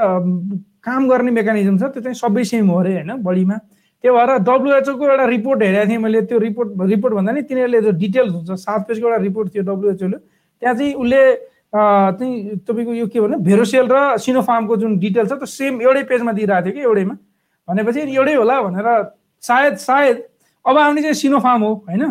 काम 0.81 1.01
गर्ने 1.09 1.31
मेकानिजम 1.31 1.77
छ 1.77 1.83
त्यो 1.93 2.01
चाहिँ 2.01 2.17
सबै 2.17 2.43
सेम 2.43 2.69
हो 2.69 2.79
अरे 2.79 2.93
होइन 2.97 3.11
बडीमा। 3.21 3.57
त्यो 4.03 4.13
भएर 4.13 4.37
डब्लुएचओको 4.49 5.09
एउटा 5.09 5.25
रिपोर्ट 5.25 5.63
हेरेको 5.63 5.89
थिएँ 5.89 5.97
मैले 5.97 6.21
त्यो 6.29 6.37
रिपोर्ट 6.39 6.69
रिपोर्ट 6.89 7.13
भन्दा 7.15 7.31
नि 7.31 7.41
तिनीहरूले 7.49 7.81
जो 7.81 7.91
डिटेल्स 8.01 8.33
हुन्छ 8.33 8.51
सात 8.59 8.87
पेजको 8.87 9.07
एउटा 9.07 9.21
रिपोर्ट 9.23 9.55
थियो 9.55 9.63
डब्लुएचओले 9.63 10.17
त्यहाँ 10.17 10.75
चाहिँ 10.75 10.93
उसले 10.93 11.21
चाहिँ 11.75 12.57
तपाईँको 12.67 12.93
यो 12.93 13.07
के 13.07 13.19
भन्नु 13.21 13.37
भेरोसेल 13.47 13.87
र 13.91 14.17
सिनोफार्मको 14.19 14.77
जुन 14.77 14.97
डिटेल 14.99 15.25
छ 15.27 15.33
त्यो 15.33 15.45
सेम 15.47 15.81
एउटै 15.81 16.03
पेजमा 16.09 16.31
दिइरहेको 16.31 16.65
थियो 16.65 16.73
कि 16.73 16.81
एउटैमा। 16.81 17.15
भनेपछि 17.67 17.99
एउटै 18.15 18.33
होला 18.35 18.61
भनेर 18.61 18.87
सायद 19.43 19.75
सायद 19.79 20.23
अब 20.65 20.77
आउने 20.77 21.01
चाहिँ 21.01 21.13
सिनोफार्म 21.15 21.61
हो 21.63 21.73
होइन? 21.87 22.03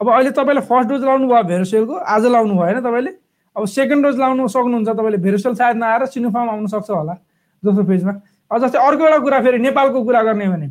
अब 0.00 0.08
अहिले 0.10 0.30
तपाईँले 0.30 0.60
फर्स्ट 0.68 0.88
डोज 0.90 1.04
लाउनु 1.04 1.26
भयो 1.28 1.42
भेरोसेलको 1.42 1.94
आज 1.94 2.26
लाउनु 2.26 2.54
भयो 2.54 2.64
होइन 2.64 2.80
तपाईँले? 2.84 3.12
अब 3.56 3.66
सेकेन्ड 3.66 4.04
डोज 4.04 4.18
लाउनु 4.18 4.48
सक्नुहुन्छ 4.48 4.88
तपाईँले 4.88 5.18
भेरोसेल 5.24 5.54
सायद 5.54 5.76
नआएर 5.76 6.04
सिनोफार्म 6.12 6.48
आउनु 6.50 6.68
सक्छ 6.68 6.90
होला 6.90 7.14
दोस्रो 7.62 7.84
पेजमा 7.84 8.12
अब 8.50 8.58
जस्तै 8.66 8.78
अर्को 8.78 9.04
एउटा 9.04 9.18
कुरा 9.24 9.40
फेरि 9.40 9.58
नेपालको 9.58 10.04
कुरा 10.04 10.22
गर्ने 10.22 10.48
भने। 10.48 10.68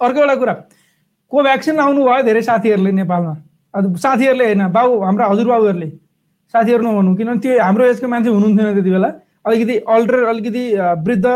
अर्को 0.00 0.20
एउटा 0.20 0.34
कुरा 0.34 0.54
कोभ्याक्सिन 1.32 1.76
लाउनु 1.76 2.00
भयो 2.04 2.22
धेरै 2.22 2.42
साथीहरूले 2.42 2.92
नेपालमा। 2.92 3.34
अब 3.74 3.96
साथीहरूले 3.96 4.44
होइन 4.44 4.66
बाउ 4.72 5.00
हाम्रा 5.00 5.26
हजुरबाबुहरूले 5.26 5.88
साथीहरू 6.54 6.82
नभनौँ 6.82 7.16
किनभने 7.16 7.40
त्यो 7.40 7.62
हाम्रो 7.62 7.84
एजको 7.86 8.08
मान्छे 8.08 8.30
हुनुहुन्थेन 8.30 8.72
त्यति 8.74 8.90
बेला। 8.90 9.10
अलिकति 9.46 9.76
अल्टर 9.88 10.22
अलिकति 10.28 10.64
वृद्ध 11.06 11.26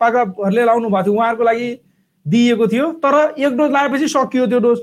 पाकाहरूले 0.00 0.64
लाउनु 0.64 0.88
भएको 0.88 1.04
थियो। 1.04 1.14
उहाँहरूको 1.14 1.44
लागि 1.44 1.68
दिइएको 2.26 2.66
थियो 2.66 2.86
तर 3.04 3.14
एक 3.38 3.52
डोज 3.56 3.70
लगाएपछि 3.70 4.08
सकियो 4.08 4.46
त्यो 4.46 4.58
डोज। 4.58 4.78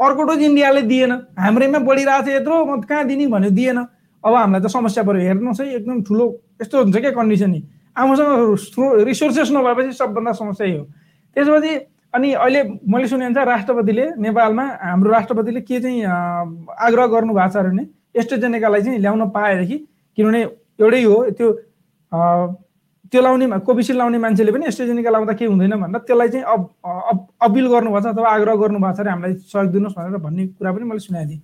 अर्को 0.00 0.22
डोज 0.22 0.42
इन्डियाले 0.42 0.82
दिएन। 0.82 1.12
हाम्रैमा 1.38 1.78
बढिरहेको 1.78 2.26
थियो 2.26 2.36
यत्रो 2.36 2.64
म 2.66 2.80
कहाँ 2.82 3.04
दिने 3.08 3.26
भन्यो 3.32 3.50
दिएन। 3.50 3.78
अब 4.24 4.34
हामीलाई 4.34 4.60
त 4.60 4.66
समस्या 4.68 5.02
पऱ्यो। 5.04 5.20
हेर्नुहोस् 5.20 5.60
है 5.60 5.66
एकदम 5.74 6.02
ठुलो 6.02 6.24
यस्तो 6.60 6.82
हुन्छ 6.82 6.96
क्या 6.96 7.10
कन्डिसन 7.16 7.52
आफूसँग 7.96 9.04
रिसोर्सेस 9.08 9.50
नभएपछि 9.52 9.92
सबभन्दा 9.96 10.32
समस्या 10.34 10.66
हो। 10.68 10.84
त्यसपछि 11.36 11.72
अनि 12.14 12.32
अहिले 12.32 12.62
मैले 12.86 13.06
सुने 13.08 13.24
अनुसार 13.24 13.46
राष्ट्रपतिले 13.46 14.04
नेपालमा 14.22 14.64
हाम्रो 14.82 15.10
राष्ट्रपतिले 15.12 15.60
के 15.60 15.80
चाहिँ 15.80 16.02
आग्रह 16.86 17.06
गर्नु 17.14 17.34
भएको 17.34 17.50
छ 17.50 17.64
भने 17.66 17.86
एस्ट्रोजेनेकालाई 18.20 18.82
चाहिँ 18.82 18.98
ल्याउन 18.98 19.28
पाएदेखि 19.34 19.78
किनभने 20.18 20.42
एउटै 20.80 21.02
हो 21.02 21.16
त्यो 21.38 21.48
त्यो 23.12 23.20
लाउने 23.22 23.46
कोभिसिल्ड 23.66 23.98
लाउने 23.98 24.18
मान्छेले 24.18 24.52
पनि 24.52 24.66
एस्ट्रोजेनेका 24.66 25.10
लाउँदा 25.10 25.32
केही 25.38 25.50
हुँदैन 25.50 25.74
भनेर 25.80 26.00
त्यसलाई 26.06 26.28
चाहिँ 26.28 26.44
अब 26.44 27.26
अपिल 27.46 27.66
गर्नुभएको 27.74 28.00
छ 28.00 28.14
अथवा 28.14 28.28
आग्रह 28.30 28.54
गर्नुभएको 28.62 28.94
छ 28.96 29.00
अरे 29.00 29.10
हामीलाई 29.10 29.34
सहयोग 29.34 29.72
दिनुहोस् 29.72 29.96
भनेर 29.98 30.18
भन्ने 30.26 30.46
कुरा 30.54 30.72
पनि 30.72 30.84
मैले 30.84 31.02
सुनेको 31.06 31.30
थिएँ। 31.30 31.42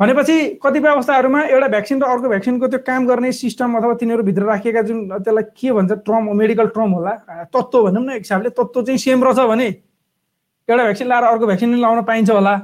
भनेपछि 0.00 0.60
कतिपय 0.62 0.88
अवस्थाहरूमा 0.88 1.40
एउटा 1.42 1.68
भ्याक्सिन 1.68 2.02
र 2.02 2.04
अर्को 2.04 2.28
भ्याक्सिनको 2.28 2.66
त्यो 2.68 2.78
काम 2.84 3.06
गर्ने 3.06 3.30
सिस्टम 3.32 3.76
अथवा 3.76 3.94
तिनीहरूभित्र 3.96 4.42
राखिएका 4.44 4.82
जुन 4.88 4.98
त्यसलाई 5.08 5.44
के 5.56 5.72
भन्छ 5.72 5.92
ट्रम 6.04 6.28
मेडिकल 6.36 6.66
ट्रम 6.76 6.90
होला 6.92 7.12
तत्त्व 7.48 7.82
भनौँ 7.82 8.02
न 8.04 8.10
एक 8.12 8.28
हिसाबले 8.28 8.50
तत्त्व 8.52 8.82
चाहिँ 8.82 8.98
सेम 9.00 9.24
रहेछ 9.24 9.48
भने 9.48 9.66
एउटा 10.68 10.82
भ्याक्सिन 10.82 11.08
लाएर 11.08 11.24
अर्को 11.24 11.46
भ्याक्सिन 11.46 11.72
पनि 11.72 11.80
लाउन 11.80 12.02
पाइन्छ 12.04 12.30
होला। 12.30 12.54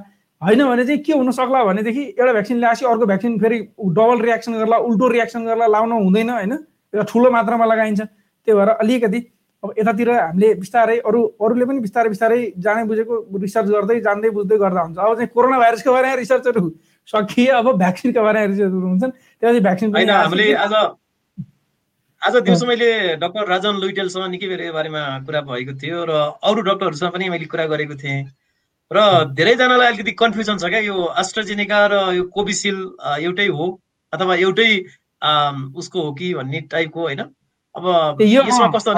होइन 0.42 0.64
भने 0.66 0.84
चाहिँ 0.84 1.00
के 1.00 1.12
हुन 1.12 1.30
सक्ला 1.32 1.64
भनेदेखि 1.64 2.02
एउटा 2.20 2.32
भ्याक्सिन 2.32 2.58
ल्याएपछि 2.60 2.84
अर्को 2.92 3.06
भ्याक्सिन 3.06 3.38
फेरि 3.40 3.58
डबल 3.80 4.20
रियाक्सन 4.22 4.52
गर्ला 4.58 4.76
उल्टो 4.76 5.08
रियाक्सन 5.08 5.44
गर्ला 5.46 5.66
लाउन 5.72 5.92
हुँदैन 5.92 6.30
होइन? 6.30 6.52
एउटा 6.52 7.04
ठुलो 7.12 7.30
मात्रामा 7.30 7.64
लगाइन्छ। 7.64 8.00
त्यही 8.00 8.58
भएर 8.58 8.68
अलिकति 8.68 9.20
अब 9.62 9.72
यतातिर 9.78 10.10
हामीले 10.10 10.54
बिस्तारै 10.60 10.96
अरू 11.06 11.20
अरूले 11.40 11.64
पनि 11.64 11.78
बिस्तारै 11.80 12.08
बिस्तारै 12.08 12.40
जाने 12.58 12.84
बुझेको 12.84 13.14
रिसर्च 13.40 13.68
गर्दै 13.70 14.00
जान्दै 14.02 14.30
बुझ्दै 14.36 14.56
गर्दा 14.58 14.80
हुन्छ। 14.82 14.98
अब 14.98 15.14
चाहिँ 15.16 15.28
कोरोना 15.34 15.58
भाइरसको 15.58 15.92
बारेमा 15.92 16.14
रिसर्चहरू 16.18 16.62
सकिए 17.12 17.46
अब 17.60 17.66
भ्याक्सिनका 17.78 18.22
बारेमा 18.22 18.46
रिसर्चहरू 18.46 18.86
हुन्छन्। 18.88 19.10
त्यसपछि 19.10 19.60
भ्याक्सिन 19.60 19.88
होइन 19.94 20.10
हामीले 20.10 20.52
आज 20.54 20.72
आज 22.22 22.36
दिउँसो 22.46 22.66
मैले 22.66 23.16
डक्टर 23.18 23.48
राजन 23.48 23.74
लुइटेलसँग 23.82 24.30
निकै 24.30 24.48
बेर 24.48 24.60
यो 24.62 24.72
बारेमा 24.72 25.02
कुरा 25.26 25.40
भएको 25.42 25.72
थियो 25.74 26.04
र 26.06 26.12
अरू 26.40 26.60
डक्टरहरूसँग 26.62 27.12
पनि 27.12 27.28
मैले 27.28 27.46
कुरा 27.50 27.66
गरेको 27.66 27.94
थिएँ। 27.98 28.22
र 28.90 28.98
धेरैजनालाई 29.34 29.86
अलिकति 29.88 30.12
कन्फ्युजन 30.14 30.56
छ 30.58 30.70
क्या 30.70 30.80
यो 30.86 30.96
एस्ट्राजेनेका 31.20 31.78
र 31.92 31.94
यो 32.14 32.24
कोभिसिल्ड 32.30 32.82
एउटै 33.20 33.46
हो 33.50 33.66
अथवा 34.12 34.34
एउटै 34.36 34.70
उसको 35.74 36.02
हो 36.02 36.12
कि 36.14 36.34
भन्ने 36.34 36.60
टाइपको 36.70 37.00
होइन? 37.00 37.20
अब 37.74 38.18
यसमा 38.22 38.66
कस्तो 38.76 38.90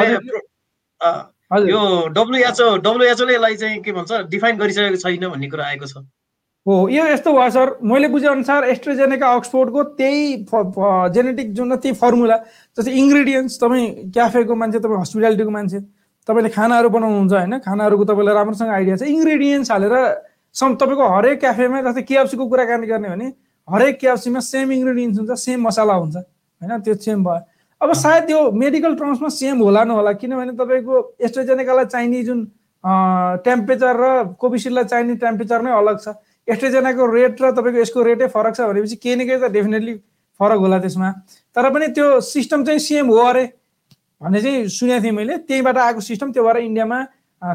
यो 1.69 1.81
डब्लुएचओ 2.11 2.77
डब्लुएचओले 2.85 3.35
यसलाई 3.35 3.57
चाहिँ 3.57 3.81
के 3.83 3.93
भन्छ 3.93 4.13
डिफाइन 4.31 4.57
गरिसकेको 4.59 4.97
छैन 4.99 5.29
भन्ने 5.29 5.49
कुरा 5.49 5.65
आएको 5.65 5.87
छ। 5.87 6.05
हो 6.67 6.89
यो 6.89 7.05
यस्तो 7.07 7.33
भयो 7.33 7.51
सर। 7.51 7.71
मैले 7.85 8.09
बुझेअनुसार 8.09 8.65
एस्ट्रोजेनेका 8.65 9.29
अक्सफोर्डको 9.37 9.83
त्यही 10.01 10.37
जेनेटिक 11.15 11.53
जुन 11.55 11.77
त्यही 11.77 11.95
फर्मुला 12.01 12.37
जस्तै 12.79 12.93
इन्ग्रिडियन्ट्स 12.93 13.61
तपाईँ 13.61 13.89
क्याफेको 14.15 14.55
मान्छे 14.57 14.79
तपाईँ 14.81 15.01
हस्पिटालिटीको 15.01 15.51
मान्छे 15.51 15.81
तपाईँले 16.29 16.51
खानाहरू 16.57 16.89
बनाउनुहुन्छ 16.89 17.33
होइन 17.35 17.59
खानाहरूको 17.69 18.05
तपाईँलाई 18.09 18.35
राम्रोसँग 18.35 18.71
आइडिया 18.81 18.97
छ। 18.97 19.03
इन्ग्रिडियन्ट्स 19.13 19.71
हालेर 19.71 19.95
सम 20.55 20.75
तपाईँको 20.81 21.05
हरेक 21.15 21.41
क्याफेमा 21.41 21.81
जस्तै 21.85 22.03
केएफसीको 22.09 22.49
कुराकानी 22.49 22.87
गर्ने 22.87 23.09
भने 23.13 23.29
हरेक 23.69 24.01
केएफसीमा 24.01 24.41
सेम 24.49 24.73
इन्ग्रिडियन्ट्स 24.73 25.19
हुन्छ 25.21 25.41
सेम 25.45 25.67
मसला 25.69 25.95
हुन्छ 26.01 26.17
होइन 26.17 26.81
त्यो 26.81 26.95
सेम 26.97 27.25
भयो। 27.25 27.41
अब 27.81 27.93
सायद 27.93 28.25
त्यो 28.25 28.41
मेडिकल 28.57 28.95
टर्म्समा 28.97 29.29
सेम 29.37 29.61
होला 29.61 29.85
नहोला 29.85 30.13
किनभने 30.17 30.53
तपाईँको 30.57 30.95
एस्ट्रोजेनेकालाई 31.21 31.85
चाहिने 31.93 32.23
जुन 32.25 32.45
टेम्परेचर 33.45 33.97
र 34.01 34.23
कोभिसिल्डलाई 34.41 34.85
चाहिने 34.85 35.15
टेम्परेचर 35.21 35.63
नै 35.63 35.73
अलग 35.77 35.99
छ। 36.01 36.17
एस्ट्रोजेनाको 36.49 37.07
रेट 37.15 37.43
र 37.43 37.51
तपाईँको 37.57 37.81
यसको 37.81 38.03
रेटै 38.03 38.27
फरक 38.29 38.55
छ 38.57 38.61
भनेपछि 38.69 38.97
केही 38.97 39.17
न 39.17 39.27
केही 39.27 39.39
त 39.41 39.51
डेफिनेटली 39.53 39.95
फरक 40.41 40.59
होला 40.59 40.79
त्यसमा। 40.79 41.11
तर 41.57 41.71
पनि 41.71 41.87
त्यो 41.97 42.21
सिस्टम 42.21 42.65
चाहिँ 42.65 42.79
सेम 42.79 43.07
हो 43.09 43.19
अरे 43.25 43.45
भन्ने 44.21 44.41
चाहिँ 44.41 44.69
सुनेको 44.69 45.03
थिएँ 45.03 45.13
मैले। 45.13 45.35
त्यहीँबाट 45.49 45.77
आएको 45.79 46.01
सिस्टम 46.01 46.33
त्यो 46.33 46.45
भएर 46.45 46.57
इन्डियामा 46.69 46.99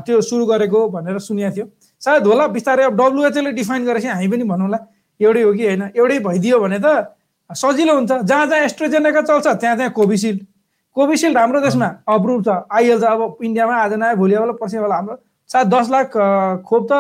त्यो 0.06 0.22
सुरु 0.22 0.46
गरेको 0.46 0.80
भनेर 0.90 1.20
सुनेको 1.20 1.56
थियो। 1.56 1.66
सायद 2.02 2.24
होला 2.28 2.48
बिस्तारै 2.56 2.84
अब 2.90 2.94
डब्लुएचओले 2.98 3.52
डिफाइन 3.52 3.86
गरेपछि 3.86 4.08
हामी 4.08 4.28
पनि 4.28 4.44
भनौँला 4.50 4.80
एउटै 5.20 5.42
हो 5.44 5.54
कि 5.54 5.64
होइन? 5.66 5.84
एउटै 5.96 6.20
भइदियो 6.26 6.60
भने 6.60 6.80
त 6.80 7.14
सजिलो 7.50 7.94
हुन्छ। 7.96 8.12
जहाँ 8.26 8.46
जहाँ 8.48 8.62
एस्ट्रोजेनेका 8.66 9.22
चल्छ 9.22 9.48
त्यहाँ 9.48 9.76
त्यहाँ 9.78 9.92
कोभिसिल्ड 9.92 10.40
कोभिसिल्ड 10.96 11.38
हाम्रो 11.38 11.60
देशमा 11.62 11.88
अप्रुभ 12.08 12.40
छ। 12.46 12.50
आइहाल्छ 12.70 13.04
अब 13.04 13.38
इन्डियामा 13.44 13.76
आज 13.76 13.94
नआयो 13.94 14.16
भोलि 14.18 14.34
आउला 14.34 14.54
पर्सि 14.62 14.78
आउला 14.78 14.96
हाम्रो 14.96 15.16
सायद 15.50 15.68
दस 15.74 15.90
लाख 15.90 16.08
खोप 16.66 16.84
त 16.92 16.94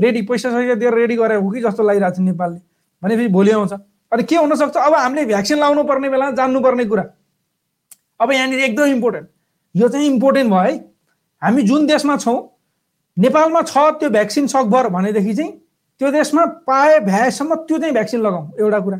रेडी 0.00 0.22
पैसा 0.22 0.50
सैसा 0.50 0.74
दिएर 0.74 0.94
रेडी 0.94 1.16
गरेको 1.16 1.42
हो 1.42 1.50
कि 1.50 1.60
जस्तो 1.60 1.82
लागिरहेको 1.82 2.16
छ 2.16 2.20
नेपालले? 2.20 2.60
भनेपछि 3.02 3.28
भोलि 3.28 3.50
आउँछ। 3.50 3.72
अनि 4.12 4.22
के 4.22 4.36
हुनसक्छ? 4.36 4.76
अब 4.76 4.94
हामीले 4.94 5.24
भ्याक्सिन 5.26 5.58
लाउनु 5.58 5.82
पर्ने 5.84 6.08
बेला 6.10 6.30
जान्नुपर्ने 6.32 6.84
कुरा। 6.84 7.04
अब 8.20 8.32
यहाँनिर 8.32 8.60
एकदम 8.60 8.84
इम्पोर्टेन्ट। 8.84 9.28
यो 9.74 9.88
चाहिँ 9.88 10.06
इम्पोर्टेन्ट 10.06 10.50
भयो 10.50 10.60
है। 10.60 10.76
हामी 11.42 11.62
जुन 11.62 11.86
देशमा 11.86 12.16
छौँ 12.16 12.38
नेपालमा 13.16 13.62
छ 13.62 13.78
त्यो 14.00 14.10
भ्याक्सिन 14.10 14.46
सकभर 14.46 14.88
भनेदेखि 14.88 15.34
चाहिँ 15.34 15.52
त्यो 16.00 16.10
देशमा 16.10 16.44
पाए 16.66 16.98
भ्याएसम्म 17.00 17.54
त्यो 17.68 17.78
चाहिँ 17.78 17.92
भ्याक्सिन 17.92 18.20
लगाउँ 18.20 18.50
एउटा 18.60 18.78
कुरा। 18.80 18.98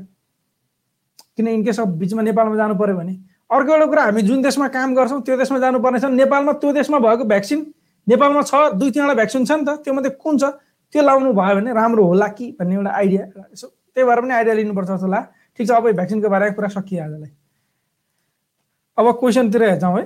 किन 1.36 1.48
इनकेस 1.48 1.80
अब 1.80 1.96
बिचमा 1.98 2.22
नेपालमा 2.22 2.56
जानु 2.56 2.74
पऱ्यो 2.74 2.96
भने? 2.96 3.12
अर्को 3.50 3.72
एउटा 3.72 3.86
कुरा 3.86 4.02
हामी 4.04 4.22
जुन 4.22 4.42
देशमा 4.42 4.68
काम 4.68 4.94
गर्छौँ 4.94 5.20
त्यो 5.22 5.36
देशमा 5.36 5.58
जानुपर्ने 5.58 6.00
छ 6.00 6.04
नेपालमा 6.04 6.52
त्यो 6.52 6.72
देशमा 6.72 6.98
भएको 6.98 7.24
भ्याक्सिन 7.24 7.66
नेपालमा 8.06 8.42
छ 8.42 8.54
दुई 8.78 8.90
तिनवटा 8.90 9.14
भ्याक्सिन 9.14 9.44
छ 9.44 9.52
नि 9.52 9.64
त 9.64 9.80
त्यो 9.84 9.94
मध्ये 9.94 10.10
कुन 10.12 10.38
छ? 10.38 10.44
त्यो 10.92 11.02
लाउनु 11.02 11.32
भयो 11.32 11.54
भने 11.56 11.72
राम्रो 11.74 12.04
होला 12.04 12.28
कि 12.38 12.46
भन्ने 12.60 12.74
एउटा 12.74 12.90
आइडिया। 12.90 13.22
यसो 13.52 13.66
त्यही 13.66 14.04
भएर 14.08 14.20
पनि 14.20 14.34
आइडिया 14.34 14.54
लिनुपर्छ 14.54 14.88
जस्तो 14.90 15.06
लाग्यो। 15.06 15.32
ठिक 15.56 15.66
छ 15.68 15.70
अब 15.70 15.84
भ्याक्सिनको 15.90 16.28
बारेमा 16.28 16.54
कुरा 16.56 16.68
सकियो 16.68 17.04
आजलाई। 17.04 17.30
अब 18.98 19.06
क्वेसनतिर 19.20 19.62
हेर्छौँ 19.62 19.98
है। 19.98 20.04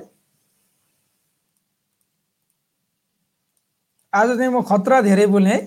आज 4.12 4.28
चाहिँ 4.38 4.50
म 4.52 4.62
खतरा 4.62 5.00
धेरै 5.02 5.26
बोल्ने 5.26 5.50
है। 5.50 5.60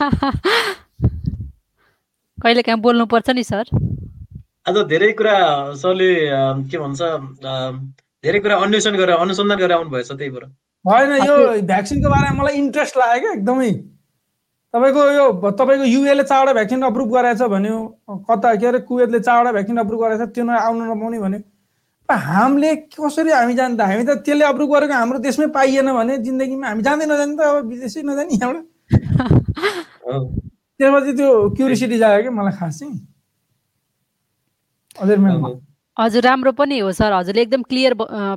कहिले 2.42 2.62
काहीँ 2.62 2.80
बोल्नुपर्छ 2.80 3.30
नि 3.30 3.44
सर? 3.44 3.64
आज 4.68 4.76
धेरै 4.92 5.12
कुरा 5.18 5.34
सरले 5.80 6.10
के 6.70 6.78
भन्छ 6.78 7.00
धेरै 8.24 8.38
कुरा 8.40 8.56
अन्वेषण 8.56 8.94
गरेर 8.96 9.16
अनुसन्धान 9.16 9.58
गरेर 9.58 9.72
आउनुभएछ 9.72 10.12
त्यही 10.12 10.30
भएर। 10.30 10.44
होइन 10.86 11.12
यो 11.26 11.36
भ्याक्सिनको 11.66 12.08
बारेमा 12.10 12.42
मलाई 12.42 12.54
इन्ट्रेस्ट 12.56 12.96
लाग्यो 12.96 13.20
क्या 13.22 13.32
एकदमै। 13.32 13.70
तपाईँको 14.74 15.02
यो 15.12 15.24
तपाईँको 15.58 15.84
युएले 15.84 16.24
चारवटा 16.30 16.52
भ्याक्सिन 16.52 16.82
अप्रुभ 16.88 17.08
गराएछ 17.14 17.42
भन्यो 17.54 17.76
कता 18.30 18.54
के 18.54 18.66
अरे 18.66 18.78
कुवेतले 18.88 19.20
चारवटा 19.20 19.52
भ्याक्सिन 19.52 19.76
अप्रुभ 19.82 20.00
गराएछ 20.00 20.22
त्यो 20.34 20.44
न 20.44 20.50
आउनु 20.50 20.84
नपाउने 20.94 21.18
भन्यो। 21.18 21.40
हामीले 22.08 22.74
कसरी 22.94 23.30
हामी 23.30 23.54
जान्छ 23.54 23.80
हामी 23.80 24.04
त 24.06 24.10
त्यसले 24.22 24.44
अप्रुभ 24.46 24.68
गरेको 24.74 24.94
हाम्रो 24.94 25.18
देशमै 25.26 25.46
पाइएन 25.58 25.92
भने 25.92 26.18
जिन्दगीमा 26.22 26.66
हामी 26.68 26.82
जाँदै 26.86 27.06
नजाने 27.10 27.34
त 27.34 27.40
अब 27.40 27.66
विदेशै 27.66 28.02
नजाने 28.06 28.34
यहाँबाट। 28.36 28.64
त्यसपछि 30.78 31.12
त्यो 31.18 31.28
क्युरिसिटी 31.56 31.98
जायो 31.98 32.20
क्या 32.22 32.30
मलाई 32.30 32.54
खास 32.58 32.78
चाहिँ। 32.78 32.94
हजुर 35.02 35.18
म्याम 35.18 35.42
हजुर 35.96 36.22
राम्रो 36.22 36.52
पनि 36.52 36.78
हो 36.78 36.90
सर। 36.92 37.12
हजुरले 37.12 37.42
एकदम 37.42 37.62
क्लियर 37.68 37.94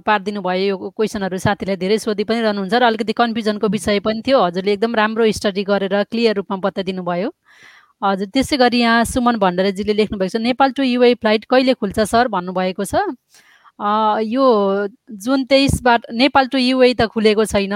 पारिदिनु 0.08 0.42
भयो 0.42 0.66
यो 0.66 0.90
क्वेसनहरू 0.96 1.38
साथीलाई 1.46 1.76
धेरै 1.76 1.98
सोधि 2.00 2.24
पनि 2.24 2.40
रहनुहुन्छ 2.42 2.74
र 2.74 2.84
अलिकति 2.88 3.14
कन्फ्युजनको 3.20 3.68
विषय 3.76 4.00
पनि 4.06 4.22
थियो। 4.28 4.40
हजुरले 4.44 4.74
एकदम 4.74 4.96
राम्रो 4.96 5.32
स्टडी 5.40 5.64
गरेर 5.68 5.96
क्लियर 6.08 6.36
रूपमा 6.40 6.58
बताइदिनु 6.64 7.04
भयो। 7.04 7.30
हजुर 8.02 8.28
त्यसै 8.32 8.58
गरी 8.64 8.80
यहाँ 8.80 9.04
सुमन 9.12 9.36
भण्डारीजीले 9.44 9.94
लेख्नुभएको 9.94 10.38
छ 10.38 10.42
नेपाल 10.42 10.72
टु 10.72 10.84
युए 10.88 11.14
फ्लाइट 11.20 11.46
कहिले 11.52 11.74
खुल्छ 11.84 12.00
सर 12.00 12.28
भन्नुभएको 12.32 12.86
छ? 12.86 13.04
यो 13.80 14.46
जुन 15.24 15.44
तेइसबाट 15.50 16.06
नेपाल 16.14 16.48
टु 16.52 16.58
युए 16.58 16.94
त 16.94 17.06
खुलेको 17.12 17.46
छैन 17.46 17.74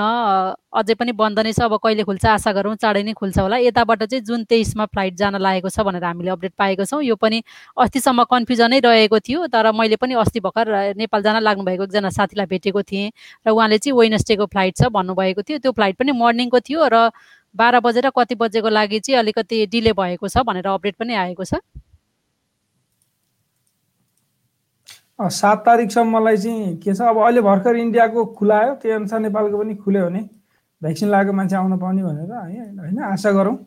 अझै 0.80 0.94
पनि 1.00 1.12
बन्द 1.16 1.40
नै 1.40 1.52
छ 1.54 1.62
अब 1.64 1.76
कहिले 1.84 2.04
खुल्छ 2.04 2.26
आशा 2.28 2.52
गरौँ 2.54 2.76
चाँडै 2.76 3.04
नै 3.04 3.14
खुल्छ 3.16 3.40
होला। 3.40 3.58
यताबाट 3.64 4.04
चाहिँ 4.04 4.24
जुन 4.28 4.44
तेइसमा 4.52 4.86
फ्लाइट 4.92 5.16
जान 5.16 5.40
लागेको 5.40 5.70
छ 5.70 5.80
भनेर 5.88 6.04
हामीले 6.04 6.32
अपडेट 6.36 6.54
पाएको 6.60 6.86
छौँ 6.92 7.02
यो 7.04 7.16
पनि 7.16 7.40
अस्तिसम्म 7.80 8.24
कन्फ्युजनै 8.34 8.80
रहेको 8.84 9.20
थियो 9.20 9.48
तर 9.48 9.72
मैले 9.72 9.96
पनि 9.96 10.14
अस्ति 10.26 10.40
भर्खर 10.44 10.94
नेपाल 11.00 11.24
जान 11.24 11.40
लाग्नुभएको 11.44 11.84
एकजना 11.84 12.10
साथीलाई 12.20 12.52
भेटेको 12.52 12.84
थिएँ 12.84 13.08
र 13.48 13.50
उहाँले 13.56 13.78
चाहिँ 13.80 13.98
वेनसडेको 14.00 14.46
फ्लाइट 14.52 14.76
छ 14.76 14.92
भन्नुभएको 14.92 15.42
थियो। 15.48 15.58
त्यो 15.64 15.72
फ्लाइट 15.72 15.96
पनि 16.04 16.12
मर्निङको 16.20 16.60
थियो 16.68 16.84
र 16.92 17.10
बाह्र 17.56 17.80
बजेर 17.80 18.10
कति 18.12 18.36
बजेको 18.36 18.70
लागि 18.70 19.00
चाहिँ 19.00 19.20
अलिकति 19.20 19.66
डिले 19.72 19.94
भएको 19.96 20.28
छ 20.28 20.44
भनेर 20.44 20.68
अपडेट 20.68 20.96
पनि 21.00 21.14
आएको 21.16 21.46
छ 21.48 21.54
अँ, 25.13 25.13
सात 25.30 25.60
तारिकसम्मलाई 25.66 26.38
चाहिँ 26.38 26.78
के 26.84 26.94
छ 26.94 27.02
अब 27.02 27.18
अहिले 27.24 27.42
भर्खर 27.42 27.76
इन्डियाको 27.78 28.26
खुलायो 28.38 28.74
त्यही 28.82 28.96
अनुसार 28.96 29.20
नेपालको 29.20 29.58
पनि 29.58 29.76
खुल्यो 29.84 30.06
भने 30.06 30.22
भ्याक्सिन 30.82 31.10
लगाएको 31.10 31.34
मान्छे 31.34 31.56
आउन 31.56 31.78
पाउने 31.80 32.04
भनेर 32.04 32.32
है 32.32 32.68
होइन 32.80 33.00
आशा 33.12 33.32
गरौँ। 33.32 33.58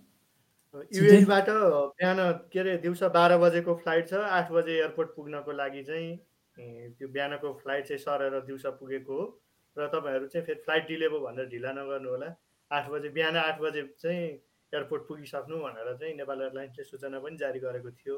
युएबाट 0.94 1.48
बिहान 1.48 2.18
के 2.52 2.58
अरे 2.60 2.76
दिउँसो 2.78 3.08
बाह्र 3.10 3.38
बजेको 3.38 3.74
फ्लाइट 3.74 4.08
छ 4.08 4.14
आठ 4.38 4.50
बजे 4.52 4.72
एयरपोर्ट 4.72 5.08
पुग्नको 5.16 5.52
लागि 5.52 5.82
चाहिँ 5.82 6.16
त्यो 6.92 7.08
बिहानको 7.08 7.52
फ्लाइट 7.62 7.86
चाहिँ 7.88 8.00
सरेर 8.00 8.40
दिउँसो 8.46 8.70
पुगेको 8.80 9.14
हो। 9.14 9.24
र 9.76 9.86
तपाईँहरू 9.94 10.26
चाहिँ 10.26 10.44
फेरि 10.46 10.60
फ्लाइट 10.64 10.88
डिले 10.88 11.08
भयो 11.08 11.20
भनेर 11.20 11.48
ढिला 11.48 11.72
नगर्नु 11.72 12.10
होला। 12.10 12.28
आठ 12.70 12.88
बजे 12.90 13.08
बिहान 13.16 13.36
आठ 13.36 13.60
बजे 13.60 13.82
चाहिँ 14.02 14.22
एयरपोर्ट 14.72 15.02
पुगिसक्नु 15.08 15.56
भनेर 15.56 15.96
चाहिँ 15.96 16.14
नेपाल 16.16 16.40
एयरलाइन्सले 16.42 16.84
सूचना 16.84 17.18
पनि 17.18 17.36
जारी 17.36 17.58
गरेको 17.60 17.90
थियो। 17.90 18.16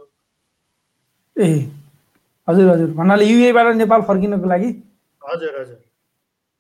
ए 1.37 1.49
हजुर 2.49 2.69
हजुर। 2.71 2.91
भन्नाले 2.97 3.25
युएबाट 3.25 3.75
नेपाल 3.77 4.01
फर्किनको 4.09 4.49
लागि। 4.49 4.71
हजुर 5.23 5.61
हजुर। 5.61 5.79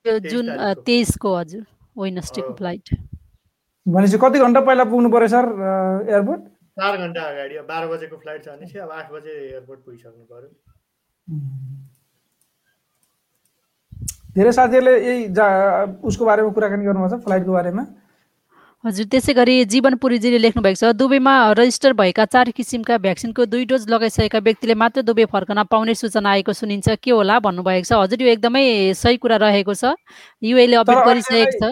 त्यो 0.05 0.19
23 0.19 0.31
जुन। 0.31 0.47
तेइसको 0.85 1.35
हजुर 1.37 1.65
वेनसडेको। 1.97 2.53
फ्लाइट। 2.55 2.89
भनेपछि 3.87 4.19
कति 4.23 4.39
घन्टा 4.39 4.61
पहिला 4.69 4.85
पुग्नु 4.85 5.09
पऱ्यो 5.11 5.29
सर 5.29 5.45
एयरपोर्ट? 6.09 6.41
चार 6.79 6.97
घन्टा 6.97 7.23
अगाडि 7.29 7.55
अब 7.57 7.67
बाह्र 7.67 7.87
बजेको 7.89 8.17
फ्लाइट 8.17 8.45
छ 8.45 8.49
भने 8.49 8.67
चाहिँ 8.67 8.83
अब 8.87 8.91
आठ 8.93 9.07
बजे 9.13 9.31
एयरपोर्ट 9.31 9.81
पुगिसक्नु 9.85 10.25
पऱ्यो 10.31 10.49
धेरै 14.35 14.53
साथीहरूले 14.53 14.93
यही 15.07 15.29
जा 15.35 15.47
उसको 16.05 16.25
बारेमा 16.25 16.51
कुराकानी 16.55 16.85
गर्नुभएको 16.85 17.17
छ 17.17 17.25
फ्लाइटको 17.25 17.53
बारेमा। 17.53 17.83
हजुर 18.89 19.07
त्यसै 19.13 19.33
गरी 19.37 19.55
जीवन 19.69 19.95
पुरीजीले 20.01 20.39
लेख्नु 20.41 20.63
भएको 20.65 20.81
छ 20.81 20.91
दुबईमा 20.97 21.33
रजिस्टर 21.59 21.93
भएका 21.93 22.25
चार 22.25 22.51
किसिमका 22.57 22.97
भ्याक्सिनको 23.05 23.45
दुई 23.45 23.65
डोज 23.69 23.85
लगाइसकेका 23.93 24.39
व्यक्तिले 24.41 24.75
मात्र 24.83 25.03
दुबई 25.05 25.25
फर्कन 25.29 25.63
पाउने 25.69 25.95
सूचना 25.95 26.31
आएको 26.31 26.53
सुनिन्छ 26.57 26.97
के 26.97 27.11
होला 27.11 27.37
भन्नुभएको 27.45 27.85
छ? 27.85 27.93
हजुर 27.93 28.23
यो 28.23 28.29
एकदमै 28.33 28.65
सही 28.97 29.17
कुरा 29.21 29.37
रहेको 29.45 29.75
छ। 29.75 29.93
युएले 30.43 30.77
अपडेट 30.81 31.05
गरिसकेको 31.05 31.53
छ। 31.61 31.63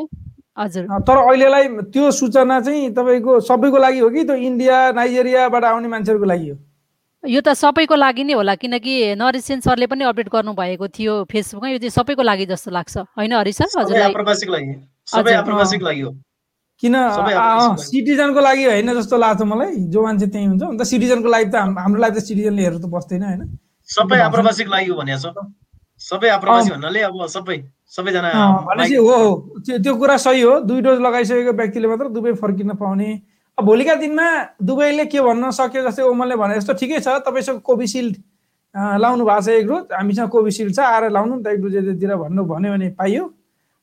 हजुर। 0.61 0.85
तर 1.09 1.17
अहिलेलाई 1.17 1.65
त्यो 1.89 2.11
सूचना 2.21 2.61
चाहिँ 2.61 2.93
तपाईँको 2.93 3.41
सबैको 3.49 3.79
लागि 3.81 3.99
हो 4.05 4.11
कि 4.11 4.25
त्यो 4.29 4.37
इन्डिया 4.37 4.77
नाइजेरियाबाट 5.01 5.65
आउने 5.73 5.89
मान्छेहरूको 5.89 6.29
लागि 6.29 6.49
हो? 6.51 6.57
यो 7.25 7.41
त 7.41 7.57
सबैको 7.57 7.97
लागि 7.97 8.25
नै 8.29 8.37
होला 8.37 8.55
किनकि 8.61 9.17
नरिसेन 9.17 9.65
सरले 9.65 9.87
पनि 9.89 10.05
अपडेट 10.05 10.29
गर्नुभएको 10.37 10.87
थियो 10.93 11.25
फेसबुकमा 11.33 11.69
यो 11.73 11.79
चाहिँ 11.81 11.97
सबैको 11.97 12.23
लागि 12.29 12.45
जस्तो 12.53 12.71
लाग्छ। 12.77 12.95
होइन 13.17 13.33
हरि 13.41 13.53
सर 13.57 13.73
सबै 13.73 15.33
हजुरलाई 15.41 16.05
किन। 16.81 16.95
सिटिजनको 17.81 18.41
लागि 18.41 18.65
होइन 18.65 18.89
जस्तो 19.01 19.17
लाग्छ 19.17 19.43
मलाई। 19.43 19.77
जो 19.89 20.03
मान्छे 20.03 20.27
त्यहीँ 20.27 20.49
हुन्छ 20.49 20.63
अन्त 20.63 20.83
सिटिजनको 20.83 21.29
लागि 21.29 21.49
त 21.51 21.55
हाम- 21.57 21.79
हाम्रो 21.79 22.01
लागि 22.03 22.21
त 22.21 22.25
सिटिजनले 22.25 22.63
हेर्नु 22.63 22.81
त 22.81 22.87
बस्दैन 22.93 23.23
होइन। 23.23 23.43
सबै 23.89 24.19
आप्रवासीको 24.29 24.71
लागि 24.71 24.89
हो 24.93 25.01
सबै 26.01 26.29
आप्रवासी 26.29 26.71
भन्नाले 26.71 27.01
अब 27.09 27.27
सबै 27.27 27.57
सबैजना 27.89 28.29
भनेपछि 28.69 28.95
हो 28.95 29.17
हो। 29.17 29.33
त्यो 29.65 29.95
कुरा 29.97 30.17
सही 30.17 30.41
हो। 30.43 30.61
दुई 30.69 30.81
डोज 30.85 30.99
लगाइसकेको 31.01 31.53
व्यक्तिले 31.57 31.89
मात्र 31.89 32.09
दुबई 32.13 32.33
फर्किन 32.37 32.75
पाउने। 32.77 33.09
अब 33.59 33.65
भोलिका 33.65 33.95
दिनमा 34.05 34.27
दुबईले 34.61 35.05
के 35.09 35.21
भन्न 35.23 35.51
सक्यो 35.57 35.83
जस्तै 35.89 36.03
ओमलले 36.03 36.37
भने 36.37 36.55
जस्तो 36.61 36.73
ठिकै 36.77 37.01
छ। 37.01 37.09
तपाईँसँग 37.25 37.61
कोभिसिल्ड 37.65 38.15
लाउनु 39.01 39.25
भएको 39.25 39.41
छ 39.41 39.49
एक 39.49 39.67
डोज। 39.67 39.85
हामीसँग 39.97 40.29
कोभिसिल्ड 40.29 40.75
छ 40.77 40.79
आएर 40.85 41.09
लाउनु 41.17 41.35
नि 41.37 41.43
त 41.43 41.47
एक 41.57 41.61
डोज 41.65 41.75
यतातिर 41.77 42.13
भन्नु 42.21 42.43
भन्यो 42.45 42.71
भने 42.77 42.89
पाइयो। 42.99 43.25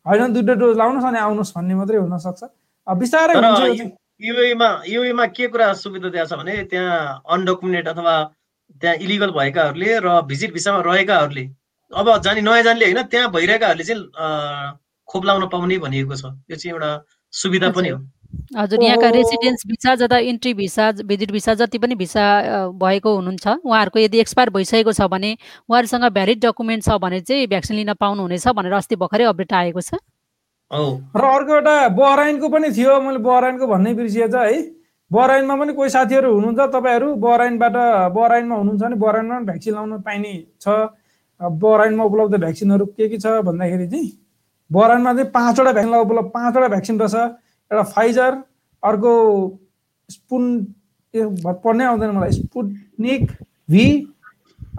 होइन 0.06 0.34
दुइटा 0.34 0.54
डोज 0.54 0.78
लाउनुहोस् 0.78 1.08
अनि 1.10 1.20
आउनुहोस् 1.26 1.54
भन्ने 1.58 1.74
मात्रै 1.76 1.98
हुनसक्छ। 1.98 2.44
बिस्तारै 2.88 3.34
तर 3.34 3.46
हुन्छ 3.46 3.62
यो 3.62 3.76
चाहिँ। 3.76 3.92
युएमा 4.22 4.70
युएमा 4.88 5.26
के 5.36 5.48
कुरा 5.48 5.74
सुविधा 5.74 6.10
दिएको 6.10 6.28
छ 6.28 6.40
भने 6.40 6.64
त्यहाँ 6.72 7.22
अनडकुमेन्टेड 7.30 7.88
अथवा 7.88 8.16
त्यहाँ 8.82 8.96
इलिगल 8.98 9.32
भएकाहरूले 9.32 10.00
र 10.00 10.22
भिजिट 10.28 10.54
भिसामा 10.54 10.82
रहेकाहरूले 10.88 11.46
अब 11.92 12.08
जाने 12.24 12.42
नयाँ 12.42 12.64
जानेले 12.64 12.86
होइन 12.86 13.02
त्यहाँ 13.08 13.32
भइरहेकाहरूले 13.32 13.84
चाहिँ 13.84 14.04
खोप 15.10 15.26
लाउन 15.26 15.48
पाउने 15.48 15.78
भनिएको 15.80 16.16
छ 16.16 16.26
यो 16.50 16.56
चाहिँ 16.56 16.74
एउटा 16.74 16.92
सुविधा 17.34 17.70
पनि 17.72 17.90
हो 17.90 17.98
हजुर 18.58 18.84
यहाँका। 18.84 19.10
रेसिडेन्स 19.10 19.62
भिसा 19.68 19.94
जता 19.96 20.18
इन्ट्री 20.30 20.54
भिसा 20.54 20.92
भिजिट 21.06 21.32
भिसा 21.32 21.54
जति 21.54 21.78
पनि 21.78 21.96
भिसा 21.96 22.24
भएको 22.82 23.16
हुनुहुन्छ 23.16 23.48
उहाँहरूको 23.48 24.00
यदि 24.00 24.20
एक्सपायर 24.20 24.50
भइसकेको 24.50 24.94
छ 24.94 25.02
भने 25.08 25.32
उहाँहरूसँग 25.70 26.06
भ्यालिड 26.14 26.46
डकुमेन्ट 26.46 26.84
छ 26.84 26.98
भने 26.98 27.20
चाहिँ 27.22 27.48
भ्याक्सिन 27.48 27.78
लिन 27.78 27.94
पाउनुहुनेछ 27.96 28.48
भनेर 28.58 28.74
अस्ति 28.74 28.96
भर्खरै 28.98 29.24
अपडेट 29.26 29.54
आएको 29.54 29.82
छ 29.82 30.02
र 30.72 31.24
अर्को 31.24 31.53
एउटा 31.53 31.88
बहराइनको 31.89 32.49
पनि 32.49 32.70
थियो 32.74 32.99
मैले 33.01 33.18
बहराइनको 33.20 33.68
भन्नै 33.68 33.93
बिर्सिएछ 33.93 34.36
है। 34.36 34.61
बहराइनमा 35.11 35.55
पनि 35.55 35.74
कोही 35.74 35.89
साथीहरू 35.89 36.34
हुनुहुन्छ 36.34 36.59
तपाईँहरू? 36.74 37.14
बहराइनबाट 37.16 37.76
बहराइनमा 38.14 38.55
हुनुहुन्छ 38.55 38.82
भने 38.84 38.95
बहराइनमा 38.95 39.36
पनि 39.36 39.45
भ्याक्सिन 39.45 39.74
लाउन 39.74 40.01
पाइने 40.01 40.34
छ। 40.61 40.66
बहराइनमा 41.39 42.03
उपलब्ध 42.03 42.36
भ्याक्सिनहरू 42.39 42.86
के 42.86 43.07
के 43.09 43.18
छ 43.18 43.41
भन्दाखेरि 43.45 43.88
चाहिँ 43.88 44.11
बहराइनमा 44.70 45.14
चाहिँ 45.14 45.30
पाँचवटा 45.32 45.72
भ्याक्सिन 45.72 45.95
उपलब्ध 45.95 46.30
पाँचवटा 46.34 46.68
भ्याक्सिन 46.68 46.99
रहेछ। 46.99 47.16
एउटा 47.16 47.84
फाइजर 47.93 48.32
अर्को 48.84 49.14
स्पुन 50.09 50.43
पढ्नै 51.14 51.86
आउँदैन 51.86 52.11
मलाई। 52.11 52.32
स्पुटनिक 52.32 53.32
भी 53.70 53.86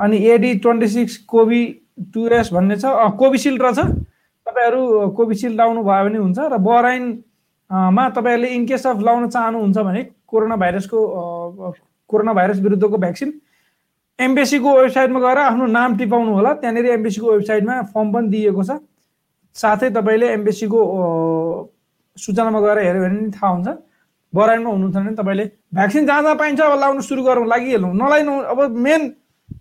अनि 0.01 0.17
AD 0.27 0.55
twenty 0.59 0.89
six 0.89 1.17
COV 1.31 1.63
two 2.15 2.27
S 2.35 2.53
भन्ने 2.53 2.77
छ। 2.77 2.85
कोभिसिल्ड 3.19 3.63
रहेछ। 3.63 3.79
तपाईँहरू 4.47 5.09
कोभिसिल्ड 5.17 5.57
लाउनु 5.57 5.83
भयो 5.83 6.05
भने 6.05 6.19
हुन्छ 6.19 6.39
र 6.53 6.57
बहराइन 6.59 7.05
मा 7.71 8.09
तपाईँहरूले 8.17 8.49
इनकेस 8.55 8.87
अफ 8.87 9.01
लाउन 9.03 9.29
चाहनुहुन्छ 9.29 9.79
भने 9.79 10.03
कोरोना 10.29 10.57
भाइरसको 10.57 10.99
कोरोना 12.11 12.33
भाइरस 12.33 12.59
विरुद्धको 12.61 12.97
भ्याक्सिन। 12.99 13.33
एम्बेसीको 14.19 14.77
वेबसाइटमा 14.77 15.21
गएर 15.21 15.39
आफ्नो 15.39 15.67
नाम 15.67 15.97
टिपाउनु 15.99 16.33
होला। 16.35 16.53
त्यहाँनिर 16.61 16.87
एम्बेसीको 16.99 17.33
वेबसाइटमा 17.33 17.81
फर्म 17.95 18.13
पनि 18.13 18.29
दिएको 18.29 18.63
छ। 18.63 18.79
साथै 19.57 19.91
तपाईँले 19.97 20.27
एम्बेसीको 20.33 20.81
सूचनामा 22.17 22.61
गएर 22.61 22.79
हेऱ्यो 22.79 23.03
भने 23.03 23.17
पनि 23.19 23.31
थाहा 23.35 23.53
हुन्छ। 23.55 23.69
बहराइनमा 24.33 24.71
हुनुहुन्छ 24.71 24.97
भने 24.97 25.15
तपाईँले 25.19 25.45
भ्याक्सिन 25.75 26.07
जहाँ 26.07 26.23
जहाँ 26.23 26.37
पाइन्छ 26.37 26.61
अब 26.61 26.79
लाउनु 26.81 27.01
सुरु 27.01 27.23
गरौँ 27.23 27.47
लागिहालौँ 27.49 27.95
नलाइनु 27.95 28.33
अब 28.53 28.61
मेन 28.87 29.03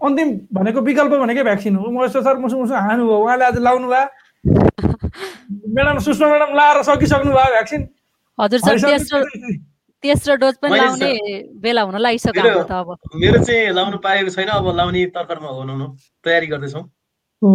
अन्तिम 0.03 0.29
भनेको 0.53 0.79
विकल्प 0.81 1.13
भनेकै 1.23 1.43
भ्याक्सिन 1.43 1.75
हो। 1.75 1.89
म 1.89 2.03
यस्तो 2.03 2.21
सर 2.21 2.37
मुसु 2.37 2.57
मुसु 2.57 2.73
हानु 2.73 3.05
भयो। 3.07 3.17
उहाँले 3.23 3.45
आज 3.45 3.57
लाउनु 3.57 3.87
भयो। 3.87 4.05
म्याडम 4.45 5.97
सुषमा 6.03 6.27
म्याडम 6.27 6.55
लाएर 6.55 6.81
सकिसक्नु 6.83 7.31
भयो 7.31 7.51
भ्याक्सिन 7.51 7.81
हजुर 8.37 8.59
सर। 8.59 8.75
तेस्रो 8.83 9.19
तेस्रो 10.03 10.35
डोज 10.35 10.55
पनि 10.61 10.71
मैले 10.71 10.83
लाउने 10.83 11.11
बेला 11.63 11.81
हुन 11.81 11.97
लागिसक्यो 12.01 12.63
त 12.67 12.71
अब। 12.71 12.89
मेरो 13.15 13.43
चाहिँ 13.43 13.71
लाउनु 13.71 13.97
पाएको 14.03 14.29
छैन 14.35 14.47
अब 14.51 14.67
लाउने 14.75 15.05
तर्खरमा 15.15 15.49
हुनु 15.49 15.87
तयारी 16.25 16.47
गर्दैछौँ। 16.47 16.83
हो। 17.41 17.51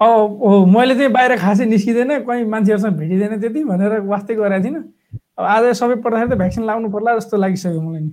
अब 0.00 0.38
हो 0.46 0.64
मैले 0.70 0.94
चाहिँ 0.94 1.10
बाहिर 1.10 1.36
खासै 1.42 1.64
निस्किँदैन 1.66 2.22
कहीँ 2.22 2.44
मान्छेहरूसँग 2.46 2.94
भेटिँदैन 2.98 3.40
त्यति 3.40 3.64
भनेर 3.64 4.00
वास्तै 4.06 4.34
गरेको 4.34 4.64
थिइनँ। 4.64 4.82
अब 5.38 5.44
आज 5.44 5.64
सबै 5.74 5.94
पर्दाखेरि 6.06 6.30
त 6.30 6.38
भ्याक्सिन 6.38 6.64
लाउनु 6.70 6.88
पर्ला 6.94 7.18
जस्तो 7.18 7.36
लागिसक्यो 7.36 7.80
मलाई 7.82 8.00
नि। 8.00 8.10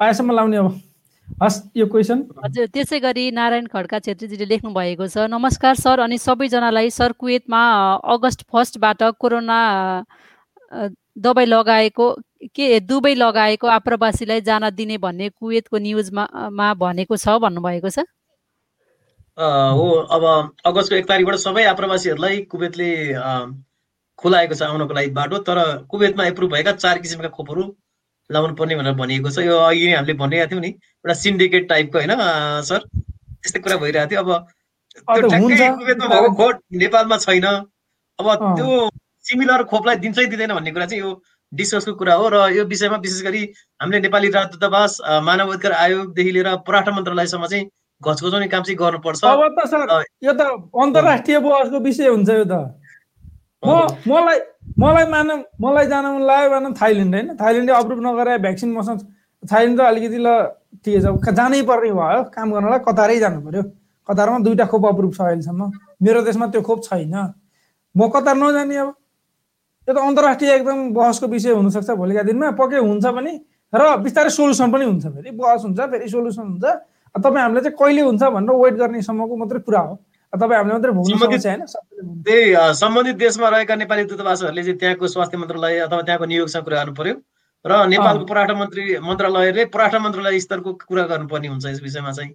पाएसम्म 0.00 0.32
लाउने 0.32 0.56
अब। 0.56 0.72
हस् 1.28 1.56
यो 1.76 1.86
क्वेसन 1.92 2.18
हजुर 2.44 2.66
त्यसै 2.74 2.98
गरी 3.00 3.30
नारायण 3.30 3.66
खड्का 3.66 3.98
छेत्रीजीले 3.98 4.46
लेख्नु 4.46 4.70
भएको 4.70 5.06
छ। 5.08 5.26
नमस्कार 5.28 5.74
सर 5.74 6.00
अनि 6.00 6.18
सबैजनालाई। 6.18 6.90
सर 6.90 7.12
कुवेतमा 7.18 7.62
अगस्त 8.14 8.42
फर्स्टबाट 8.52 9.02
कोरोना 9.18 9.58
दबाई 11.18 11.46
लगाएको 11.46 12.06
के 12.54 12.80
दुबई 12.80 13.14
लगाएको 13.14 13.66
आप्रवासीलाई 13.66 14.40
जान 14.40 14.70
दिने 14.76 14.98
भन्ने 14.98 15.28
कुवेतको 15.30 15.78
न्युजमा 15.78 16.24
मा 16.52 16.72
भनेको 16.74 17.16
छ 17.16 17.38
भन्नुभएको 17.42 17.90
छ। 17.90 17.98
अँ, 19.38 19.72
हो 19.74 19.86
अब 20.06 20.22
अगस्तको 20.64 20.96
एक 20.96 21.06
तारिकबाट 21.08 21.36
सबै 21.42 21.64
आप्रवासीहरूलाई 21.66 22.40
कुवेतले 22.46 22.90
खुलाएको 24.18 24.54
छ 24.54 24.62
आउनको 24.62 24.94
लागि 24.94 25.10
बाटो 25.18 25.38
तर 25.48 25.58
कुवेतमा 25.90 26.26
एप्रुभ 26.26 26.50
भएका 26.52 26.72
चार 26.78 26.98
किसिमका 26.98 27.28
खोपहरू 27.34 27.62
लाउनु 28.30 28.54
पर्ने 28.54 28.74
भनेर 28.76 28.94
भनिएको 28.96 29.30
छ। 29.30 29.38
यो 29.44 29.56
अघि 29.58 29.86
नै 29.86 29.94
हामीले 29.94 30.14
भनिरहेको 30.16 30.50
थियौँ 30.50 30.62
नि 30.62 30.70
एउटा 30.70 31.14
सिन्डिकेट 31.14 31.68
टाइपको 31.68 31.98
होइन 31.98 32.12
सर? 32.64 32.80
त्यस्तै 33.42 33.60
कुरा 33.60 33.76
भइरहेको 33.84 34.10
थियो। 34.10 34.22
अब 34.24 34.30
खोप 36.36 36.54
नेपालमा 36.72 37.16
छैन। 37.20 37.46
अब। 38.18 38.26
त्यो 38.56 38.68
सिमिलर 39.28 39.62
खोपलाई 39.68 39.96
दिन्छै 40.04 40.26
दिँदैन 40.32 40.52
भन्ने 40.54 40.70
कुरा 40.72 40.86
चाहिँ 40.86 41.02
यो 41.02 41.10
डिस्कसको 41.52 41.92
कुरा 41.94 42.14
हो 42.14 42.28
र 42.28 42.36
यो 42.52 42.64
विषयमा 42.64 42.96
विशेष 42.98 43.22
गरी 43.24 43.42
हामीले 43.80 44.00
नेपाली 44.00 44.28
राजदूतावास 44.36 44.92
मानव 45.22 45.52
अधिकार 45.52 45.72
आयोगदेखि 45.72 46.30
लिएर 46.32 46.48
पराष्ट्र 46.66 46.92
मन्त्रालयसम्म 46.92 47.46
चाहिँ 47.46 47.64
घचघचाउने 48.00 48.48
काम 48.48 48.62
चाहिँ 48.62 48.78
गर्नुपर्छ। 48.78 49.24
अब 49.24 49.54
त 49.56 49.66
सर। 49.70 50.04
यो 50.24 50.32
त 50.32 50.40
अन्तर्राष्ट्रिय 50.76 51.38
बहसको 51.40 51.78
विषय 51.80 52.08
हुन्छ 52.08 52.30
यो 52.30 52.44
त। 52.44 52.54
म 53.62 53.86
मलाई 54.06 54.38
मलाई 54.76 55.06
मानव 55.06 55.38
मलाई 55.62 55.86
जान 55.86 56.04
मन 56.04 56.22
लाग्यो 56.26 56.50
मानव 56.50 56.72
थाइल्यान्ड 56.80 57.14
होइन। 57.14 57.28
थाइल्यान्डले 57.40 57.72
अप्रुभ 57.78 58.00
नगरे 58.06 58.38
भ्याक्सिन 58.44 58.70
मसँग 58.74 59.00
थाइल्यान्ड 59.42 59.78
त 59.78 59.82
अलिकति 59.86 60.18
ल 60.18 60.28
ठिकै 60.82 61.00
छ 61.00 61.30
जानै 61.38 61.62
पर्ने 61.62 61.92
भयो। 61.94 62.22
काम 62.34 62.46
गर्नलाई 62.52 62.80
कतारै 62.82 63.18
जानु 63.22 63.40
पर्यो। 63.46 63.62
कतारमा 64.08 64.38
दुईवटा 64.44 64.66
खोप 64.66 64.84
अप्रुभ 64.86 65.12
छ 65.14 65.20
अहिलेसम्म। 65.30 65.62
मेरो 66.02 66.20
देशमा 66.26 66.46
त्यो 66.50 66.62
खोप 66.66 66.78
छैन। 66.84 67.14
म 67.94 68.00
कतार 68.10 68.36
नजाने 68.36 68.76
अब। 68.82 68.88
यो 69.88 69.92
त 69.94 69.98
अन्तर्राष्ट्रिय 69.98 70.50
एकदम 70.58 70.78
बहसको 70.90 71.26
विषय 71.30 71.52
हुनसक्छ 71.54 71.90
भोलिका 71.94 72.22
दिनमा। 72.26 72.50
पक्कै 72.58 72.82
हुन्छ 72.82 73.04
पनि। 73.14 73.32
र 73.72 73.82
बिस्तारै 74.02 74.30
सोल्युसन 74.30 74.68
पनि 74.74 74.84
हुन्छ 74.90 75.04
फेरि। 75.06 75.30
बहस 75.38 75.62
हुन्छ 75.64 75.80
फेरि 75.80 76.08
सोल्युसन 76.10 76.44
हुन्छ। 76.50 76.64
तपाईँ 77.14 77.42
हामीले 77.46 77.60
चाहिँ 77.62 77.76
कहिले 77.78 78.02
हुन्छ 78.10 78.22
भनेर 78.26 78.54
वेट 78.58 78.74
गर्नेसम्मको 78.74 79.34
मात्रै 79.38 79.60
कुरा 79.62 79.80
हो। 79.86 79.94
तपाईँ 80.40 80.58
हामीले 80.58 80.74
मात्रै 80.74 80.92
भोग्नु। 80.92 81.14
त्यही 82.26 82.44
सम्बन्धित 82.80 83.16
देशमा 83.16 83.48
रहेका 83.48 83.74
नेपाली 83.74 84.04
दूतावासहरूले 84.10 84.62
चाहिँ 84.64 84.78
त्यहाँको 84.78 85.06
स्वास्थ्य 85.08 85.38
मन्त्रालय 85.38 85.78
अथवा 85.86 86.02
त्यहाँको 86.02 86.26
नियोगसँग 86.26 86.64
कुरा 86.64 86.78
गर्नु 86.78 86.94
पर्यो 86.94 87.14
र 87.64 87.72
नेपालको 87.88 88.24
पराष्ट्र 88.28 88.54
मन्त्री 88.54 88.82
मन्त्रालयले 89.00 89.64
पराष्ट्र 89.74 89.98
मन्त्रालय 89.98 90.38
स्तरको 90.40 90.70
कुरा 90.88 91.04
गर्नुपर्ने 91.12 91.48
हुन्छ 91.48 91.64
यस 91.66 91.80
विषयमा 91.82 92.12
चाहिँ। 92.12 92.32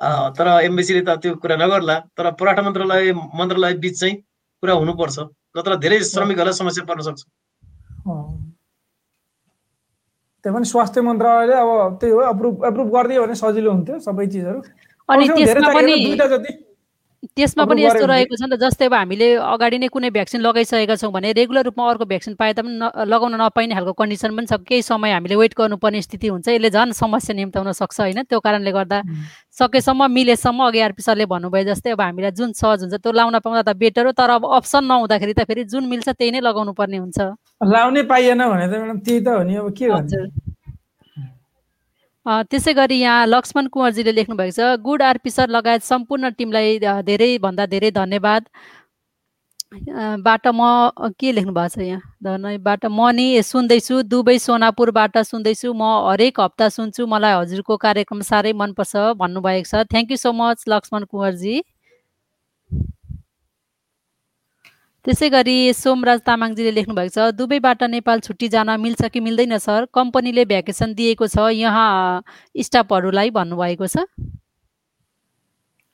अ, 0.00 0.08
तर 0.38 0.46
एम्बेसीले 0.68 1.02
त 1.08 1.10
त्यो 1.22 1.34
कुरा 1.42 1.56
नगर्ला 1.56 1.96
तर 2.16 2.30
पराष्ट्र 2.36 2.62
मन्त्रालय 2.62 3.12
मन्त्रालय 3.12 3.72
बिच 3.80 4.00
चाहिँ 4.00 4.16
कुरा 4.62 4.74
हुनुपर्छ 4.74 5.18
नत्र 5.56 5.76
धेरै 5.80 5.98
श्रमिकहरूलाई 6.04 6.58
समस्या 6.58 6.84
पर्न 6.84 7.00
सक्छ। 7.08 7.22
त्यही 10.44 10.54
पनि 10.54 10.64
स्वास्थ्य 10.64 11.00
मन्त्रालयले 11.00 11.54
अब 11.54 11.96
त्यही 12.00 12.12
हो 12.12 12.20
एप्रुभ 12.30 12.54
एप्रुभ 12.66 12.88
गरिदियो 12.94 13.22
भने 13.24 13.34
सजिलो 13.34 13.70
हुन्थ्यो 13.72 13.98
सबै 13.98 14.26
चिजहरू। 14.26 14.60
अनि 15.08 15.24
त्यसमा 15.28 15.68
पनि 15.74 15.92
दुईटा 16.04 16.26
जति 16.36 16.50
त्यसमा 17.18 17.64
पनि 17.66 17.82
यस्तो 17.82 18.06
रहेको 18.06 18.34
छ 18.38 18.42
नि 18.46 18.54
त 18.54 18.60
जस्तै 18.62 18.86
अब 18.86 18.94
हामीले 18.94 19.26
अगाडि 19.42 19.78
नै 19.82 19.88
कुनै 19.90 20.10
भ्याक्सिन 20.14 20.40
लगाइसकेका 20.40 20.94
छौँ 21.02 21.10
भने 21.10 21.32
रेगुलर 21.34 21.64
रूपमा 21.66 21.84
अर्को 21.90 22.04
भ्याक्सिन 22.06 22.34
पाए 22.38 22.52
तापनि 22.54 22.78
न 22.78 22.90
लगाउन 23.10 23.34
नपाइने 23.42 23.74
खालको 23.74 23.92
कन्डिसन 23.98 24.30
पनि 24.38 24.46
छ। 24.46 24.54
केही 24.62 24.82
समय 24.86 25.10
हामीले 25.18 25.34
वेट 25.34 25.52
गर्नुपर्ने 25.58 26.02
स्थिति 26.02 26.28
हुन्छ। 26.30 26.48
यसले 26.48 26.70
झन् 26.70 26.94
समस्या 26.94 27.34
निम्ताउन 27.34 27.72
सक्छ 27.74 28.00
होइन? 28.00 28.22
त्यो 28.22 28.38
कारणले 28.38 28.70
गर्दा 28.70 29.02
सकेसम्म 29.58 30.06
मिलेसम्म 30.14 30.62
अघि 30.62 30.80
आरपी 30.86 31.02
सरले 31.02 31.26
भन्नुभयो 31.26 31.64
जस्तै 31.74 31.90
अब 31.98 32.00
हामीलाई 32.06 32.30
जुन 32.38 32.52
सहज 32.54 32.86
हुन्छ 32.86 32.94
त्यो 33.02 33.10
लाउन 33.10 33.38
पाउँदा 33.42 33.62
त 33.66 33.74
बेटर 33.74 34.06
हो। 34.06 34.12
तर 34.14 34.30
अब 34.38 34.46
अप्सन 34.46 34.84
नहुँदाखेरि 34.86 35.34
त 35.34 35.42
फेरि 35.42 35.64
जुन 35.66 35.90
मिल्छ 35.90 36.08
त्यही 36.14 36.30
नै 36.38 36.40
लगाउनु 36.46 36.72
पर्ने 36.78 37.02
हुन्छ। 37.02 37.18
लाउनै 37.66 38.02
पाइएन 38.06 38.46
भने 38.46 38.66
त 38.70 38.74
म्याडम 38.78 38.98
त्यही 39.02 39.20
त 39.26 39.28
हो 39.34 39.42
नि। 39.42 39.54
अब 39.58 39.74
के 39.74 39.86
अ, 39.90 39.98
त्यसै 42.50 42.72
गरी 42.74 42.96
यहाँ 43.00 43.26
लक्ष्मण 43.26 43.66
कुँवरजीले 43.74 44.12
लेख्नु 44.12 44.36
भएको 44.36 44.56
छ 44.56 44.80
गुड 44.86 45.02
आरपी 45.02 45.30
सर 45.30 45.48
लगायत 45.56 45.82
सम्पूर्ण 45.84 46.30
टिमलाई 46.38 46.78
अ, 46.78 47.00
धेरैभन्दा 47.08 47.66
धेरै 47.74 47.90
धन्यवाद। 48.00 48.42
बाट 50.24 50.46
म 50.48 50.60
के 51.20 51.32
लेख्नु 51.32 51.52
भएको 51.52 51.68
छ 51.74 51.78
यहाँ? 51.88 52.00
धन्यवाद 52.24 52.86
म 52.88 53.10
नि 53.16 53.26
सुन्दैछु 53.42 54.02
दुबई 54.12 54.38
सोनापुरबाट 54.38 55.18
सुन्दैछु 55.30 55.72
म 55.72 55.82
हरेक 56.10 56.40
हप्ता 56.40 56.68
सुन्छु 56.76 57.06
मलाई 57.06 57.34
हजुरको 57.40 57.76
कार्यक्रम 57.86 58.20
साह्रै 58.30 58.52
मनपर्छ 58.60 58.92
भन्नुभएको 59.22 59.68
छ। 59.70 59.84
Thank 59.92 60.10
you 60.10 60.16
so 60.24 60.32
much 60.32 60.64
Laxman 60.68 61.04
कुँवरजी। 61.12 61.54
त्यसै 65.04 65.28
गरी 65.30 65.56
सोमराज 65.72 66.20
तामाङजीले 66.26 66.70
लेख्नु 66.74 66.94
भएको 66.94 67.12
छ 67.14 67.26
दुबईबाट 67.36 67.82
नेपाल 67.90 68.20
छुट्टी 68.20 68.48
जान 68.54 68.70
मिल्छ 68.80 69.08
कि 69.08 69.20
मिल्दैन 69.20 69.56
सर? 69.58 69.84
कम्पनीले 69.94 70.44
भ्याकेसन 70.44 70.94
दिएको 70.94 71.26
छ 71.26 71.46
यहाँ 71.54 72.22
स्टाफहरूलाई 72.66 73.30
भन्नुभएको 73.36 73.86
छ। 73.86 74.04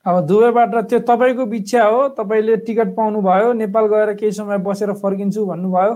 अब 0.05 0.15
दुबईबाट 0.27 0.75
त्यो 0.89 0.99
तपाईँको 1.09 1.45
इच्छा 1.53 1.83
हो 1.85 2.01
तपाईँले 2.17 2.55
टिकट 2.65 2.95
पाउनुभयो 2.97 3.53
नेपाल 3.61 3.85
गएर 3.93 4.13
केही 4.15 4.31
समय 4.31 4.57
बसेर 4.65 4.93
फर्किन्छु 5.03 5.45
भन्नुभयो। 5.45 5.93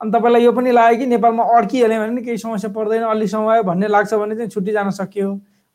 अनि 0.00 0.10
तपाईँलाई 0.16 0.42
यो 0.44 0.52
पनि 0.52 0.72
लाग्यो 0.72 0.98
कि 1.00 1.06
नेपालमा 1.12 1.44
अड्किहाल्यो 1.58 2.00
भने 2.00 2.22
केही 2.22 2.38
समस्या 2.38 2.70
पर्दैन 2.72 3.02
अलि 3.12 3.26
समय 3.28 3.62
भन्ने 3.68 3.88
लाग्छ 3.88 4.14
भने 4.14 4.34
चाहिँ 4.36 4.50
छुट्टी 4.50 4.72
जान 4.72 4.90
सकियो। 4.96 5.28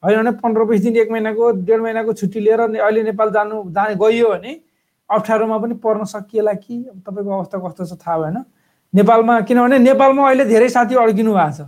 होइन 0.03 0.17
भने 0.17 0.31
पन्ध्र 0.41 0.65
बिस 0.65 0.81
दिन 0.81 0.97
एक 0.97 1.11
महिनाको 1.11 1.51
डेढ 1.61 1.79
महिनाको 1.81 2.13
छुट्टी 2.19 2.39
लिएर 2.39 2.59
अहिले 2.59 3.03
नेपाल 3.03 3.31
जानु 3.31 3.63
जाने 3.71 3.95
गइयो 4.03 4.29
भने 4.29 4.53
अप्ठ्यारोमा 5.11 5.57
पनि 5.57 5.73
पर्न 5.83 6.03
सकिएला 6.03 6.53
कि? 6.53 6.75
तपाईँको 7.03 7.31
अवस्था 7.31 7.57
कस्तो 7.59 7.85
छ 7.85 7.93
थाहा 7.99 8.17
भएन। 8.17 8.37
नेपालमा 8.93 9.39
किनभने 9.47 9.77
नेपालमा 9.79 10.27
अहिले 10.27 10.45
धेरै 10.45 10.69
साथी 10.69 10.95
अड्किनु 10.95 11.33
भएको 11.33 11.51
छ। 11.51 11.67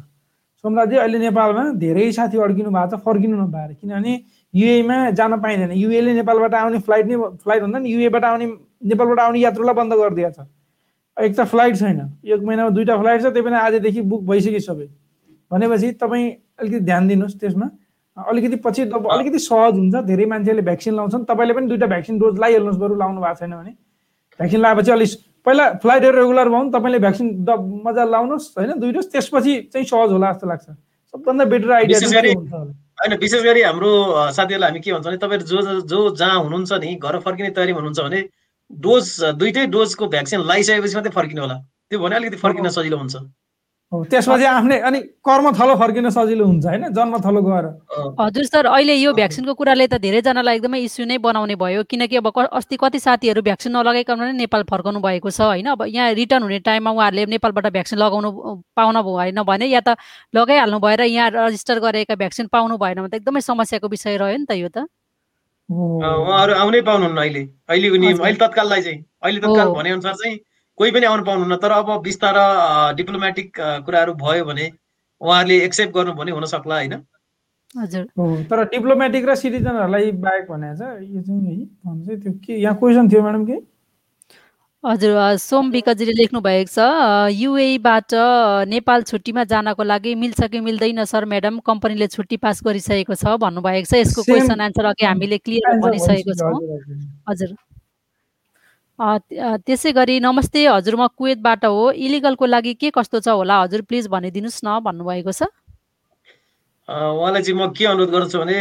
सोमराजी 0.64 0.96
अहिले 0.96 1.20
नेपालमा 1.20 1.64
धेरै 1.76 2.12
साथी 2.12 2.38
अड्किनु 2.39 2.70
भएको 2.72 2.98
छ 2.98 3.00
फर्किनु 3.04 3.36
नपाएर 3.38 3.74
किनभने 3.80 4.14
युएमा 4.54 4.98
जान 5.12 5.39
पाइँदैन। 5.41 5.72
युएले 5.72 6.14
नेपालबाट 6.14 6.54
आउने 6.54 6.80
फ्लाइट 6.80 7.06
नै 7.08 7.16
फ्लाइट 7.44 7.62
भन्दा 7.64 7.80
नि 7.80 7.89
युएबाट 7.94 8.24
आउने 8.24 8.46
नेपालबाट 8.91 9.20
आउने 9.20 9.39
यात्रुलाई 9.39 9.76
बन्द 9.76 9.94
गरिदिएको 9.94 10.32
छ। 10.32 10.48
एक 11.18 11.36
त 11.36 11.46
फ्लाइट 11.46 11.76
छैन। 11.78 12.00
एक 12.26 12.41
महिनामा 12.41 12.70
दुईवटा 12.70 12.98
फ्लाइट 12.98 13.22
छ 13.22 13.26
त्यही 13.34 13.46
पनि 13.46 13.56
आजदेखि 13.56 14.02
बुक 14.02 14.22
भइसक्यो 14.24 14.60
सबै। 14.60 14.88
भनेपछि 15.52 15.91
तपाईँ 16.02 16.26
अलिकति 16.60 16.80
ध्यान 16.80 17.08
दिनुहोस् 17.08 17.39
त्यसमा। 17.39 17.68
अलिकति 18.18 18.55
पछि 18.55 18.82
अलिकति 18.82 19.39
सहज 19.39 19.74
हुन्छ 19.74 19.95
धेरै 20.05 20.26
मान्छेले 20.26 20.61
भ्याक्सिन 20.61 20.93
लाउँछन्। 20.95 21.24
तपाईँले 21.26 21.53
पनि 21.53 21.68
दुईवटा 21.68 21.88
भ्याक्सिन 21.88 22.20
डोज 22.20 22.34
लगाइहाल्नुहोस् 22.39 22.80
बरु 22.80 22.95
लाउनु 22.95 23.22
भएको 23.22 23.36
छैन 23.39 23.51
भने। 23.51 23.72
भ्याक्सिन 24.39 24.59
लगाएपछि 24.61 24.91
अलिक 24.91 25.09
पहिला 25.45 25.66
फ्लाइटहरू 25.82 26.18
रेगुलर 26.22 26.49
भयो 26.49 26.59
भने 26.59 26.72
तपाईँले 26.78 26.99
भ्याक्सिन 26.99 27.28
द 27.43 27.49
मजा 27.86 28.03
लाउनुहोस् 28.03 28.47
होइन? 28.57 28.72
दुई 28.80 28.91
डोज 28.91 29.05
त्यसपछि 29.11 29.53
चाहिँ 29.74 29.86
सहज 29.86 30.11
होला 30.11 30.32
जस्तो 30.32 30.47
लाग्छ। 30.47 30.66
सबभन्दा 31.14 31.45
बेटर 31.45 31.72
आइडिया 31.72 31.99
हुन्छ 31.99 32.53
होला? 32.53 32.72
होइन 33.01 33.18
विशेष 33.18 33.43
गरी 33.43 33.61
हाम्रो 33.61 33.91
साथीहरूलाई 34.32 34.70
हामी 34.70 34.80
के 34.80 34.93
भन्छ 34.93 35.05
भने 35.07 35.18
तपाईँहरू 35.18 35.45
जो 35.45 35.82
जो- 35.82 36.16
जहाँ 36.16 36.38
हुनुहुन्छ 36.43 36.74
नि 36.74 36.95
घर 36.95 37.20
फर्किने 37.20 37.49
तयारीमा 37.49 37.80
हुनुहुन्छ 37.80 37.99
भने 37.99 38.20
डोज 38.72 39.05
दुइटै 39.41 39.66
डोजको 39.68 40.07
भ्याक्सिन 40.07 40.39
लगाइसकेपछि 40.39 40.95
मात्रै 40.95 41.11
फर्किनु 41.11 41.41
होला। 41.41 41.57
त्यो 41.89 41.99
भने 41.99 42.16
अलिकति 42.16 42.38
फर्किन 42.38 42.70
सजिलो 42.70 42.97
हुन्छ। 42.97 43.16
त्यसपछि 43.94 44.46
आफ्नै 44.46 44.78
अनि 44.89 45.00
कर्म 45.22 45.46
थलो 45.54 45.76
फर्किन 45.78 46.10
सजिलो 46.10 46.46
हुन्छ 46.46 46.66
होइन? 46.66 46.84
जन्म 46.98 47.18
थलो 47.26 47.41
गएर। 47.46 47.66
हजुर 48.20 48.46
सर 48.46 48.66
अहिले 48.66 48.94
यो। 48.96 49.14
भ्याक्सिनको 49.14 49.54
कुराले 49.54 49.88
त 49.88 50.02
धेरैजनालाई 50.02 50.56
एकदमै 50.58 50.80
इस्यु 50.82 51.06
नै 51.06 51.18
बनाउने 51.18 51.56
भयो 51.56 51.84
किनकि 51.86 52.16
अब 52.18 52.28
क- 52.34 52.50
अस्ति 52.52 52.76
कति 52.82 53.00
साथीहरू 53.00 53.41
भ्याक्सिन 53.41 53.72
नलगाइकन 53.78 54.20
नै 54.20 54.32
नेपाल 54.41 54.64
फर्काउनु 54.72 55.00
भएको 55.00 55.30
छ 55.30 55.41
होइन? 55.41 55.68
अब 55.78 55.86
यहाँ 55.88 56.14
रिटर्न 56.14 56.44
हुने 56.44 56.60
टाइममा 56.66 56.91
उहाँहरूले 56.91 57.26
नेपालबाट 57.38 57.68
भ्याक्सिन 57.72 58.00
लगाउनु 58.00 58.30
पाउन 58.76 58.96
भएन 59.02 59.41
भने 59.44 59.66
या 59.70 59.82
त 59.86 59.98
लगाइहाल्नु 60.36 60.80
भएर 60.80 61.02
यहाँ 61.14 61.30
रजिस्टर 61.34 61.80
गरेका 61.80 62.16
भ्याक्सिन 62.16 62.48
पाउनु 62.50 62.78
भएन 62.78 62.98
भने 63.02 63.10
त 63.10 63.16
एकदमै 63.22 63.41
समस्याको 63.41 63.88
विषय 63.88 64.18
रह्यो 64.18 64.38
नि 64.38 64.46
त 64.50 64.58
यो 64.58 64.70
त। 64.74 64.89
उहाँहरू 65.70 66.54
आउनै 66.54 66.82
पाउनुहुन्न 66.82 67.18
अहिले। 67.18 67.44
अहिलेको 67.70 67.96
नियम 67.96 68.14
हजुर। 68.14 68.26
अहिले 68.26 68.39
तत्काललाई 68.39 68.82
चाहिँ 68.82 69.00
अहिले 69.24 69.39
तत्काल 69.39 69.68
हो। 69.68 69.74
भनेअनुसार 69.74 70.14
चाहिँ 70.14 70.38
कोही 70.78 70.92
पनि 70.92 71.06
आउनु 71.06 71.24
पाउनुहुन्न। 71.26 71.56
तर 71.58 71.72
अब 71.72 72.02
बिस्तार 72.04 72.36
डिप्लोमेटिक 72.96 73.58
कुराहरू 73.60 74.14
भयो 74.14 74.46
भने 74.46 74.72
उहाँहरूले 75.22 75.58
एक्सेप्ट 75.66 75.94
गर्नु 75.94 76.14
भने 76.14 76.32
हुन 76.32 76.46
सक्ला 76.46 76.76
होइन? 76.76 76.94
हजुर। 77.78 78.04
तर 78.50 78.64
डिप्लोमेटिक 78.70 79.26
र 79.30 79.36
सिटिजनहरूलाई 79.36 80.12
बाहेक 80.12 80.46
भनेको 80.50 80.76
छ 80.78 80.82
यो 81.04 81.22
चाहिँ 81.22 82.20
त्यो 82.22 82.32
के 82.46 82.54
यहाँ 82.62 82.76
क्वेसन 82.78 83.10
थियो 83.10 83.22
म्याडम 83.22 83.46
के 83.46 83.58
हजुर 84.84 85.38
सोम 85.38 85.70
विकजीले 85.72 86.12
लेख्नु 86.12 86.40
भएको 86.42 86.70
छ 86.70 87.34
युएबाट 87.34 88.14
नेपाल 88.68 89.04
छुट्टीमा 89.04 89.44
जानको 89.48 89.84
लागि 89.84 90.16
मिल्छ 90.16 90.44
कि 90.44 90.60
मिल्दैन 90.60 91.04
सर 91.06 91.26
म्याडम? 91.26 91.60
कम्पनीले 91.60 92.08
छुट्टी 92.08 92.38
पास 92.38 92.60
गरिसकेको 92.66 93.16
छ 93.16 93.26
भन्नुभएको 93.40 93.88
छ। 93.88 93.94
यसको 93.96 94.22
क्वेसन 94.24 94.62
एन्सर 94.62 94.86
अघि 94.86 95.06
हामीले 95.06 95.38
क्लियर 95.38 95.80
भनिसकेको 95.80 96.34
छौँ। 96.34 96.56
हजुर, 96.58 96.72
हजुर। 96.76 96.98
हजुर 97.30 97.50
अ, 97.50 97.56
त- 97.56 97.62
अ, 97.62 98.83
त्यसै 99.00 99.91
गरी 99.91 100.20
नमस्ते 100.20 100.66
हजुर 100.68 100.96
म 100.96 101.08
कुवेतबाट 101.18 101.66
हो। 101.66 101.91
इलिगलको 101.98 102.46
लागि 102.46 102.74
के 102.78 102.89
कस्तो 102.94 103.20
छ 103.20 103.28
होला? 103.34 103.62
हजुर 103.64 103.82
प्लिज 103.89 104.08
भनिदिनुहोस् 104.08 104.62
न 104.66 104.80
भन्नुभएको 104.86 105.32
छ। 105.32 105.50
उहाँलाई 106.89 107.41
चाहिँ 107.41 107.58
म 107.58 107.72
के 107.74 107.86
अनुरोध 107.86 108.10
गर्छु 108.12 108.39
भने 108.39 108.60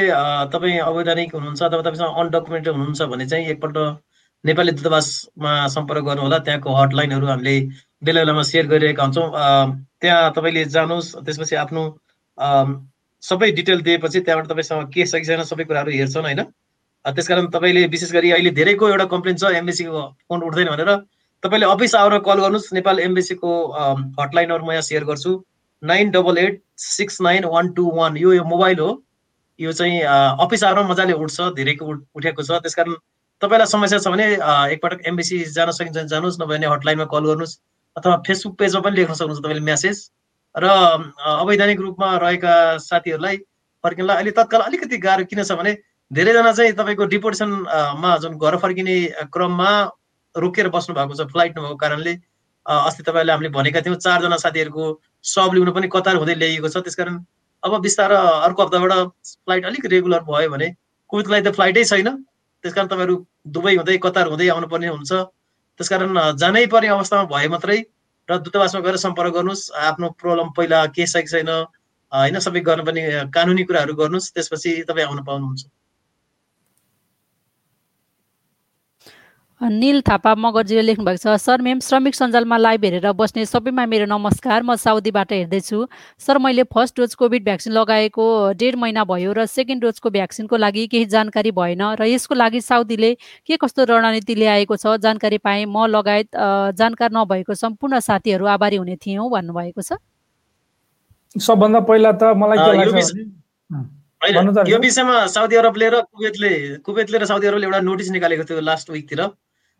तपाईँ 0.53 0.79
अवैधानिक 0.81 1.35
हुनुहुन्छ 1.35 1.63
अथवा 1.63 1.83
तपाईँसँग 1.83 2.17
अनडकुमेन्टेड 2.23 2.73
हुनुहुन्छ 2.75 3.03
भने 3.13 3.27
चाहिँ 3.29 3.47
एकपल्ट 3.51 3.77
नेपाली 4.45 4.73
दूतावासमा 4.73 5.53
सम्पर्क 5.75 6.05
गर्नु 6.05 6.23
होला 6.23 6.39
त्यहाँको 6.47 6.71
हटलाइनहरू 6.75 7.27
हामीले 7.27 7.57
बेला 8.03 8.21
बेलामा 8.21 8.43
सेयर 8.43 8.67
गरिरहेका 8.73 9.03
हुन्छौँ। 9.03 9.29
त्यहाँ 10.01 10.33
तपाईँले 10.33 10.65
जानुहोस् 10.75 11.15
त्यसपछि 11.27 11.57
आफ्नो 11.61 11.83
सबै 13.23 13.51
डिटेल 13.53 13.81
दिएपछि 13.83 14.21
त्यहाँबाट 14.21 14.49
तपाईँसँग 14.51 14.89
के 14.95 15.07
छ 15.07 15.15
कि 15.21 15.27
छैन 15.27 15.43
सबै 15.45 15.65
कुराहरू 15.65 15.91
हेर्छन् 15.93 16.27
होइन? 16.27 16.43
अ, 17.05 17.11
त्यसकारण 17.11 17.47
तपाईँले 17.51 17.87
विशेष 17.93 18.13
गरी 18.13 18.31
अहिले 18.33 18.51
धेरैको 18.57 18.89
एउटा 18.89 19.05
कम्प्लेन 19.13 19.37
छ 19.37 19.45
एम्बेसीको 19.61 20.03
फोन 20.29 20.43
उठ्दैन 20.49 20.69
भनेर। 20.71 20.91
तपाईँले 21.43 21.67
अफिस 21.67 21.95
आएर 21.99 22.19
कल 22.27 22.39
गर्नुहोस् 22.41 22.73
नेपाल 22.75 22.99
एम्बेसीको 23.01 23.51
हटलाइनहरू 24.21 24.65
म 24.67 24.71
यहाँ 24.71 24.83
सेयर 24.89 25.05
गर्छु। 25.05 25.33
Nine 25.83 26.11
double 26.15 26.39
eight 26.39 26.63
six 26.79 27.21
nine 27.27 27.45
one 27.55 27.73
two 27.75 27.91
one 27.97 28.17
यो 28.17 28.33
यो 28.33 28.45
मोबाइल 28.47 28.79
हो। 28.79 28.91
यो 29.61 29.73
चाहिँ 29.73 30.01
अफिस 30.47 30.65
आवरमा 30.65 30.89
मजाले 30.89 31.13
उठ्छ 31.13 31.41
धेरैको 31.59 31.87
उठ- 31.87 32.07
उठेको 32.15 32.43
छ। 32.43 32.63
त्यसकारण 32.63 32.95
तपाईँलाई 33.43 33.67
समस्या 33.67 33.99
छ 33.99 34.09
भने 34.15 34.27
एकपटक 34.75 35.07
एमबिसी 35.11 35.39
जान 35.59 35.71
सकिन्छ 35.75 35.97
भने 35.99 36.09
जानुहोस् 36.09 36.41
नभए 36.41 36.57
भने 36.57 36.67
हटलाइनमा 36.75 37.05
कल 37.11 37.25
गर्नुहोस् 37.27 37.59
अथवा 37.97 38.17
फेसबुक 38.27 38.59
पेजमा 38.59 38.81
पनि 38.81 38.97
लेख्न 38.97 39.15
सक्नुहुन्छ 39.15 39.43
तपाईँले 39.43 39.65
म्यासेज। 39.67 39.97
र 40.55 40.65
अवैधानिक 41.35 41.81
रूपमा 41.81 42.17
रहेका 42.23 42.55
साथीहरूलाई 42.79 43.37
फर्किनलाई 43.85 44.17
अहिले 44.17 44.31
तत्काल 44.39 44.61
अलिकति 44.71 44.97
गाह्रो 45.03 45.25
किन 45.27 45.43
छ 45.43 45.59
भने 45.59 45.73
धेरैजना 46.13 46.53
चाहिँ 46.53 46.73
तपाईँको 46.73 47.05
डिपोर्टेसन 47.09 47.51
मा 47.99 48.17
जुन 48.23 48.37
घर 48.39 48.57
फर्किने 48.59 48.97
क्रममा 49.33 49.71
रोकेर 50.35 50.69
बस्नु 50.69 50.95
भएको 50.95 51.15
छ 51.15 51.27
फ्लाइट 51.33 51.59
नभएको 51.59 51.77
कारणले 51.77 52.13
अस्ति 52.67 53.03
तपाईँहरूले 53.03 53.33
हामीले 53.33 53.51
भनेका 53.51 53.81
थियौँ 53.81 53.97
चारजना 53.97 54.37
साथीहरूको 54.37 54.85
सब 55.25 55.51
लिउन 55.55 55.71
पनि 55.73 55.89
कतार 55.89 56.17
हुँदै 56.17 56.35
ल्याइएको 56.35 56.69
छ। 56.69 56.85
त्यसकारण 56.85 57.17
अब 57.63 57.81
बिस्तार 57.81 58.13
अर्को 58.13 58.63
हप्ताबाट 58.63 58.93
फ्लाइट 59.25 59.65
अलिक 59.67 59.87
रेगुलर 59.87 60.23
भयो 60.29 60.51
भने 60.51 60.69
लागि 61.13 61.49
त 61.49 61.55
फ्लाइटै 61.55 61.85
छैन। 61.85 62.09
त्यसकारण 62.65 62.89
तपाईँहरू 62.89 63.17
दुबई 63.49 63.77
हुँदै 63.77 63.97
कतार 64.05 64.27
हुँदै 64.29 64.49
आउनुपर्ने 64.55 64.89
हुन्छ। 64.89 65.13
त्यसकारण 65.81 66.37
जानै 66.39 66.67
पर्ने 66.73 66.89
अवस्थामा 66.95 67.25
भए 67.33 67.49
मात्रै 67.49 67.79
र 68.29 68.39
दूतावासमा 68.39 68.81
गएर 68.81 68.97
सम्पर्क 69.01 69.33
गर्नुहोस्। 69.35 69.71
आफ्नो 69.89 70.09
प्रब्लम 70.21 70.49
पहिला 70.57 70.87
के 70.95 71.07
छ 71.07 71.25
कि 71.25 71.31
छैन 71.33 71.51
होइन 72.13 72.39
सबै 72.39 72.61
गर्नुपर्ने 72.69 73.03
कानुनी 73.35 73.63
कुराहरू 73.65 73.95
गर्नुहोस्। 73.97 74.33
त्यसपछि 74.35 74.71
तपाईँ 74.89 75.07
आउन 75.07 75.25
पाउनुहुन्छ। 75.25 75.63
निल 79.63 80.01
थापा 80.03 80.35
मगरजीले 80.35 80.83
लेख्नु 80.83 81.05
भएको 81.05 81.23
छ 81.23 81.37
सर 81.39 81.63
मेम 81.63 81.79
श्रमिक 81.81 82.15
सञ्जालमा 82.15 82.57
लाइभ 82.57 82.85
हेरेर 82.85 83.13
बस्ने 83.15 83.45
सबैमा 83.47 83.87
मेरो 83.87 84.07
नमस्कार 84.11 84.63
म 84.63 84.75
साउदीबाट 84.75 85.33
हेर्दैछु। 85.33 85.87
सर 86.19 86.39
मैले 86.39 86.63
फर्स्ट 86.67 86.97
डोज 86.99 87.15
कोभिड 87.15 87.45
भ्याक्सिन 87.45 87.73
लगाएको 87.73 88.25
डेढ 88.59 88.75
महिना 88.75 89.05
भयो 89.07 89.33
र 89.33 89.47
सेकेन्ड 89.47 89.83
डोजको 89.83 90.11
भ्याक्सिनको 90.11 90.57
लागि 90.57 90.87
केही 90.91 91.07
जानकारी 91.15 91.51
भएन 91.55 91.83
र 91.95 92.03
यसको 92.11 92.35
लागि 92.35 92.61
साउदीले 92.61 93.15
के 93.47 93.57
कस्तो 93.63 93.85
रणनीति 93.87 94.35
ल्याएको 94.35 94.77
छ 94.77 94.99
जानकारी 94.99 95.39
पाएँ। 95.39 95.65
म 95.71 95.87
लगायत 95.87 96.29
जानकार 96.75 97.11
नभएको 97.15 97.55
सम्पूर्ण 97.55 98.01
साथीहरू 98.03 98.47
आभारी 98.47 98.77
हुने 98.83 98.97
थियौँ 98.99 99.31
भन्नुभएको 99.31 99.83
छ। 99.83 99.95
सबभन्दा 101.39 101.81
पहिला 101.87 102.13
त 102.19 102.35
मलाई 102.35 102.59
यो। 104.71 104.79
विषयमा 104.79 105.27
साउदी 105.27 105.57
अरबले 105.57 105.89
र 105.91 106.01
कुवेतले 106.03 106.51
कुवेतले 106.83 107.19
र 107.19 107.25
साउदी 107.27 107.47
अरबले 107.47 107.67
एउटा 107.67 107.81
नोटिस 107.81 108.11
निकालेको 108.11 108.45
थियो 108.45 108.61
लास्ट 108.61 108.91
विकतिर। 108.91 109.21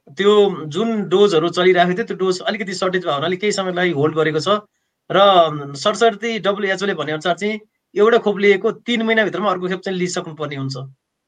त्यो 0.09 0.33
जुन 0.69 0.89
डोजहरू 1.09 1.49
चलिरहेको 1.49 1.95
थियो 1.95 2.07
त्यो 2.07 2.17
डोज 2.17 2.41
अलिकति 2.43 2.75
सर्टेज 2.75 3.03
भएको 3.05 3.15
हुनाले 3.15 3.37
केही 3.37 3.53
समयलाई 3.53 3.91
होल्ड 3.93 4.15
गरेको 4.17 4.41
छ। 4.41 4.49
र 5.11 5.75
सरसर्ती 5.77 6.39
डब्लुएचओले 6.39 6.95
भनेअनुसार 6.95 7.37
चाहिँ 7.39 7.59
एउटा 7.95 8.19
खोप 8.25 8.39
लिएको 8.39 8.73
तिन 8.87 9.03
महिनाभित्रमा 9.03 9.51
अर्को 9.51 9.69
खोप 9.69 9.81
चाहिँ 9.85 9.99
लिइसक्नु 9.99 10.35
पर्ने 10.35 10.57
हुन्छ। 10.57 10.77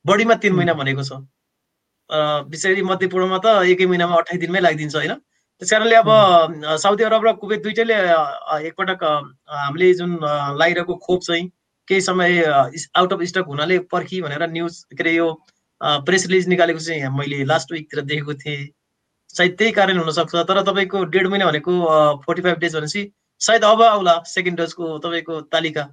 बढीमा 0.04 0.34
तिन। 0.42 0.52
महिना 0.54 0.74
भनेको 0.74 1.02
छ। 1.02 1.22
विशेष 2.50 2.72
गरी 2.72 2.82
मध्यपूर्वमा 2.82 3.38
त 3.44 3.46
एकै 3.72 3.86
महिनामा 3.86 4.16
अठाइस 4.16 4.40
दिनमै 4.40 4.60
लागिदिन्छ 4.60 4.94
होइन? 4.96 5.14
त्यस 5.62 5.70
कारणले 5.70 5.96
अब 5.96 6.08
साउदी 6.82 7.04
अरब 7.04 7.24
र 7.24 7.32
कुवेत 7.40 7.62
दुइटैले 7.62 7.94
एकपटक 8.68 9.04
हामीले 9.48 9.92
जुन 9.94 10.10
अ, 10.18 10.52
लगाइरहेको 10.58 10.94
खोप 11.06 11.20
चाहिँ 11.22 11.48
केही 11.88 12.00
समय 12.00 12.42
आउट 12.96 13.12
अफ 13.12 13.22
स्टक 13.22 13.44
हुनाले 13.48 13.78
पर्खी 13.92 14.20
भनेर 14.22 14.42
न्युज 14.50 14.74
के 14.92 15.02
अरे 15.02 15.12
यो 15.14 15.28
प्रेस 15.80 16.26
रिलिज 16.26 16.48
निकालेको 16.48 16.78
चाहिँ 16.78 17.08
मैले 17.18 17.44
लास्ट 17.44 17.72
विकतिर 17.72 18.00
देखेको 18.04 18.34
थिएँ 18.34 18.68
सायद 19.34 19.52
त्यही 19.58 19.72
कारण 19.72 19.98
हुनसक्छ 19.98 20.34
तर 20.48 20.62
तपाईँको 20.62 21.04
डेढ 21.10 21.26
महिना 21.26 21.46
भनेको 21.46 21.72
फोर्टी 22.24 22.42
फाइभ 22.42 22.58
डेज 22.58 22.76
भनेपछि 22.76 23.10
सायद 23.40 23.64
अब 23.64 23.82
आउला 23.82 24.14
सेकेन्ड 24.32 24.58
डोजको 24.58 24.98
तपाईँको 24.98 25.40
तालिका 25.52 25.84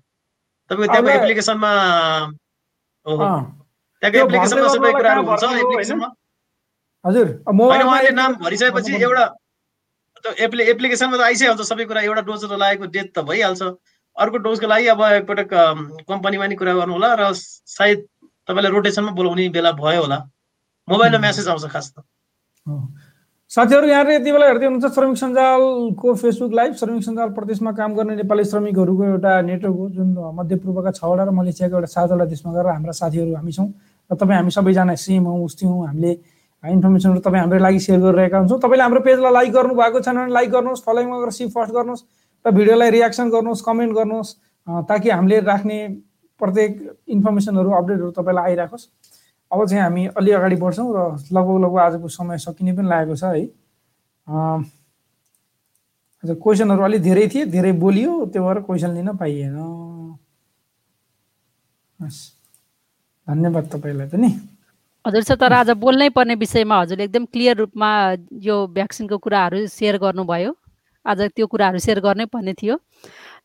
तपाईँको 0.69 0.93
त्यहाँको। 0.93 1.09
एप्लिकेसनमा 1.09 1.71
त्यहाँको 3.05 3.25
त्यो 4.01 4.25
एप्लिकेसनमा 4.25 4.67
सबै 4.73 4.91
कुराहरू 4.91 5.21
हुन्छ? 5.25 5.43
एप्लिकेसनमा 5.43 6.07
हजुर 7.05 7.27
उहाँले 7.49 8.11
नाम 8.11 8.35
भरिसकेपछि 8.43 8.93
एउटा 9.01 9.25
एप्लि 10.45 10.63
एप्लिकेसनमा 10.71 11.17
त 11.17 11.21
आइसकिहाल्छ 11.27 11.61
सबै 11.71 11.85
कुरा 11.89 12.01
एउटा 12.01 12.21
डोज 12.29 12.45
त 12.45 12.53
लागेको 12.61 12.85
डेट 12.93 13.09
त 13.17 13.25
भइहाल्छ 13.25 13.61
अर्को 14.17 14.37
डोजको 14.45 14.67
लागि 14.67 14.87
अब 14.93 15.01
एकपटक 15.01 15.49
कम्पनीमा 16.07 16.47
नि 16.47 16.55
कुरा 16.61 16.73
गर्नु 16.77 16.93
होला 16.93 17.09
र 17.17 17.33
सायद 17.33 18.05
तपाईँलाई 18.47 18.71
रोटेसनमा 18.71 19.11
बोलाउने 19.11 19.47
बेला 19.49 19.71
भयो 19.77 20.01
होला 20.01 20.17
मोबाइलमा। 20.87 21.19
म्यासेज 21.19 21.47
आउँछ 21.47 21.65
खास 21.73 21.93
त। 21.93 22.01
साथीहरू 23.51 23.87
यहाँले 23.87 24.15
यति 24.15 24.31
बेला 24.31 24.45
हेर्दै 24.47 24.65
हुनुहुन्छ 24.65 24.93
श्रमिक 24.95 25.17
सञ्जालको 25.17 26.13
फेसबुक 26.21 26.51
लाइभ 26.53 26.73
श्रमिक 26.79 27.03
सञ्जाल 27.03 27.29
प्रदेशमा 27.37 27.71
काम 27.79 27.95
गर्ने 27.95 28.15
नेपाली 28.15 28.43
श्रमिकहरूको 28.47 29.03
एउटा 29.05 29.31
नेटवर्क 29.41 29.75
हो 29.75 29.89
जुन 29.91 30.09
मध्यपूर्वका 30.39 30.91
छवटा 30.99 31.23
र 31.23 31.29
मलेसियाको 31.35 31.75
एउटा 31.75 31.89
सातवटा 31.91 32.25
देशमा 32.31 32.53
गएर 32.53 32.67
हाम्रा 32.71 32.93
साथीहरू 32.95 33.35
हामी 33.35 33.51
छौँ 33.51 33.67
र 34.09 34.15
तपाईँ 34.15 34.37
हामी 34.37 34.51
सबैजना 34.51 34.95
सेम 34.95 35.23
हौँ 35.27 35.43
उस्तै 35.45 35.67
हौँ 35.67 35.87
हामीले 35.87 36.11
इन्फर्मेसनहरू 36.63 37.19
तपाईँ 37.19 37.41
हाम्रो 37.41 37.59
लागि 37.59 37.79
सेयर 37.79 37.99
गरिरहेका 37.99 38.37
हुन्छौँ 38.37 38.59
तपाईँले 38.59 38.83
हाम्रो 38.83 39.01
पेजलाई 39.01 39.33
लाइक 39.33 39.51
गर्नु 39.51 39.73
भएको 39.75 39.99
छैन 39.99 40.15
भने 40.15 40.31
लाइक 40.31 40.49
गर्नुहोस् 40.51 40.83
फलोइङमा 40.85 41.17
गएर 41.19 41.31
सी 41.31 41.47
फर्स्ट 41.51 41.73
गर्नुहोस् 41.73 42.03
र 42.45 42.51
भिडियोलाई 42.51 42.89
रियाक्सन 42.91 43.29
गर्नुहोस् 43.29 43.65
कमेन्ट 43.67 43.93
गर्नुहोस् 43.93 44.31
ताकि 44.87 45.09
हामीले 45.09 45.39
राख्ने 45.43 45.77
प्रत्येक 46.41 46.71
इन्फर्मेसनहरू 47.15 47.69
अपडेटहरू 47.79 48.11
तपाईँलाई 48.17 48.45
आइराखोस्। 48.51 48.85
अब 49.51 49.65
चाहिँ 49.67 49.83
हामी 49.83 50.05
अलि 50.17 50.31
अगाडि 50.31 50.55
बढ्छौँ 50.55 50.89
र 50.95 50.99
लगभग 51.35 51.57
लगभग 51.63 51.79
आजको 51.79 52.07
समय 52.07 52.37
सकिने 52.39 52.73
पनि 52.73 52.87
लागेको 52.89 53.15
छ 53.15 53.23
है। 53.23 53.43
हजुर 56.23 56.35
क्वेसनहरू 56.43 56.83
अलिक 56.83 57.01
धेरै 57.01 57.27
थिए 57.33 57.45
धेरै 57.49 57.71
बोलियो 57.81 58.11
त्यो 58.31 58.41
भएर 58.45 58.59
क्वेसन 58.63 58.91
लिन 58.95 59.09
पाइएन। 59.17 59.57
हस् 61.99 62.21
धन्यवाद 63.27 63.65
तपाईँलाई 63.73 64.07
पनि। 64.07 64.29
हजुर 65.05 65.23
सर 65.23 65.35
तर 65.35 65.53
आज 65.53 65.69
बोल्नै 65.81 66.09
पर्ने 66.15 66.35
विषयमा 66.37 66.75
हजुरले 66.81 67.03
एकदम 67.03 67.25
क्लियर 67.25 67.57
रूपमा 67.57 67.89
यो 68.39 68.55
भ्याक्सिनको 68.69 69.17
कुराहरू 69.17 69.65
सेयर 69.67 69.97
गर्नुभयो। 69.97 70.51
आज 71.05 71.21
त्यो 71.35 71.45
कुराहरू 71.47 71.79
सेयर 71.81 71.99
गर्नै 71.99 72.25
पर्ने 72.29 72.53
थियो। 72.53 72.77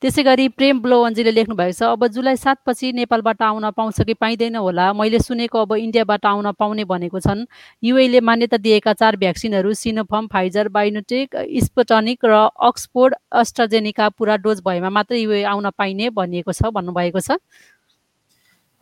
त्यसै 0.02 0.22
गरी 0.22 0.46
प्रेम 0.52 0.80
ब्लोवन्जीले 0.84 1.32
लेख्नु 1.32 1.54
भएको 1.56 1.72
छ 1.72 1.82
अब 1.96 2.06
जुलाई 2.14 2.36
सातपछि 2.36 2.92
नेपालबाट 2.92 3.42
आउन 3.42 3.70
पाउँछ 3.72 4.00
कि 4.04 4.14
पाइँदैन 4.14 4.56
होला? 4.56 4.92
मैले 4.92 5.18
सुनेको 5.18 5.56
अब 5.58 5.72
इन्डियाबाट 5.74 6.26
आउन 6.26 6.52
पाउने 6.52 6.84
भनेको 6.84 7.20
छन्। 7.20 7.40
युएले 7.82 8.20
मान्यता 8.20 8.56
दिएका 8.60 8.92
चार 8.92 9.16
भ्याक्सिनहरू 9.16 9.72
सिनोफर्म 9.72 10.26
फाइजर 10.28 10.68
बायोनोटेक 10.68 11.36
स्पुटनिक 11.64 12.24
र 12.24 12.34
अक्सफोर्ड 12.68 13.14
अस्ट्राजेनिका 13.40 14.08
पुरा 14.12 14.36
डोज 14.44 14.60
भएमा 14.68 14.90
मात्रै 14.92 15.18
युए 15.18 15.42
आउन 15.48 15.70
पाइने 15.72 16.10
भनिएको 16.12 16.52
छ 16.52 16.68
भन्नुभएको 16.76 17.20
छ। 17.20 17.40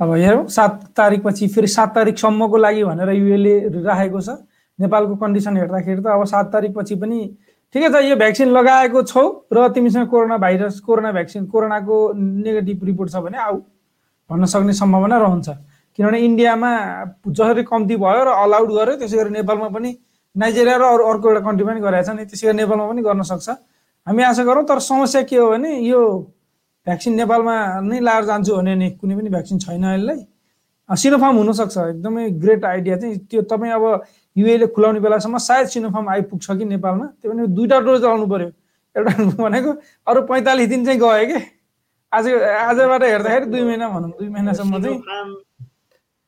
अब 0.01 0.11
हेरौँ 0.19 0.47
सात 0.51 0.99
तारिकपछि 0.99 1.49
फेरि 1.55 1.71
सात 1.71 1.95
तारिकसम्मको 1.95 2.57
लागि 2.59 2.85
भनेर 2.85 3.11
युएले 3.15 3.55
राखेको 3.71 4.21
छ। 4.21 4.43
नेपालको 4.79 5.15
कन्डिसन 5.17 5.57
हेर्दाखेरि 5.57 6.03
त 6.03 6.07
अब 6.11 6.25
सात 6.27 6.47
तारिकपछि 6.53 6.95
पनि 6.99 7.19
ठिकै 7.75 7.89
छ 7.91 8.01
यो 8.07 8.17
भ्याक्सिन 8.17 8.49
लगाएको 8.55 9.03
छौ 9.03 9.23
र 9.51 9.69
तिमीसँग 9.75 10.07
कोरोना 10.07 10.37
भाइरस 10.39 10.79
कोरोना 10.87 11.11
भ्याक्सिन 11.13 11.47
कोरोनाको 11.51 11.97
नेगेटिभ 12.15 12.85
रिपोर्ट 12.87 13.11
छ 13.11 13.23
भने 13.27 13.39
आऊ 13.45 13.57
भन्न 14.31 14.45
सक्ने 14.47 14.73
सम्भावना 14.79 15.17
रहन्छ। 15.19 15.49
किनभने 15.99 16.19
इन्डियामा 16.27 16.71
जसरी 17.35 17.63
कम्ती 17.67 17.97
भयो 17.99 18.23
र 18.25 18.31
अलाउड 18.45 18.71
गर्यो 18.79 18.95
त्यसै 19.03 19.17
गरी 19.19 19.31
नेपालमा 19.39 19.69
पनि 19.75 19.91
नाइजेरिया 20.37 20.77
र 20.79 20.85
अरू 20.87 21.05
अर्को 21.11 21.27
एउटा 21.29 21.43
कन्ट्री 21.47 21.67
पनि 21.67 21.81
गरेको 21.83 22.07
छ 22.07 22.15
नि 22.15 22.25
त्यसै 22.31 22.47
गरी 22.47 22.57
नेपालमा 22.63 22.87
पनि 22.91 23.03
गर्न 23.03 23.23
सक्छ। 23.27 23.49
हामी 24.07 24.23
आशा 24.23 24.43
गरौँ 24.47 24.65
तर 24.71 24.79
समस्या 24.79 25.23
के 25.27 25.37
हो 25.37 25.51
भने 25.51 25.71
यो 25.91 26.01
भ्याक्सिन 26.87 27.13
नेपालमा 27.15 27.55
नै 27.91 27.99
लाएर 28.07 28.25
जान्छु 28.31 28.53
भने 28.55 28.75
नि 28.75 28.89
कुनै 29.03 29.15
पनि 29.19 29.29
भ्याक्सिन 29.35 29.59
छैन 29.67 29.85
यसलाई। 29.85 30.21
सिनोफार्म 30.89 31.37
हुनसक्छ 31.43 31.77
एकदमै 31.91 32.25
ग्रेट 32.43 32.65
आइडिया 32.71 32.97
चाहिँ 33.03 33.19
त्यो 33.31 33.43
तपाईँ 33.51 33.73
अब 33.73 33.85
युएले 34.37 34.67
खुलाउने 34.75 35.01
बेलासम्म 35.01 35.39
सायद 35.39 35.67
सिनोफार्म 35.69 36.09
आइपुग्छ 36.09 36.47
कि 36.59 36.65
नेपालमा 36.65 37.07
त्यो 37.23 37.33
पनि 37.33 37.47
दुईवटा 37.55 37.79
डोज 37.87 38.03
लाउनु 38.03 38.27
पर्यो। 38.27 38.51
एउटा 38.97 39.13
भनेको 39.39 39.71
अरू 40.07 40.21
पैँतालिस 40.27 40.69
दिन 40.69 40.85
चाहिँ 40.85 41.01
गयो 41.01 41.27
कि? 41.31 41.39
आज 42.13 42.27
आजबाट 42.29 43.03
हेर्दाखेरि 43.03 43.47
दुई 43.47 43.63
महिना 43.63 43.89
भनौँ 43.89 44.11
दुई 44.19 44.29
महिनासम्म 44.29 44.83
चाहिँ। 44.83 44.99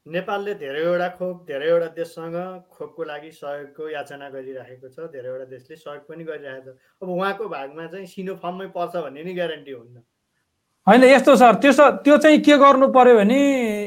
नेपालले 0.06 0.54
धेरैवटा 0.54 1.08
खोप 1.18 1.36
धेरैवटा 1.46 1.86
देशसँग 1.94 2.36
खोपको 2.70 3.02
लागि 3.04 3.30
सहयोगको 3.32 3.88
याचना 3.90 4.28
गरिराखेको 4.30 4.88
छ 4.88 5.10
धेरैवटा 5.10 5.44
देशले 5.50 5.76
सहयोग 5.76 6.02
पनि 6.06 6.24
गरिरहेको 6.24 6.70
छ। 6.70 6.78
अब 7.02 7.08
उहाँको 7.10 7.48
भागमा 7.48 7.86
चाहिँ 7.86 8.06
सिनोफार्ममै 8.06 8.66
पर्छ 8.70 8.94
भन्ने 8.96 9.22
नि 9.24 9.34
ग्यारेन्टी 9.34 9.72
हुन्न। 9.72 9.96
होइन 10.86 11.04
यस्तो 11.04 11.34
सर 11.36 11.54
त्यसो 11.62 11.90
त्यो 12.04 12.16
चाहिँ 12.16 12.38
के 12.46 12.56
गर्नु 12.58 12.86
पर्यो 12.94 13.14
भने 13.16 13.38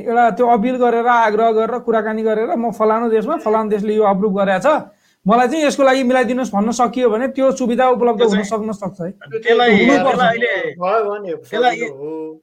एउटा 0.04 0.30
त्यो 0.38 0.48
अपिल 0.48 0.76
गरेर 0.78 1.08
आग्रह 1.08 1.52
गरेर 1.52 1.80
कुराकानी 1.88 2.24
गरेर 2.24 2.56
म 2.56 2.72
फलानु 2.76 3.10
देशमा 3.10 3.36
फलानु 3.46 3.70
देशले 3.70 3.96
यो 3.96 4.04
अप्रुभ 4.04 4.34
गरेको 4.40 4.60
छ 4.60 4.74
मलाई 5.26 5.48
चाहिँ 5.48 5.64
यसको 5.66 5.84
लागि 5.84 6.04
मिलाइदिनुहोस् 6.04 6.52
भन्न 6.52 6.72
सकियो 6.76 7.10
भने 7.10 7.28
त्यो 7.36 7.52
सुविधा 7.56 7.88
उपलब्ध 7.96 8.22
हुन 8.24 8.44
सक्न 8.52 8.72
सक्छ 8.72 9.00
है। 9.02 9.12
त्यसलाई 9.12 9.72
हुनुपर्छ। 9.80 10.20
त्यसलाई 10.20 10.28
अहिले 10.28 10.52
भयो 10.76 11.00
भने 11.08 11.32
त्यसलाई- 11.34 11.80
सजिलो 11.80 11.96
हो। 11.96 12.42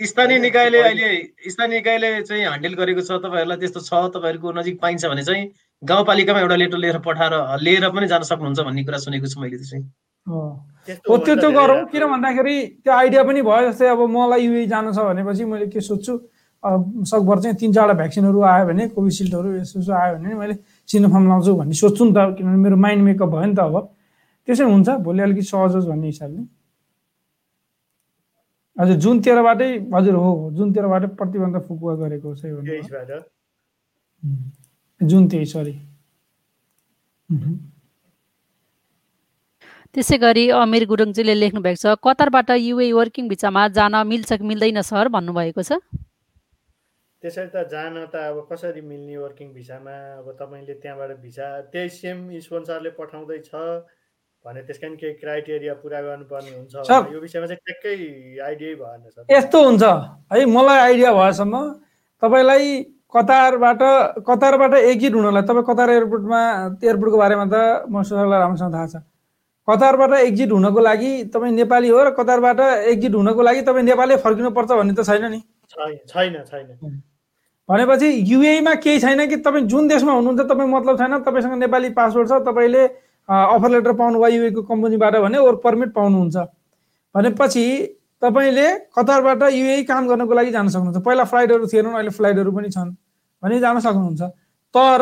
स्थानीय 0.00 0.38
निकायले 0.38 0.78
अहिले 0.80 1.10
स्थानीय 1.50 1.76
निकायले 1.78 2.08
चाहिँ 2.22 2.42
ह्यान्डल 2.42 2.74
गरेको 2.74 3.00
छ 3.00 3.10
तपाईँहरूलाई 3.24 3.58
त्यस्तो 3.60 3.80
छ 3.80 3.92
तपाईँहरूको 4.14 4.52
नजिक 4.52 4.80
पाइन्छ 4.80 5.04
भने 5.06 5.22
चाहिँ 5.24 5.44
गाउँपालिकामा 5.82 6.40
एउटा 6.40 6.56
लेटर 6.56 6.78
लिएर 6.78 6.98
पठाएर 7.06 7.34
लिएर 7.60 7.88
पनि 7.88 8.06
जान 8.08 8.22
सक्नुहुन्छ 8.24 8.60
भन्ने 8.60 8.84
कुरा 8.84 8.98
सुनेको 9.04 9.26
छु 9.28 9.40
मैले 9.40 9.58
चाहिँ। 9.64 9.84
हो 10.26 10.40
त्यो 10.86 11.16
त 11.16 11.40
त्यो 11.40 11.50
गरौँ। 11.58 11.84
किन 11.92 12.02
भन्दाखेरि 12.12 12.56
त्यो 12.84 12.92
आइडिया 12.92 13.22
पनि 13.24 13.40
भयो 13.42 13.70
जस्तै 13.70 13.88
अब 13.94 14.00
मलाई 14.16 14.40
युए 14.46 14.66
जानु 14.72 14.92
छ 14.92 14.98
भनेपछि 15.08 15.44
मैले 15.44 15.66
के 15.72 15.80
सोध्छु 15.80 16.12
सकभर 17.12 17.38
चाहिँ 17.42 17.56
तिन 17.60 17.72
चारवटा 17.76 17.94
भ्याक्सिनहरू 18.00 18.40
आयो 18.40 18.64
भने 18.66 18.88
कोभिसिल्डहरू 18.96 19.48
यसो 19.60 19.80
यसो 19.80 19.92
आयो 19.92 20.16
भने 20.16 20.34
मैले 20.34 20.54
सिनोफार्म 20.88 21.24
लाउँछु 21.28 21.52
भन्ने 21.60 21.74
सोध्छु 21.76 22.02
नि 22.04 22.12
त 22.16 22.18
किनभने 22.36 22.56
मेरो 22.64 22.76
माइन्ड 22.84 23.02
मेकअप 23.04 23.28
भयो 23.28 23.46
नि 23.52 23.54
त 23.54 23.60
अब। 23.68 23.76
त्यसै 24.48 24.64
हुन्छ 24.64 24.88
भोलि 25.04 25.20
अलिकति 25.22 25.42
सहज 25.44 25.74
होस् 25.76 25.88
भन्ने 25.88 26.06
हिसाबले। 26.06 26.42
हजुर 28.76 28.96
जुन 29.04 29.20
तेह्रबाटै 29.24 29.70
हजुर 29.94 30.14
हो 30.24 30.30
जुन 30.56 30.72
तेह्रबाटै 30.72 31.08
प्रतिबन्ध 31.20 31.56
फुकुवा 31.68 31.94
गरेको 32.00 32.28
छ 32.34 32.42
जुन 35.00 35.22
तेइस 35.28 35.52
सरी। 35.52 35.74
त्यसै 39.94 40.16
गरी 40.18 40.44
अमिर 40.60 40.84
गुरुङजीले 40.92 41.34
लेख्नु 41.38 41.60
भएको 41.66 41.80
छ 41.82 41.94
कतारबाट 42.06 42.50
युए 42.60 42.90
वर्किङ 42.98 43.28
भिसामा 43.32 43.62
जान 43.78 43.94
मिल्छ 44.12 44.30
कि 44.32 44.44
मिल्दैन 44.50 44.80
सर 44.90 45.08
भन्नुभएको 45.16 45.62
छ? 45.62 45.78
त्यसरी 47.22 47.48
त 47.54 47.62
जान 47.72 47.94
त 48.12 48.14
अब 48.30 48.38
कसरी 48.50 48.80
मिल्ने 48.84 49.16
वर्किङ 49.16 49.52
भिसामा? 49.58 49.94
अब 50.20 50.26
तपाईँले 50.40 50.74
त्यहाँबाट 50.82 51.10
भिसा 51.22 51.46
त्यही 51.72 51.88
सेम 51.98 52.18
स्पोन्सरले 52.46 52.90
पठाउँदैछ 52.98 53.50
भने 54.44 54.60
त्यसका 54.66 54.88
नि 54.88 54.96
केही 55.00 55.14
क्राइटेरिया 55.22 55.74
पुरा 55.80 56.00
गर्नुपर्ने 56.08 56.50
हुन्छ 56.58 56.74
यो 57.14 57.20
विषयमा 57.20 57.46
चाहिँ 57.46 57.62
ट्याक्कै 57.64 57.94
आइडियै 58.48 58.74
भएन 58.82 59.08
सर। 59.14 59.22
यस्तो 59.32 59.58
हुन्छ। 59.64 59.82
है 60.34 60.44
मलाई 60.58 60.78
आइडिया 60.90 61.12
भएसम्म 61.16 61.54
तपाईँलाई 62.22 62.66
कतारबाट 63.14 63.82
कतारबाट 64.28 64.74
एक्जिट 64.82 65.14
हुनलाई 65.14 65.42
तपाईँ 65.48 65.66
कतार 65.70 65.88
एयरपोर्टमा 65.96 66.40
एयरपोर्टको 66.82 67.18
बारेमा 67.24 67.46
त 67.48 67.56
म 67.88 68.02
सरलाई 68.04 68.38
राम्रोसँग 68.44 68.74
थाहा 68.74 68.86
छ। 68.92 68.96
कतारबाट 69.68 70.12
एक्जिट 70.12 70.50
हुनको 70.52 70.80
लागि 70.80 71.10
तपाईँ 71.34 71.52
नेपाली 71.52 71.88
हो 71.88 72.02
र 72.04 72.10
कतारबाट 72.18 72.60
एक्जिट 72.92 73.14
हुनको 73.14 73.42
लागि 73.42 73.62
तपाईँ 73.62 73.84
नेपालै 73.84 74.16
फर्किनुपर्छ 74.20 74.70
भन्ने 74.70 74.94
त 74.94 75.04
छैन 75.06 75.24
नि। 75.32 75.40
छैन 76.08 76.42
छैन 76.44 77.00
भनेपछि 77.68 78.08
युएमा 78.28 78.74
केही 78.84 79.00
छैन 79.00 79.26
कि 79.28 79.36
तपाईँ 79.40 79.64
जुन 79.64 79.88
देशमा 79.88 80.12
हुनुहुन्छ 80.12 80.40
तपाईँ 80.50 80.68
मतलब 80.68 80.98
छैन 80.98 81.18
तपाईँसँग 81.24 81.54
नेपाली 81.64 81.88
पासपोर्ट 81.96 82.28
छ 82.28 82.44
तपाईँले 82.44 82.84
अफर 83.28 83.70
लेटर 83.70 83.92
पाउनुभयो 83.96 84.36
युएको 84.36 84.62
कम्पनीबाट 84.68 85.16
भने 85.24 85.38
वर्क 85.38 85.60
पर्मिट 85.64 85.90
पाउनुहुन्छ। 85.96 86.36
भनेपछि 87.14 87.64
तपाईँले 88.22 88.68
कतारबाट 88.92 89.42
युए 89.52 89.82
काम 89.88 90.08
गर्नको 90.08 90.34
लागि 90.34 90.50
जान 90.52 90.68
सक्नुहुन्छ। 90.68 91.00
पहिला 91.00 91.24
फ्लाइटहरू 91.24 91.66
थिएनन् 91.72 91.94
अहिले 91.94 92.10
फ्लाइटहरू 92.12 92.52
पनि 92.52 92.68
छन् 92.68 92.92
भने 93.42 93.60
जान 93.60 93.80
सक्नुहुन्छ। 93.80 94.22
तर 94.74 95.00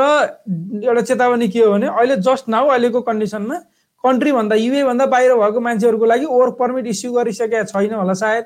एउटा 0.87 1.03
चेतावनी 1.03 1.49
के 1.51 1.59
हो 1.59 1.73
भने 1.73 1.87
अहिले 1.91 2.17
जस्ट 2.23 2.49
नाउ 2.49 2.69
अहिलेको 2.71 3.01
कन्डिसनमा 3.03 3.57
कन्ट्रीभन्दा 4.05 4.57
युएभन्दा 4.57 5.07
बाहिर 5.07 5.35
भएको 5.35 5.61
मान्छेहरूको 5.61 6.05
लागि 6.05 6.27
वर्क 6.27 6.55
पर्मिट 6.59 6.87
इस्यु 6.87 7.13
गरिसकेका 7.13 7.63
छैन 7.65 7.95
होला 7.95 8.13
सायद। 8.13 8.45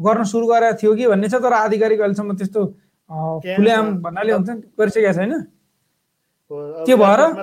गर्न 0.00 0.24
सुरु 0.24 0.46
गरेको 0.46 0.76
थियो 0.82 0.94
कि 0.94 1.06
भन्ने 1.06 1.28
छ 1.28 1.34
तर 1.34 1.52
आधिकारिक 1.52 2.00
अहिलेसम्म 2.00 2.36
त्यस्तो 2.36 2.66
खुलेआम 3.56 3.86
भन्नाले 4.02 4.32
हुन्छ 4.32 4.50
नि, 4.50 4.62
गरिसकेका 4.78 5.12
छैन। 5.12 5.32
त्यो 6.86 6.96
भएर- 6.96 7.34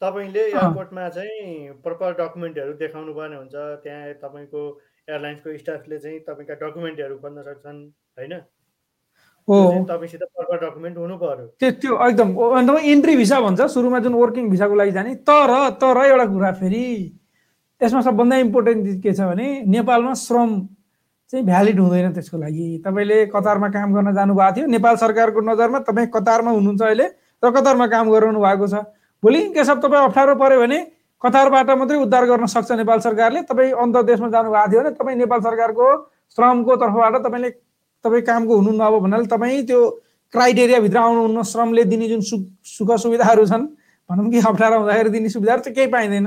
तपाईँले। 0.00 0.42
एयरपोर्टमा 0.64 1.08
चाहिँ 1.08 1.72
प्रपर 1.84 2.12
डकुमेन्टहरू 2.20 2.72
देखाउनु 2.72 3.12
पर्ने 3.14 3.36
हुन्छ। 3.36 3.54
त्यहाँ 3.54 4.12
तपाईँको 4.14 4.80
एयरलाइन्सको 5.08 5.56
स्टाफले 5.58 5.98
चाहिँ 5.98 6.18
तपाईँका 6.20 6.54
डकुमेन्टहरू 6.54 7.16
खोज्न 7.18 7.42
सक्छन् 7.42 7.80
होइन? 8.18 8.34
हो। 9.48 9.54
त्यो 9.54 9.70
चाहिँ 9.70 9.84
तपाईँसित 9.86 10.20
प्रपर 10.20 10.56
डकुमेन्ट 10.66 10.96
हुनु 10.98 11.16
पर्यो। 11.16 11.46
त्यो 11.60 11.70
त्यो 11.80 11.92
एकदम। 12.08 12.28
अन्त 12.58 12.70
इन्ट्री 12.84 13.16
भिसा 13.16 13.40
भन्छ 13.40 13.60
सुरुमा 13.74 13.98
जुन 14.04 14.14
वर्किङ 14.14 14.50
भिसाको 14.50 14.74
लागि 14.74 14.92
जाने 14.92 15.14
तर 15.30 15.52
तर 15.80 16.04
एउटा 16.04 16.26
कुरा 16.34 16.52
फेरि 16.60 16.84
यसमा 17.80 18.00
सबभन्दा 18.00 18.36
इम्पोर्टेन्ट 18.36 18.84
चिज 18.86 19.00
के 19.02 19.12
छ 19.12 19.20
भने 19.30 19.48
नेपालमा 19.66 20.12
श्रम 20.20 20.50
चाहिँ 21.32 21.44
भ्यालिड 21.46 21.78
हुँदैन 21.80 22.12
त्यसको 22.12 22.38
लागि। 22.38 22.82
तपाईँले 22.84 23.18
कतारमा 23.32 23.68
काम 23.70 23.94
गर्न 23.94 24.14
जानुभएको 24.14 24.56
थियो 24.56 24.66
नेपाल 24.66 24.96
सरकारको 25.02 25.40
नजरमा 25.40 25.78
तपाईँ 25.88 26.06
कतारमा 26.14 26.50
हुनुहुन्छ 26.50 26.82
अहिले 26.82 27.06
र 27.42 27.50
कतारमा 27.50 27.86
काम 27.86 28.10
गराउनु 28.10 28.40
भएको 28.40 28.66
छ। 28.66 28.74
भोलि 29.22 29.40
के 29.54 29.64
सब 29.64 29.80
तपाईँ 29.80 30.04
अप्ठ्यारो 30.04 30.34
पऱ्यो 30.36 30.60
भने 30.60 30.78
कतारबाट 31.22 31.70
मात्रै 31.70 31.96
उद्धार 32.02 32.24
गर्न 32.26 32.46
सक्छ 32.46 32.72
नेपाल 32.80 32.98
सरकारले। 33.00 33.42
तपाईँ 33.48 33.72
अन्त 33.72 33.96
देशमा 34.10 34.28
जानुभएको 34.28 34.70
थियो 34.70 34.80
भने 34.80 34.90
तपाईँ 35.00 35.16
नेपाल 35.16 35.40
सरकारको 35.40 35.86
श्रमको 36.36 36.76
तर्फबाट 36.76 37.14
तपाईँले 37.24 37.50
तपाईँ 38.04 38.22
कामको 38.22 38.56
हुनुहुन्न 38.56 38.80
अब 38.80 38.94
भन्नाले 39.02 39.26
तपाईँ 39.26 39.62
त्यो 39.66 39.80
क्राइटेरियाभित्र 40.34 40.98
आउनुहुन्न 40.98 41.42
श्रमले 41.42 41.84
दिने 41.84 42.08
जुन 42.08 42.20
सुख 42.20 42.42
सुख 42.64 42.90
सुविधाहरू 42.96 43.46
छन् 43.46 43.66
भनौँ 44.10 44.30
कि 44.30 44.38
अप्ठ्यारो 44.40 44.78
हुँदाखेरि 44.78 45.10
दिने 45.10 45.28
सुविधाहरू 45.28 45.62
चाहिँ 45.62 45.74
केही 45.74 45.90
पाइँदैन। 45.90 46.26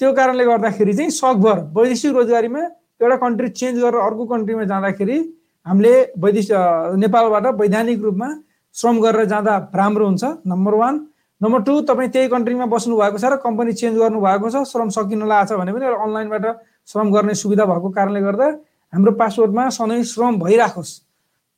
त्यो 0.00 0.12
कारणले 0.12 0.44
गर्दाखेरि 0.44 0.92
चाहिँ 0.92 1.10
सकभर 1.10 1.58
वैदेशिक 1.76 2.12
रोजगारीमा 2.12 2.62
एउटा 3.02 3.16
कन्ट्री 3.16 3.48
चेन्ज 3.48 3.78
गरेर 3.82 4.00
अर्को 4.00 4.24
कन्ट्रीमा 4.32 4.64
जाँदाखेरि 4.72 5.18
हामीले 5.66 5.92
वैदेशिक 6.18 6.56
नेपालबाट 6.98 7.46
वैधानिक 7.60 8.02
रूपमा 8.02 8.28
श्रम 8.74 9.00
गरेर 9.00 9.24
जाँदा 9.32 9.54
राम्रो 9.74 10.06
हुन्छ 10.06 10.24
नम्बर 10.46 10.74
वान 10.82 10.94
नम्बर 11.40 11.60
टू 11.62 11.80
तपाईँ 11.90 12.10
त्यही 12.10 12.28
कन्ट्रीमा 12.34 12.66
बस्नु 12.66 12.96
भएको 12.96 13.18
छ 13.18 13.24
र 13.32 13.36
कम्पनी 13.44 13.72
चेन्ज 13.72 13.98
गर्नु 13.98 14.20
भएको 14.20 14.50
छ 14.50 14.62
श्रम 14.72 14.88
सकिन 14.96 15.26
लागेको 15.28 15.54
छ 15.54 15.58
भने 15.60 15.72
पनि 15.72 15.86
अनलाइनबाट 15.86 16.44
श्रम 16.90 17.12
गर्ने 17.12 17.34
सुविधा 17.34 17.64
भएको 17.70 17.90
कारणले 17.90 18.20
गर्दा 18.20 18.46
हाम्रो 18.92 19.12
पासपोर्टमा 19.16 19.68
सधैँ 19.72 20.02
श्रम 20.04 20.38
भइराखोस्। 20.38 20.92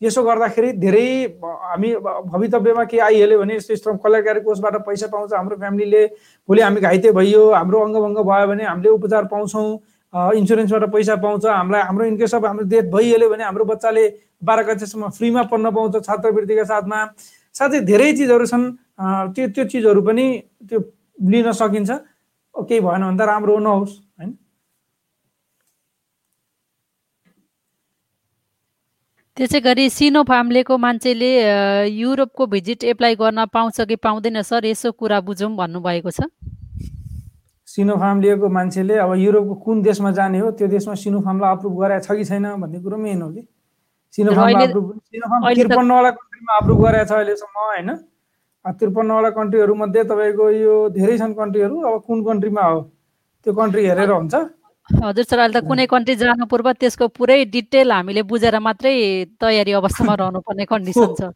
यसो 0.03 0.23
गर्दाखेरि 0.23 0.71
धेरै 0.79 1.07
हामी 1.43 1.91
भवितव्यमा 2.31 2.85
के 2.87 2.99
आइहाल्यो 2.99 3.39
भने 3.39 3.55
यस्तो 3.57 3.77
श्रम 3.77 3.97
कल्याणकारी 3.99 4.41
कोषबाट 4.47 4.75
पैसा 4.87 5.07
पाउँछ 5.11 5.33
हाम्रो 5.35 5.57
फ्यामिलीले 5.59 6.03
भोलि 6.49 6.61
हामी 6.63 6.81
घाइते 6.81 7.11
भइयो 7.11 7.43
हाम्रो 7.53 7.79
अङ्गभङ्ग 7.87 8.19
भयो 8.23 8.47
भने 8.49 8.65
हामीले 8.65 8.89
उपचार 8.95 9.25
पाउँछौँ 9.35 9.67
इन्सुरेन्सबाट 10.39 10.85
पैसा 10.95 11.15
पाउँछ 11.19 11.47
हामीलाई 11.47 11.83
हाम्रो 11.83 12.05
इनकेस 12.07 12.35
अफ 12.35 12.45
हाम्रो 12.45 12.65
डेथ 12.71 12.87
भइहाल्यो 12.95 13.29
भने 13.31 13.45
हाम्रो 13.45 13.65
बच्चाले 13.67 14.05
बाह्र 14.43 14.63
कक्षासम्म 14.71 15.09
फ्रीमा 15.19 15.43
पढ्न 15.51 15.71
पाउँछ 15.75 16.07
छात्रवृत्तिका 16.07 16.65
साथमा। 16.71 16.99
साथै 17.55 17.81
धेरै 17.83 18.13
चिजहरू 18.15 18.47
छन् 18.47 18.65
त्यो 19.35 19.49
त्यो 19.55 19.65
चिजहरू 19.75 20.01
पनि 20.07 20.27
त्यो 20.71 20.79
लिन 21.31 21.51
सकिन्छ। 21.51 21.91
केही 22.55 22.81
भएन 22.81 23.03
भने 23.03 23.19
त 23.19 23.27
राम्रो 23.27 23.59
नहोस् 23.59 23.95
होइन 24.19 24.31
त्यसै 29.35 29.59
गरी 29.61 29.85
सिनोफार्मलेको 29.91 30.75
मान्छेले 30.79 31.31
अ, 31.43 31.91
युरोपको 31.91 32.47
भिजिट 32.55 32.85
एप्लाई 32.95 33.15
गर्न 33.19 33.45
पाउँछ 33.51 33.81
कि 33.91 33.97
पाउँदैन 33.99 34.39
सर 34.47 34.63
यसो 34.65 34.95
कुरा 34.95 35.19
बुझौँ 35.27 35.51
भन्नुभएको 35.59 36.11
छ। 36.11 36.31
सिनोफार्म 37.69 38.21
लिएको 38.23 38.47
मान्छेले 38.49 38.95
अब 39.03 39.11
युरोपको 39.19 39.55
कुन 39.65 39.83
देशमा 39.83 40.11
जाने 40.15 40.39
हो 40.39 40.51
त्यो 40.55 40.67
देशमा 40.71 40.95
सिनोफार्मलाई 41.03 41.51
अप्रुभ 41.51 41.75
गराएको 41.83 42.07
छ 42.07 42.09
कि 42.15 42.25
छैन 42.31 42.47
भन्ने 42.63 42.79
कुरो 42.79 42.97
मेन 42.97 43.23
हो 43.23 43.29
कि। 43.35 43.43
त्रिपन्नवटा 44.15 46.11
कन्ट्रीमा 46.15 46.53
अप्रुभ 46.55 46.79
गराएको 46.85 47.09
छ 47.11 47.13
अहिलेसम्म 47.19 47.57
होइन? 47.59 47.91
अब 48.65 48.73
त्रिपन्नवटा 48.79 49.31
कन्ट्रीहरू 49.35 49.75
मध्ये 49.75 50.03
तपाईँको 50.15 50.45
यो 50.63 50.75
धेरै 50.95 51.19
छन् 51.19 51.35
कन्ट्रीहरू 51.35 51.77
अब 51.83 51.95
कुन 52.07 52.19
कन्ट्रीमा 52.31 52.63
हो 52.71 52.79
त्यो 53.47 53.53
कन्ट्री 53.55 53.83
हेरेर 53.87 54.11
हुन्छ। 54.15 54.35
हजुर 54.91 55.25
सर 55.25 55.39
अहिले 55.39 55.61
त 55.61 55.65
कुनै 55.65 55.87
कन्ट्री 55.89 56.15
जानु 56.21 56.47
पूर्व 56.47 56.73
त्यसको 56.77 57.09
पुरै 57.17 57.45
डिटेल 57.53 57.93
हामीले 57.93 58.23
बुझेर 58.29 58.59
मात्रै 58.61 58.93
तयारी 59.41 59.73
अवस्थामा 59.81 60.15
रहनुपर्ने 60.21 60.65
कन्डिसन 60.73 61.15
छ। 61.19 61.33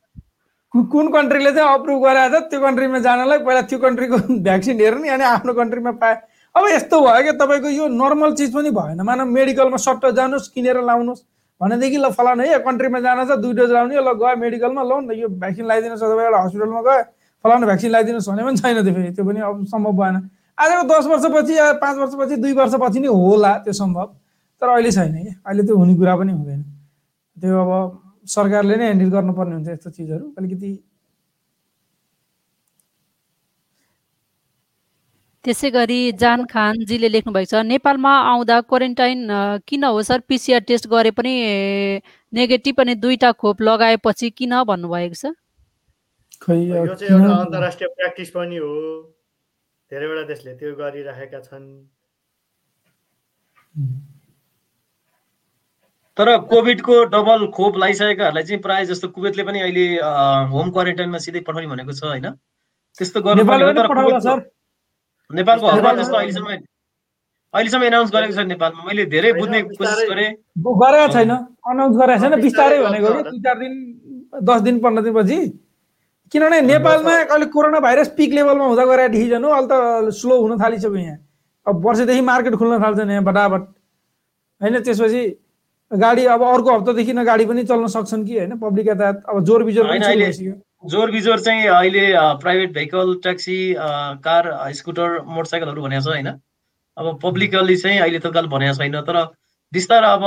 कुन 0.92 1.06
कन्ट्रीले 1.12 1.52
चाहिँ 1.56 1.68
अप्रुभ 1.74 2.02
गराएको 2.04 2.40
छ 2.40 2.50
त्यो 2.50 2.60
कन्ट्रीमा 2.60 2.98
जानलाई 3.08 3.38
पहिला 3.48 3.62
त्यो 3.72 3.78
कन्ट्रीको 3.84 4.16
भ्याक्सिन 4.44 4.80
हेर्ने 4.80 5.08
अनि 5.16 5.24
आफ्नो 5.24 5.52
कन्ट्रीमा 5.60 5.92
पाए। 6.02 6.14
अब 6.54 6.64
यस्तो 6.68 7.00
भयो 7.00 7.22
क्या 7.24 7.32
तपाईँको 7.40 7.68
यो 7.72 7.88
नर्मल 7.88 8.34
चिज 8.36 8.52
पनि 8.52 8.70
भएन। 8.76 9.00
मानव 9.08 9.26
मेडिकलमा 9.32 9.80
सट्ट 9.80 10.06
जानुहोस् 10.18 10.52
किनेर 10.52 10.84
लाउनुहोस्। 10.84 11.24
भनेदेखि 11.60 11.98
ल 11.98 12.10
फलानु 12.14 12.42
है 12.44 12.58
कन्ट्रीमा 12.68 13.00
जान 13.00 13.24
छ 13.24 13.40
दुई 13.42 13.52
डोज 13.56 13.70
लाउने 13.72 13.96
ल 13.96 14.12
गयो 14.12 14.36
मेडिकलमा 14.44 14.82
ल 14.82 14.92
न 15.08 15.16
यो 15.16 15.28
भ्याक्सिन 15.40 15.64
लगाइदिनुहोस् 15.66 16.04
अथवा 16.04 16.22
एउटा 16.28 16.40
हस्पिटलमा 16.44 16.82
गयो 16.84 17.02
फलानु 17.44 17.64
भ्याक्सिन 17.66 17.90
लगाइदिनुहोस् 17.90 18.28
भने 18.28 18.42
पनि 18.44 18.56
छैन 18.60 18.76
त्यो 18.84 18.92
फेरि। 18.92 19.10
त्यो 19.16 19.24
पनि 19.24 19.40
अब 19.40 19.64
सम्भव 19.72 19.92
भएन। 20.00 20.16
आजको 20.58 20.82
दस 20.88 21.06
वर्षपछि 21.06 21.56
या 21.58 21.72
पाँच 21.82 21.96
वर्षपछि 21.98 22.36
दुई 22.42 22.52
वर्षपछि 22.52 23.00
नै 23.00 23.08
होला 23.08 23.52
त्यो 23.64 23.72
सम्भव 23.72 24.08
तर 24.62 24.68
अहिले 24.68 24.90
छैन 24.90 25.12
कि। 25.14 25.34
अहिले 25.46 25.62
त्यो 25.62 25.76
हुने 25.76 25.94
कुरा 25.96 26.16
पनि 26.16 26.32
हुँदैन। 26.32 26.62
त्यो 27.36 27.54
अब 27.62 27.70
सरकारले 28.26 28.76
नै 28.76 28.84
ह्यान्डल 28.84 29.10
गर्नुपर्ने 29.10 29.54
हुन्छ 29.54 29.68
यस्तो 29.68 29.90
चिजहरू। 29.90 30.34
अलिकति 30.38 30.70
त्यसै 35.44 35.70
गरी 35.70 36.00
जान 36.20 36.44
खानजीले 36.44 37.08
लेख्नु 37.08 37.32
भएको 37.32 37.50
छ 37.50 37.62
नेपालमा 37.64 38.12
आउँदा 38.30 38.60
क्वारेन्टाइन 38.68 39.20
किन 39.64 39.84
हो 39.84 40.02
सर? 40.02 40.18
पिसिआर 40.28 40.60
टेस्ट 40.66 40.88
गरे 40.90 41.10
पनि 41.14 41.34
नेगेटिभ 42.32 42.80
अनि 42.80 42.94
दुईटा 42.98 43.30
खोप 43.32 43.62
लगाएपछि 43.62 44.30
किन 44.34 44.52
भन्नुभएको 44.68 45.14
छ? 45.14 45.32
खै 46.42 46.56
यो 46.58 46.94
चाहिँ 46.94 47.14
एउटा 47.14 47.34
अन्तर्राष्ट्रिय 47.34 47.88
प्र्याक्टिस 47.94 48.30
पनि 48.34 48.56
हो। 48.56 48.74
धेरैवटा 49.90 50.22
देशले 50.28 50.52
त्यो 50.58 50.74
गरिराखेका 50.76 51.40
छन्। 51.40 51.66
तर 56.16 56.28
कोभिडको 56.50 56.94
डबल 57.14 57.46
खोप 57.56 57.76
लगाइसकेकाहरूलाई 57.76 58.44
चाहिँ 58.44 58.60
प्रायः 58.62 58.84
जस्तो 58.90 59.08
कुवेतले 59.14 59.42
पनि 59.48 59.58
अहिले 59.60 59.84
होम 60.52 60.70
क्वारेन्टाइनमा 60.74 61.18
सिधै 61.24 61.40
पठाउने 61.46 61.66
भनेको 61.72 61.92
छ 61.92 62.02
होइन? 62.04 62.26
त्यस्तो 62.98 63.20
गर्नु 63.22 63.42
नेपालको 65.30 65.66
हकमा 65.68 65.92
पनि- 65.92 66.16
अहिलेसम्म 66.18 66.48
अहिलेसम्म 67.54 67.84
एनाउन्स 67.84 68.10
गरेको 68.12 68.34
छ 68.34 68.44
नेपालमा। 68.50 68.82
मैले 68.84 69.04
धेरै 69.14 69.32
बुझ्ने 69.38 69.60
कोसिस 69.62 70.08
गरेँ। 70.10 70.30
गरेको 70.82 71.06
छैन। 71.12 71.30
अनाउन्स 71.70 71.96
गरेको 71.96 72.20
छैन 72.22 72.34
बिस्तारै 72.42 72.78
भनेको। 72.84 73.08
दुई 73.30 73.40
चार 73.46 73.56
दिन 73.58 73.72
दस 74.50 74.60
दिन 74.68 74.80
पन्ध्र 74.84 75.02
दिनपछि 75.08 75.38
किनभने 76.32 76.60
नेपालमा 76.60 77.12
अहिले 77.16 77.46
कोरोना 77.52 77.80
भाइरस 77.80 78.08
पिक 78.16 78.32
लेभलमा 78.34 78.64
हुँदा 78.66 78.84
गएर 78.84 79.08
डिसिजन 79.08 79.44
हो 79.44 79.50
अहिले 79.50 79.68
त 79.68 80.14
स्लो 80.14 80.40
हुन 80.40 80.60
थालिसक्यो 80.60 80.96
यहाँ। 80.96 81.18
अब 81.66 81.84
वर्षदेखि 81.86 82.20
मार्केट 82.22 82.54
खुल्न 82.56 82.82
थाल्छ 82.82 83.00
नि 83.00 83.12
यहाँ 83.12 83.24
बटाबट 83.24 83.62
होइन 84.60 84.80
त्यसपछि 84.82 85.22
गाडी 85.90 86.24
अब 86.28 86.42
अर्को 86.44 86.74
हप्तादेखि 86.74 87.12
न 87.12 87.24
गाडी 87.24 87.44
पनि 87.46 87.64
चल्न 87.64 87.86
सक्छन् 87.88 88.24
कि 88.26 88.38
होइन 88.38 88.56
पब्लिक 88.58 88.86
यातायात। 88.88 89.22
अब 89.28 89.44
जोर 89.44 89.64
बिजोर 89.64 89.84
जोर 90.86 91.10
बिजोर 91.10 91.40
चाहिँ 91.40 91.66
अहिले 91.68 92.04
private 92.40 92.72
vehicle 92.74 93.14
taxi 93.22 93.58
car 94.24 94.50
scooter 94.74 95.20
मोटरसाइकलहरू 95.26 95.82
भनेको 95.82 96.02
छ 96.02 96.08
होइन। 96.08 96.28
अब 96.96 97.18
पब्लिकली 97.22 97.76
चाहिँ 97.76 97.98
अहिले 98.00 98.18
त 98.18 98.26
गाल 98.34 98.46
भनेको 98.48 98.74
छैन 98.74 99.00
तर 99.02 99.16
बिस्तार 99.72 100.04
अब 100.04 100.24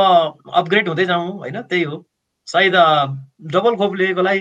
अपग्रेड 0.54 0.88
हुँदै 0.88 1.06
जाउँ 1.06 1.30
होइन 1.38 1.62
त्यही 1.62 1.84
हो। 1.84 2.04
सायद 2.48 2.76
डबल 3.54 3.76
खोप 3.78 3.96
लिएकोलाई 3.96 4.40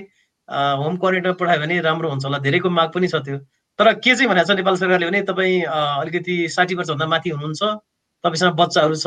होम 0.51 0.97
क्वारेन्टाइन 0.97 1.35
पठायो 1.41 1.61
भने 1.61 1.81
राम्रो 1.81 2.09
हुन्छ 2.11 2.25
होला। 2.25 2.39
धेरैको 2.47 2.71
माग 2.71 2.91
पनि 2.95 3.09
छ 3.09 3.23
त्यो। 3.25 3.39
तर 3.79 3.93
के 4.05 4.15
चाहिँ 4.15 4.29
भनेको 4.31 4.47
छ 4.47 4.57
नेपाल 4.57 4.77
सरकारले 4.77 5.07
भने 5.07 5.23
तपाईँ 5.31 5.63
अलिकति 5.65 6.37
साठी 6.51 6.75
वर्षभन्दा 6.75 7.07
माथि 7.07 7.31
हुनुहुन्छ 7.31 7.63
तपाईँसँग 8.25 8.55
बच्चाहरू 8.61 8.95
छ 8.95 9.07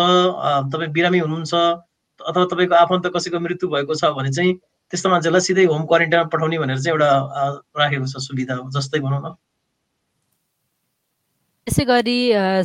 तपाईँ 0.74 0.92
बिरामी 0.92 1.20
हुनुहुन्छ 1.20 1.54
अथवा 1.54 2.46
तपाईँको 2.52 2.76
आफन्त 2.76 3.06
कसैको 3.16 3.40
मृत्यु 3.40 3.70
भएको 3.70 3.96
छ 3.96 4.12
भने 4.18 4.32
चाहिँ 4.32 4.54
त्यस्तो 4.92 5.10
मान्छेलाई 5.10 5.42
सिधै 5.42 5.66
होम 5.66 5.84
क्वारेन्टाइनमा 5.86 6.30
पठाउने 6.34 6.58
भनेर 6.60 6.80
चाहिँ 6.80 6.94
एउटा 6.96 7.10
राखेको 7.80 8.06
छ 8.08 8.24
सुविधा 8.26 8.56
जस्तै 8.74 9.00
भनौँ 9.00 9.22
न। 9.22 9.36
यसै 11.68 11.84
गरी 11.88 12.14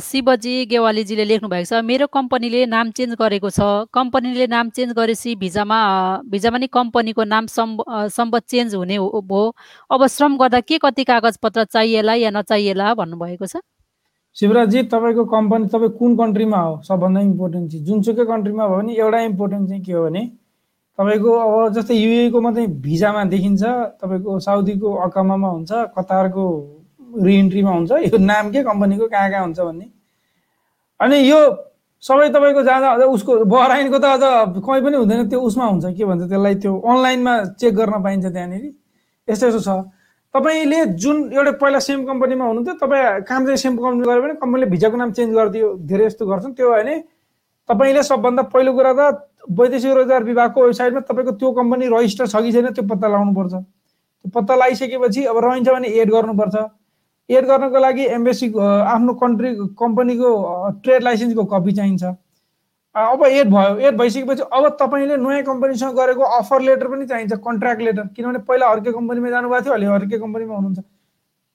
शिवजी 0.03 0.53
गेवालीजीले 0.71 1.25
लेख्नु 1.27 1.49
भएको 1.51 1.67
छ 1.67 1.79
मेरो 1.89 2.05
कम्पनीले 2.15 2.61
नाम 2.71 2.89
चेन्ज 2.97 3.15
गरेको 3.21 3.49
छ। 3.49 3.87
कम्पनीले 3.95 4.47
नाम 4.53 4.69
चेन्ज 4.75 4.91
गरेपछि 4.97 5.35
भिजामा 5.43 5.77
भिजामा 6.27 6.57
नि 6.59 6.67
कम्पनीको 6.67 7.23
नाम 7.33 7.45
सम्ब 7.47 8.33
चेन्ज 8.51 8.75
हुने 8.75 8.95
हो 8.99 9.07
अब 9.91 10.05
श्रम 10.15 10.35
गर्दा 10.37 10.59
के 10.67 10.77
कति 10.83 11.03
कागजपत्र 11.11 11.63
चाहिएला 11.71 12.13
या 12.13 12.29
नचाहिएला 12.37 12.93
भन्नुभएको 12.99 13.45
छ? 13.45 13.63
शिवराजजी 14.35 14.83
तपाईँको 14.91 15.25
कम्पनी 15.31 15.67
तपाईँ 15.71 15.91
कुन 15.99 16.11
कन्ट्रीमा 16.17 16.59
हो? 16.59 16.73
सबभन्दा 16.83 17.21
इम्पोर्टेन्ट 17.21 17.71
चिज। 17.71 17.81
जुनसुकै 17.87 18.25
कन्ट्रीमा 18.25 18.67
भयो 18.67 18.77
भने 18.77 18.93
एउटा 18.99 19.19
इम्पोर्टेन्ट 19.31 19.69
चाहिँ 19.69 19.83
के 19.83 19.93
हो 19.93 20.03
भने 20.05 20.25
तपाईँको 20.99 21.31
अब 21.45 21.73
जस्तै 21.79 21.95
युएको 21.95 22.41
मात्रै 22.41 22.67
भिजामा 22.83 23.23
देखिन्छ 23.31 23.63
तपाईँको 24.03 24.39
साउदीको 24.47 24.93
अकामामा 25.07 25.49
हुन्छ 25.55 25.71
कतारको 25.95 26.45
रिइन्ट्रीमा 27.17 27.71
हुन्छ। 27.71 27.91
यो 27.91 28.17
नाम 28.17 28.51
के 28.51 28.63
कम्पनीको 28.63 29.07
कहाँ 29.07 29.29
कहाँ 29.31 29.43
हुन्छ 29.43 29.59
भन्ने। 29.59 29.87
अनि 30.99 31.17
यो 31.29 31.39
सबै 32.03 32.29
तपाईँको 32.29 32.61
जाँदा 32.63 32.87
अझ 32.89 33.01
उसको 33.11 33.45
बहराइनको 33.45 33.97
त 33.99 34.05
अझ 34.05 34.23
कहीँ 34.63 34.81
पनि 34.83 34.97
हुँदैन। 34.97 35.29
त्यो 35.29 35.39
उसमा 35.39 35.65
हुन्छ। 35.65 35.85
के 35.97 36.05
भन्छ 36.05 36.23
त्यसलाई? 36.29 36.55
त्यो 36.63 36.71
अनलाइनमा 36.79 37.33
चेक 37.59 37.73
गर्न 37.75 38.03
पाइन्छ 38.03 38.25
त्यहाँनिर। 38.25 38.63
यस्तो 39.27 39.47
यस्तो 39.47 39.61
छ। 39.61 39.69
तपाईँले 40.33 40.85
जुन 41.01 41.17
एउटा 41.33 41.51
पहिला 41.57 41.79
सेम 41.81 42.05
कम्पनीमा 42.05 42.45
हुनुहुन्थ्यो 42.45 42.75
तपाईँ 42.77 43.25
काम 43.25 43.45
चाहिँ 43.45 43.57
सेम 43.57 43.73
कम्पनी 43.77 44.05
गऱ्यो 44.05 44.21
भने 44.21 44.33
कम्पनीले 44.37 44.65
भिजाको 44.69 44.97
नाम 44.97 45.11
चेन्ज 45.11 45.33
गरिदियो। 45.35 45.67
धेरै 45.89 46.05
जस्तो 46.05 46.25
गर्छन्। 46.25 46.53
त्यो 46.53 46.69
भने 46.69 46.95
तपाईँले 47.69 48.03
सबभन्दा 48.03 48.43
पहिलो 48.53 48.71
कुरा 48.73 48.93
त 48.93 49.01
वैदेशिक 49.49 49.93
रोजगार 49.97 50.23
विभागको 50.23 50.61
वेबसाइटमा 50.61 51.01
तपाईँको 51.09 51.31
त्यो 51.41 51.49
कम्पनी 51.51 51.85
रजिस्टर 51.89 52.27
छ 52.27 52.35
कि 52.45 52.51
छैन 52.53 52.67
त्यो 52.77 52.83
पत्ता 52.85 53.07
लगाउनुपर्छ 53.07 53.53
त्यो 53.53 54.29
पत्ता 54.29 54.53
लगाइसकेपछि 54.55 55.21
अब 55.25 55.37
रहन्छ 55.37 55.67
भने 55.69 55.87
एड 55.89 56.09
गर्नुपर्छ। 56.11 56.55
एड 57.29 57.45
गर्नको 57.45 57.79
लागि 57.79 58.05
एम्बेसी 58.17 58.47
आफ्नो 58.57 59.13
कन्ट्री 59.21 59.53
कम्पनीको 59.79 60.29
ट्रेड 60.83 61.03
लाइसेन्सको 61.03 61.43
कपी 61.53 61.71
चाहिन्छ। 61.79 62.03
अब 62.95 63.23
एड 63.25 63.49
भयो 63.49 63.75
एड 63.87 63.97
भइसकेपछि 63.97 64.43
अब 64.51 64.67
तपाईँले 64.79 65.17
नयाँ 65.17 65.43
कम्पनीसँग 65.45 65.95
गरेको 65.97 66.23
अफर 66.37 66.61
लेटर 66.61 66.87
पनि 66.87 67.05
चाहिन्छ 67.07 67.33
कन्ट्र्याक्ट 67.45 67.81
लेटर। 67.81 68.07
किनभने 68.15 68.39
पहिला 68.47 68.65
अर्कै 68.67 68.91
कम्पनीमा 68.91 69.29
जानुभएको 69.29 69.63
थियो 69.63 69.73
अहिले 69.73 69.87
अर्कै 69.97 70.17
कम्पनीमा 70.19 70.55
हुनुहुन्छ। 70.55 70.79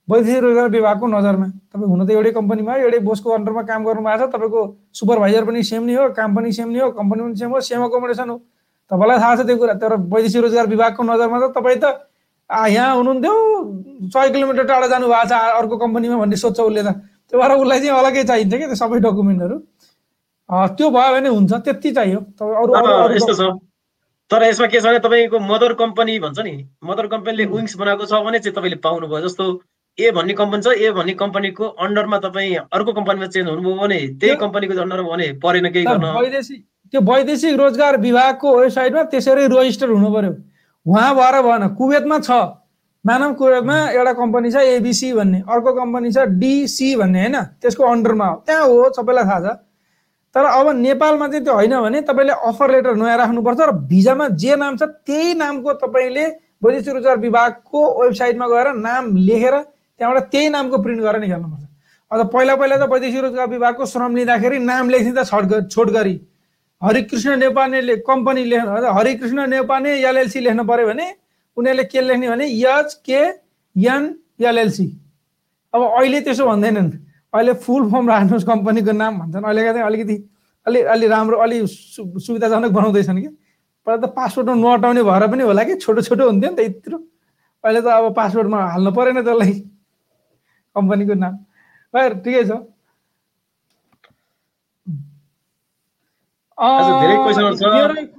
वैदेशिक 0.08 0.42
रोजगार 0.42 0.68
विभागको 0.68 1.06
नजरमा। 1.08 1.46
तपाईँ 1.74 1.88
हुन 1.90 2.06
त 2.06 2.10
एउटै 2.10 2.30
कम्पनीमा 2.38 2.74
एउटै 2.76 2.98
बोसको 3.02 3.30
अन्डरमा 3.34 3.62
काम 3.66 3.84
गर्नुभएको 3.84 4.26
छ 4.26 4.32
तपाईँको 4.32 4.62
सुपरभाइजर 4.94 5.44
पनि 5.44 5.62
सेम 5.64 5.82
नै 5.84 5.94
हो 5.94 6.08
काम 6.14 6.34
पनि 6.36 6.52
सेम 6.52 6.68
नै 6.70 6.80
हो 6.80 6.90
कम्पनी 6.98 7.22
पनि 7.22 7.36
सेम 7.40 7.50
हो 7.50 7.60
सेम 7.60 7.82
अकोमोडेसन 7.84 8.28
हो। 8.30 8.36
तपाईँलाई 8.90 9.18
थाहा 9.18 9.36
छ 9.36 9.46
त्यो 9.48 9.56
कुरा 9.58 9.74
तर 9.82 9.96
वैदेशिक 10.14 10.42
रोजगार 10.44 10.66
विभागको 10.70 11.02
नजरमा 11.02 11.38
त 11.40 11.52
तपाईँ 11.56 11.78
त 11.82 11.84
यहाँ 12.74 12.94
हुनुहुन्थ्यो 12.96 13.34
सय 14.14 14.30
किलोमिटर 14.30 14.64
टाढा 14.70 14.86
जानुभएको 14.86 15.28
छ 15.28 15.32
अर्को 15.60 15.76
कम्पनीमा 15.82 16.16
भन्ने 16.22 16.36
सोध्छ 16.36 16.60
उसले 16.60 16.82
त। 16.82 16.90
त्यो 17.30 17.38
भएर 17.40 17.52
उसलाई 17.58 17.78
चाहिँ 17.80 17.98
अलग्गै 17.98 18.24
चाहिन्छ 18.30 18.52
कि 18.54 18.66
त्यो 18.70 18.74
सबै 18.82 18.98
डकुमेन्टहरू। 19.00 19.56
त्यो 20.78 20.90
भयो 20.96 21.12
भने 21.14 21.28
हुन्छ 21.28 21.52
त्यति 21.64 21.90
चाहियो। 21.98 22.20
यस्तो 23.16 23.34
छ। 23.34 23.42
तर 24.30 24.42
यसमा 24.42 24.66
के 24.66 24.80
छ 24.80 24.84
भने 24.86 24.98
तपाईँको 25.04 25.38
मदर 25.40 25.72
कम्पनी 25.80 26.18
भन्छ 26.20 26.38
नि 26.44 26.54
मदर 26.84 27.06
कम्पनीले। 27.14 27.44
विङ्स 27.54 27.76
बनाएको 27.76 28.04
छ 28.06 28.20
भने 28.24 28.38
चाहिँ 28.44 28.54
तपाईँले 28.56 28.76
पाउनुभयो। 28.84 29.20
जस्तो 29.28 29.44
ए 29.98 30.10
भन्ने 30.10 30.34
कम्पनी 30.34 30.62
छ 30.62 30.68
ए 30.74 30.90
भन्ने 30.92 31.12
कम्पनीको 31.22 31.64
अन्डरमा 31.64 32.18
तपाईँ 32.24 32.56
अर्को 32.72 32.92
कम्पनीमा 32.92 33.26
चेन्ज 33.34 33.48
हुनुभयो 33.48 33.74
भने 33.82 33.98
त्यही 33.98 34.18
त्यो- 34.20 34.40
कम्पनीको 34.40 34.80
अन्डरमा 34.84 35.08
भने 35.10 35.26
परेन 35.44 35.66
केही 35.72 35.84
गर्न। 35.86 36.04
वैदेशिक 36.18 36.60
त्यो 36.92 37.00
वैदेशिक 37.10 37.54
रोजगार 37.58 37.96
विभागको 38.00 38.56
वेबसाइटमा 38.58 39.02
त्यसरी 39.12 39.46
रजिस्टर 39.54 39.88
हुनु 39.88 40.08
पर्यो। 40.14 40.32
उहाँ 40.86 41.14
भएर 41.14 41.40
भएन। 41.42 41.68
कुवेतमा 41.74 42.18
छ। 42.18 42.30
मानव 43.04 43.32
कुवेतमा 43.34 43.76
एउटा 43.90 44.12
कम्पनी 44.12 44.50
छ 44.50 44.56
एबिसी 44.74 45.12
भन्ने। 45.12 45.38
अर्को 45.44 45.72
कम्पनी 45.74 46.10
छ 46.12 46.18
डिसी 46.40 46.94
भन्ने 46.96 47.20
होइन? 47.20 47.36
त्यसको 47.60 47.84
अन्डरमा 47.84 48.26
हो। 48.26 48.36
त्यहाँ 48.46 48.66
हो 48.66 48.92
सबैलाई 48.96 49.24
थाहा 49.24 49.40
छ। 49.40 49.56
तर 50.34 50.44
अब 50.44 50.68
नेपालमा 50.76 51.26
चाहिँ 51.28 51.44
त्यो 51.44 51.54
होइन 51.54 51.74
भने 51.80 52.00
तपाईँले 52.02 52.32
अफर 52.42 52.70
लेटर 52.70 52.94
नयाँ 52.96 53.16
राख्नुपर्छ 53.18 53.60
र 53.60 53.72
भिजामा 53.86 54.28
जे 54.34 54.56
नाम 54.56 54.76
छ 54.76 54.82
त्यही 55.06 55.34
नामको 55.34 55.72
तपाईँले 55.78 56.24
वैदेशिक 56.58 56.94
रोजगार 56.94 57.18
विभागको 57.18 57.80
वेबसाइटमा 58.02 58.46
गएर 58.48 58.72
नाम 58.74 59.16
लेखेर 59.16 59.54
त्यहाँबाट 60.00 60.22
त्यही 60.32 60.48
नामको 60.48 60.78
प्रिन्ट 60.82 61.00
गरेर 61.02 61.20
निकाल्नुपर्छ। 61.20 61.64
अब 62.10 62.20
पहिला 62.32 62.54
पहिला 62.56 62.76
त 62.76 62.90
वैदेशिक 62.90 63.22
रोजगार 63.22 63.48
विभागको 63.48 63.86
श्रम 63.86 64.16
लिँदाखेरि 64.16 64.58
नाम 64.58 64.88
लेखिदिँदा 64.90 65.24
छोड 65.24 65.70
छोट 65.70 65.90
गरी 65.90 66.14
हरिकृष्ण 66.84 67.36
नेपानेले 67.38 67.96
कम्पनी 68.04 68.44
लेख्नु 68.44 68.92
हरिकृष्ण 68.92 69.46
नेपाने 69.50 69.90
एलएलसी 70.04 70.40
लेख्नु 70.40 70.64
पर्यो 70.64 70.86
भने 70.88 71.06
उनीहरूले 71.56 71.84
के 71.84 72.00
लेख्ने 72.00 72.28
भने 72.28 72.46
यच 72.46 72.94
के 73.06 73.20
एन 73.76 74.02
एलएलसी। 74.40 74.86
अब 75.74 75.82
अहिले 75.82 76.20
त्यसो 76.20 76.46
भन्दैनन्। 76.46 76.90
अहिले 77.34 77.52
फुल 77.64 77.90
फर्म 77.90 78.08
राख्नुहोस् 78.10 78.46
कम्पनीको 78.46 78.92
नाम 78.92 79.18
भन्छन्। 79.20 79.44
अहिलेका 79.44 79.72
चाहिँ 79.72 79.86
अलिकति 79.86 80.16
अलि 80.66 80.80
अलि 80.94 81.06
राम्रो 81.08 81.36
अलि 81.44 81.66
सुविधाजनक 81.66 82.70
बनाउँदैछन् 82.72 83.20
कि। 83.20 83.28
पहिला 83.86 83.98
त 84.06 84.12
पासपोर्टमा 84.16 84.54
नअटाउने 84.54 85.02
भएर 85.02 85.26
पनि 85.28 85.42
होला 85.44 85.62
कि 85.64 85.74
छोटो 85.76 86.00
छोटो 86.02 86.24
हुन्थ्यो 86.24 86.50
नि 86.50 86.56
त 86.56 86.60
यत्रो। 86.60 86.98
अहिले 87.64 87.80
त 87.80 87.86
अब 87.86 88.14
पासपोर्टमा 88.14 88.58
हाल्नु 88.72 88.90
परेन 88.92 89.22
त्यसलाई। 89.24 89.52
कम्पनीको 90.76 91.14
नाम। 91.14 91.34
ठिकै 91.94 92.44
छ 92.44 92.52
आज 92.52 92.52
धेरै 92.52 92.52
क्वेसनहरू 92.52 92.52
छ, 92.54 92.62
मेरो 94.84 94.84
तर 94.84 94.92
comment 94.92 94.92
हजुर। 94.94 95.02
ignore 95.74 96.32
भयो 96.34 96.43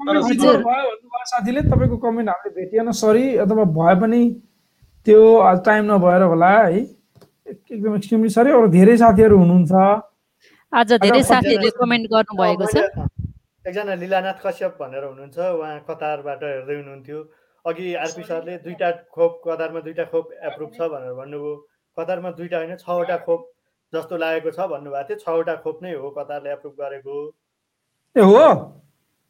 भन्नुभयो 0.04 0.62
साथीले 1.26 1.62
तपाईँको 1.62 1.98
कमेन्ट 1.98 2.30
हामीले 2.30 2.56
भेटिएन 2.56 2.92
सरी 2.92 3.38
अथवा 3.38 3.64
भए 3.64 4.02
पनि 4.02 4.42
त्यो 5.06 5.38
आज 5.38 5.66
टाइम 5.66 5.94
नभएर 5.94 6.22
होला 6.22 6.50
है। 6.50 6.80
एक- 6.80 7.72
एकदम 7.72 7.96
एक्सट्रिमली 7.96 8.30
सरी 8.30 8.52
अरू 8.52 8.68
धेरै 8.68 8.98
साथीहरू 8.98 9.38
हुनुहुन्छ। 9.38 9.72
आज 10.74 10.94
धेरै 10.94 11.24
साथीहरूले 11.24 11.70
कमेन्ट 11.70 12.08
गर्नुभएको 12.12 12.66
छ। 12.66 12.76
एकजना 13.68 13.96
लीलानाथ 13.96 14.34
कश्यप 14.46 14.78
भनेर 14.82 15.04
हुनुहुन्छ 15.04 15.38
उहाँ 15.40 15.86
कतारबाट 15.90 16.44
हेर्दै 16.44 16.76
हुनुहुन्थ्यो। 16.76 17.32
अघि 17.66 17.96
आरपी 17.96 18.24
सरले 18.24 18.58
दुईटा 18.58 18.92
खोप 18.92 19.42
कतारमा 19.48 19.80
दुईटा 19.80 20.04
खोप 20.04 20.30
एप्रुभ 20.44 20.70
छ 20.70 20.82
भनेर 20.82 21.14
भन्नुभयो। 21.14 21.68
कतारमा 22.00 22.32
दुईटा 22.32 22.58
होइन 22.58 22.76
छवटा 22.76 23.18
खोप 23.18 23.52
जस्तो 23.96 24.18
लागेको 24.18 24.52
छ 24.52 24.60
भन्नुभएको 24.60 25.04
थियो। 25.10 25.18
छवटा 25.18 25.56
खोप 25.56 25.80
नै 25.84 25.94
हो 25.94 26.10
कतारले 26.10 26.52
एप्रुभ 26.52 26.74
गरेको। 26.74 27.34
ए 28.16 28.22
हो? 28.22 28.48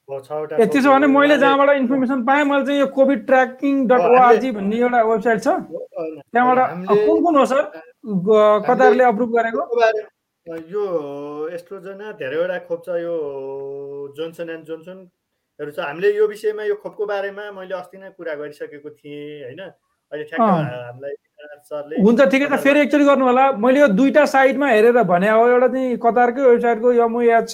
त्यसो। 0.10 0.90
भने 0.92 1.08
मैले 1.08 1.38
जहाँबाट 1.38 1.70
इन्फर्मेसन 1.78 2.24
पाएँ 2.26 2.44
मैले 2.46 2.66
चाहिँ 2.66 2.80
यो 2.80 2.88
कोभिड 2.94 3.26
ट्र्याकिङ 3.26 3.88
डट 3.88 4.02
ओआरजी 4.14 4.52
भन्ने 4.52 4.78
एउटा 4.78 5.02
वेबसाइट 5.02 5.40
छ। 5.42 5.48
त्यहाँबाट 6.30 6.60
कुन 6.86 7.18
कुन 7.24 7.36
हो 7.36 7.46
सर? 7.46 7.64
कतारले 8.70 9.04
अप्रुभ 9.04 9.30
गरेको? 9.38 9.62
यो 10.46 10.84
एस्ट्रोजना 11.58 12.12
धेरैवटा 12.22 12.58
खोप 12.70 12.82
छ 12.86 13.02
यो 13.02 13.14
जोन्सन 14.14 14.50
एन्ड 14.50 14.66
जोन्सनहरू 14.70 15.72
छ। 15.72 15.80
हामीले 15.82 16.14
यो 16.14 16.28
विषयमा 16.30 16.64
यो 16.70 16.76
खोपको 16.86 17.06
बारेमा 17.10 17.50
मैले 17.58 17.74
अस्ति 17.74 17.98
नै 17.98 18.10
कुरा 18.14 18.34
गरिसकेको 18.38 18.90
थिएँ 18.90 19.44
होइन? 19.44 19.62
अहिले 20.14 20.24
ठ्याक्क। 20.30 20.42
हामीलाई 20.46 21.14
हुन्छ 22.06 22.22
ठिकै 22.22 22.46
छ। 22.46 22.62
फेरि 22.62 22.80
एकचोटि 22.82 23.06
गर्नु 23.10 23.26
होला 23.26 23.52
मैले 23.58 23.80
यो 23.80 23.88
दुईटा 23.98 24.26
साइटमा 24.30 24.68
हेरेर 24.70 25.02
भने 25.02 25.30
हो 25.30 25.48
एउटा 25.50 25.68
चाहिँ 25.74 25.98
कतारकै 25.98 26.42
वेबसाइटको 26.46 26.92
यमोएच 26.94 27.50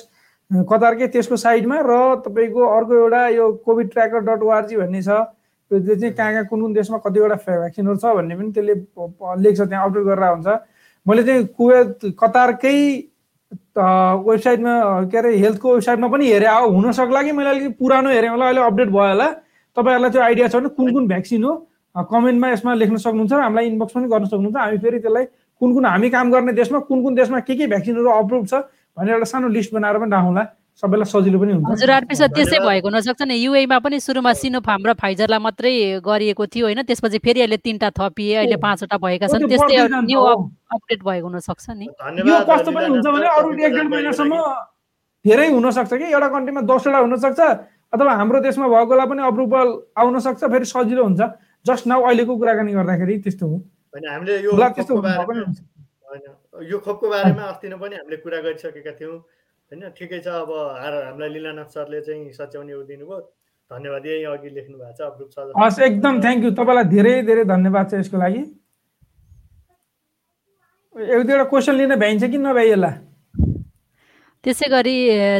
कतारकै 0.51 1.07
त्यसको 1.07 1.35
साइटमा 1.39 1.77
र 1.87 1.97
तपाईँको 2.27 2.61
अर्को 2.75 2.93
एउटा 2.95 3.27
यो 3.39 3.51
कोभिड 3.65 3.91
ट्र्याकर 3.91 4.19
डट 4.27 4.41
ओआरजी 4.43 4.75
भन्ने 4.77 5.01
छ 5.01 5.09
त्यो 5.71 5.95
चाहिँ 5.95 6.11
कहाँ 6.13 6.31
कहाँ 6.33 6.45
कुन 6.45 6.61
कुन 6.61 6.73
देशमा 6.73 6.97
कतिवटा 7.07 7.35
भ्याक्सिनहरू 7.47 7.97
छ 7.97 8.05
भन्ने 8.15 8.35
पनि 8.35 8.51
त्यसले 8.51 8.73
लेख्छ 9.43 9.61
त्यहाँ 9.61 9.85
अपडेट 9.87 10.03
गरेर 10.03 10.27
हुन्छ। 10.27 10.47
मैले 11.05 11.23
चाहिँ 11.23 11.45
कुवेत 11.55 11.99
कतारकै 12.19 12.75
वेबसाइटमा 14.27 14.73
के 15.07 15.17
अरे 15.17 15.31
हेल्थको 15.37 15.73
वेबसाइटमा 15.73 16.07
पनि 16.07 16.25
हेरेँ। 16.27 16.51
हो 16.51 16.67
हुन 16.67 16.91
सक्ला 16.91 17.21
कि? 17.23 17.31
मैले 17.31 17.49
अलिकति 17.49 17.73
पुरानो 17.79 18.09
हेरेँ। 18.11 18.29
होला 18.29 18.45
अहिले 18.45 18.61
अपडेट 18.61 18.89
भयो 18.91 19.07
होला। 19.07 19.27
तपाईँहरूलाई 19.77 20.11
त्यो 20.11 20.21
आइडिया 20.21 20.47
छ 20.47 20.55
भने 20.55 20.69
कुन 20.75 20.93
कुन 20.93 21.07
भ्याक्सिन 21.07 21.43
हो 21.43 21.53
कमेन्टमा 21.95 22.47
यसमा 22.51 22.73
लेख्न 22.73 22.95
सक्नुहुन्छ 22.99 23.31
र 23.33 23.39
हामीलाई 23.39 23.65
इनबक्स 23.71 23.93
पनि 23.95 24.07
गर्न 24.11 24.25
सक्नुहुन्छ। 24.27 24.57
हामी 24.57 24.77
फेरि 24.83 24.99
त्यसलाई 24.99 25.25
कुन 25.61 25.73
कुन 25.73 25.85
हामी 25.85 26.09
काम 26.09 26.31
गर्ने 26.31 26.53
देशमा 26.59 26.79
कुन 26.91 27.03
कुन 27.03 27.15
देशमा 27.15 27.39
के 27.39 27.55
के 27.55 27.67
भ्याक्सिनहरू 27.71 28.09
अप्रुभ 28.11 28.45
छ 28.51 28.53
भनेर 28.97 29.13
एउटा 29.13 29.27
सानो 29.31 29.47
लिस्ट 29.47 29.73
बनाएर 29.73 29.97
पनि 29.99 30.11
राखौँला। 30.11 30.43
सबैलाई 30.81 31.05
सजिलो 31.05 31.37
पनि 31.39 31.51
हुन्छ। 31.51 31.67
हजुर 31.67 31.89
आरपी 31.91 32.15
सर 32.15 32.27
त्यसै। 32.31 32.59
भएको 32.63 32.87
हुनसक्छ 32.87 33.21
नि। 33.27 33.35
युएमा 33.35 33.77
पनि 33.83 33.99
सुरुमा 33.99 34.31
सिनोफार्म 34.33 34.83
र 34.87 34.93
फाइजरलाई 34.97 35.39
मात्रै 35.39 35.99
गरिएको 35.99 36.43
थियो 36.47 36.65
होइन। 36.65 36.81
त्यसपछि 36.87 37.19
फेरि 37.19 37.39
अहिले 37.43 37.57
तिनवटा 37.59 37.89
थपिए 37.91 38.35
अहिले। 38.41 38.55
पाँचवटा 38.55 38.97
भएका 38.97 39.27
छन्। 39.27 39.45
त्यो 39.45 39.51
त्यस्तै 39.51 39.75
न्यू 40.07 40.19
हो। 40.19 40.33
अपडेट 40.71 41.01
भएको 41.03 41.27
हुनसक्छ 41.27 41.65
नि। 41.75 41.85
यो 41.85 42.35
कस्तो 42.47 42.71
पनि 42.71 42.87
हुन्छ 42.87 43.07
भने 43.07 43.27
अरू 43.35 43.47
एक 43.51 43.73
डेढ 43.75 43.87
महिनासम्म। 43.91 44.33
धेरै 45.27 45.47
हुनसक्छ 45.51 45.91
कि? 45.91 46.05
एउटा 46.07 46.27
कन्ट्रीमा 46.33 46.61
दसवटा 46.65 46.99
हुनसक्छ? 47.03 47.39
अथवा 47.91 48.11
हाम्रो 48.15 48.39
देशमा 48.39 48.67
भएकोलाई 48.71 49.07
पनि 49.11 49.21
अप्रुभल 49.27 49.67
आउन 49.99 50.19
सक्छ 50.23 50.41
फेरि 50.49 50.65
सजिलो 50.65 51.03
हुन्छ। 51.03 51.21
जस्ट 51.67 51.83
नाउ 51.87 51.99
अहिलेको 52.07 52.33
कुराकानी 52.39 52.71
गर्दाखेरि 52.73 53.13
त्यस्तो 53.27 53.45
हो। 53.45 53.57
होइन 53.91 54.05
हामीले 54.07 54.39
यो 54.39 54.51
यो 56.63 56.77
खोपको 56.79 57.09
बारेमा 57.09 57.43
अस्ति 57.51 57.67
नै 57.69 57.77
पनि 57.77 57.95
हामीले 57.95 58.17
कुरा 58.23 58.39
गरिसकेका 58.45 58.91
थियौँ। 58.99 59.17
होइन 59.71 59.81
ठिकै 59.97 60.19
छ 60.19 60.27
अब 60.27 60.49
हार 60.77 60.93
हामीलाई 61.03 61.29
लिलानाथ 61.35 61.69
सरले 61.75 62.01
चाहिँ 62.01 62.31
सच्याउने 62.33 62.73
दिनुभयो। 62.87 63.19
धन्यवाद 63.71 64.05
यही 64.05 64.23
अघि 64.27 64.49
लेख्नु 64.51 64.77
भएको 64.77 64.95
छ 64.97 65.01
अप्रुभ 65.01 65.29
छ 65.31 65.37
हस् 65.57 65.79
एकदम 65.87 66.21
थ्याङ्क 66.21 66.43
यू 66.43 66.51
तपाईँलाई 66.59 66.87
धेरै 66.95 67.13
धेरै 67.29 67.43
धन्यवाद 67.47 67.85
छ 67.91 67.93
यसको 68.01 68.17
लागि। 68.17 68.41
एक 70.95 71.21
दुईवटा 71.23 71.43
क्वेसन 71.51 71.75
लिन 71.75 71.95
भ्याइन्छ 71.95 72.23
कि 72.31 72.37
नभ्याइएला? 72.37 72.91
त्यसै 74.45 74.67
गरी 74.73 74.93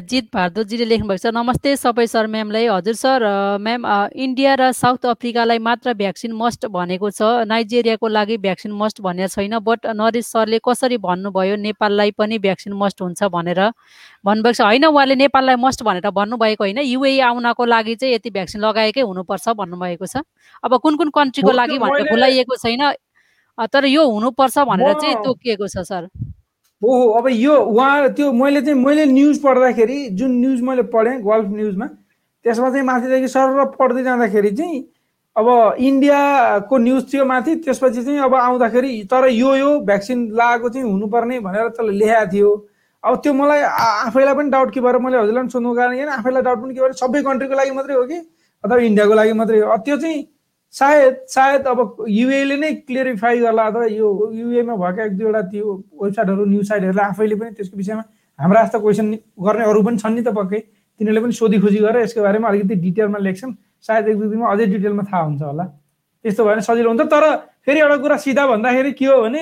जित 0.10 0.26
भारद्वाजजीले 0.30 0.86
लेख्नुभएको 0.86 1.22
छ 1.22 1.30
नमस्ते 1.34 1.70
सबै 1.76 2.04
सर 2.06 2.28
म्यामलाई। 2.30 2.66
हजुर 2.70 2.96
सर 2.96 3.24
म्याम 3.58 3.86
इन्डिया 4.14 4.52
र 4.62 4.68
साउथ 4.78 5.06
अफ्रिकालाई 5.12 5.58
मात्र 5.58 5.94
भ्याक्सिन 6.02 6.32
मस्ट 6.38 6.70
भनेको 6.70 7.10
छ। 7.10 7.50
नाइजेरियाको 7.50 8.08
लागि 8.08 8.38
भ्याक्सिन 8.46 8.72
मस्ट 8.78 9.02
भनेको 9.02 9.34
छैन 9.34 9.58
बट 9.58 9.90
नरेश 9.98 10.26
सरले 10.30 10.60
कसरी 10.62 10.98
भन्नुभयो 11.02 11.56
नेपाललाई 11.66 12.12
पनि 12.14 12.38
भ्याक्सिन 12.46 12.74
मस्ट 12.78 13.02
हुन्छ 13.02 13.22
भनेर 13.34 13.62
भन्नुभएको 14.22 14.54
छ। 14.54 14.62
होइन 14.70 14.86
उहाँले 14.86 15.16
नेपाललाई 15.18 15.58
मस्ट 15.58 15.82
भनेर 15.82 16.10
भन्नुभएको 16.14 16.64
होइन। 16.64 16.80
युए 16.86 17.18
आउनको 17.26 17.66
लागि 17.66 17.96
चाहिँ 17.98 18.14
यति 18.16 18.30
भ्याक्सिन 18.30 18.62
लगाएकै 18.62 19.02
हुनुपर्छ 19.02 19.58
भन्नुभएको 19.58 20.06
छ। 20.06 20.22
अब 20.62 20.78
कुन 20.78 21.02
कुन 21.02 21.10
कन्ट्रीको 21.10 21.52
लागि 21.52 21.78
भनेर 21.82 22.06
बोलाइएको 22.06 22.54
छैन। 22.54 22.86
तर 23.66 23.84
यो 23.90 24.06
हुनुपर्छ 24.06 24.58
भनेर 24.70 24.94
चाहिँ 24.94 25.16
तोकिएको 25.26 25.68
छ 25.74 25.90
सर। 25.90 26.06
हो 26.82 26.96
हो 26.98 27.10
अब 27.20 27.28
यो 27.30 27.56
उहाँ 27.56 28.10
त्यो 28.14 28.32
मैले 28.34 28.62
चाहिँ 28.62 28.80
मैले 28.84 29.06
न्युज 29.06 29.42
पढ्दाखेरि 29.42 30.08
जुन 30.20 30.32
न्युज 30.40 30.62
मैले 30.62 30.84
पढेँ 30.94 31.20
गल्फ 31.22 31.50
न्युजमा 31.50 31.86
त्यसमा 32.46 32.70
चाहिँ 32.70 32.86
माथिदेखि 32.86 33.28
सर 33.28 33.66
पढ्दै 33.80 34.04
जाँदाखेरि 34.04 34.52
चाहिँ 34.52 34.84
अब 35.36 35.48
इन्डियाको 35.80 36.78
न्युज 36.78 37.14
थियो 37.14 37.26
माथि 37.26 37.56
त्यसपछि 37.56 38.04
चाहिँ 38.04 38.20
अब 38.20 38.36
आउँदाखेरि 38.36 38.92
तर 39.12 39.28
यो 39.30 39.56
यो 39.56 39.80
भ्याक्सिन 39.86 40.28
लगाएको 40.32 40.70
चाहिँ 40.70 40.90
हुनुपर्ने 40.90 41.40
भनेर 41.40 41.68
त्यसले 41.70 41.98
लेखाएको 41.98 42.32
थियो। 42.34 42.50
अब 43.04 43.16
त्यो 43.24 43.34
मलाई 43.34 43.62
आफैलाई 43.62 44.34
पनि 44.36 44.50
डाउट 44.50 44.74
के 44.74 44.82
भएर 44.82 44.98
मैले 44.98 45.18
हजुरलाई 45.18 45.44
पनि 45.44 45.50
सोध्नुको 45.50 45.76
कारण 45.76 46.10
आफैलाई 46.10 46.42
डाउट 46.42 46.60
पनि 46.62 46.74
के 46.74 46.82
भएर 46.82 46.92
सबै 46.94 47.22
कन्ट्रीको 47.24 47.56
लागि 47.56 47.72
मात्रै 47.72 47.96
हो 47.96 48.04
कि? 48.06 48.20
अथवा 48.64 48.78
इन्डियाको 48.78 49.14
लागि 49.14 49.34
मात्रै 49.34 49.60
हो। 49.60 49.78
त्यो 49.86 49.98
चाहिँ 49.98 50.28
सायद 50.74 51.16
सायद 51.28 51.66
अब 51.68 52.06
युएले 52.08 52.56
नै 52.58 52.72
क्लियरिफाई 52.88 53.40
गर्ला 53.40 53.64
अथवा 53.68 53.86
यो 53.86 54.08
युएमा 54.34 54.76
भएका 54.76 55.04
एक 55.06 55.18
दुईवटा 55.18 55.42
त्यो 55.52 55.74
वेबसाइटहरू 56.02 56.46
न्युज 56.46 56.68
साइटहरूले 56.68 57.04
आफैले 57.04 57.36
पनि 57.36 57.52
त्यसको 57.58 57.78
विषयमा 57.78 58.04
हाम्रा 58.40 58.64
जस्तो 58.64 58.80
क्वेसन 58.80 59.12
गर्ने 59.46 59.64
अरू 59.72 59.82
पनि 59.84 59.98
छन् 59.98 60.16
नि 60.16 60.22
त 60.22 60.34
पक्कै। 60.38 60.60
तिनीहरूले 61.00 61.22
पनि 61.22 61.34
सोधी 61.34 61.60
खोजी 61.60 61.80
गरेर 61.86 62.02
यसको 62.04 62.22
बारेमा 62.22 62.48
अलिकति 62.50 62.76
डिटेलमा 62.88 63.20
लेख्छन्। 63.20 63.52
सायद 63.88 64.08
एक 64.08 64.18
दुई 64.20 64.28
दिनमा 64.30 64.48
अझै 64.52 64.66
डिटेलमा 64.66 65.04
थाहा 65.12 65.24
हुन्छ 65.24 65.42
होला। 65.42 65.66
त्यस्तो 66.26 66.44
भयो 66.44 66.54
भने 66.54 66.62
सजिलो 66.62 66.90
हुन्छ। 66.90 67.02
तर 67.12 67.24
फेरि 67.66 67.80
एउटा 67.80 67.98
कुरा 67.98 68.18
सिधा 68.24 68.48
भन्दाखेरि 68.48 68.92
के 68.96 69.06
हो 69.06 69.22
भने 69.22 69.42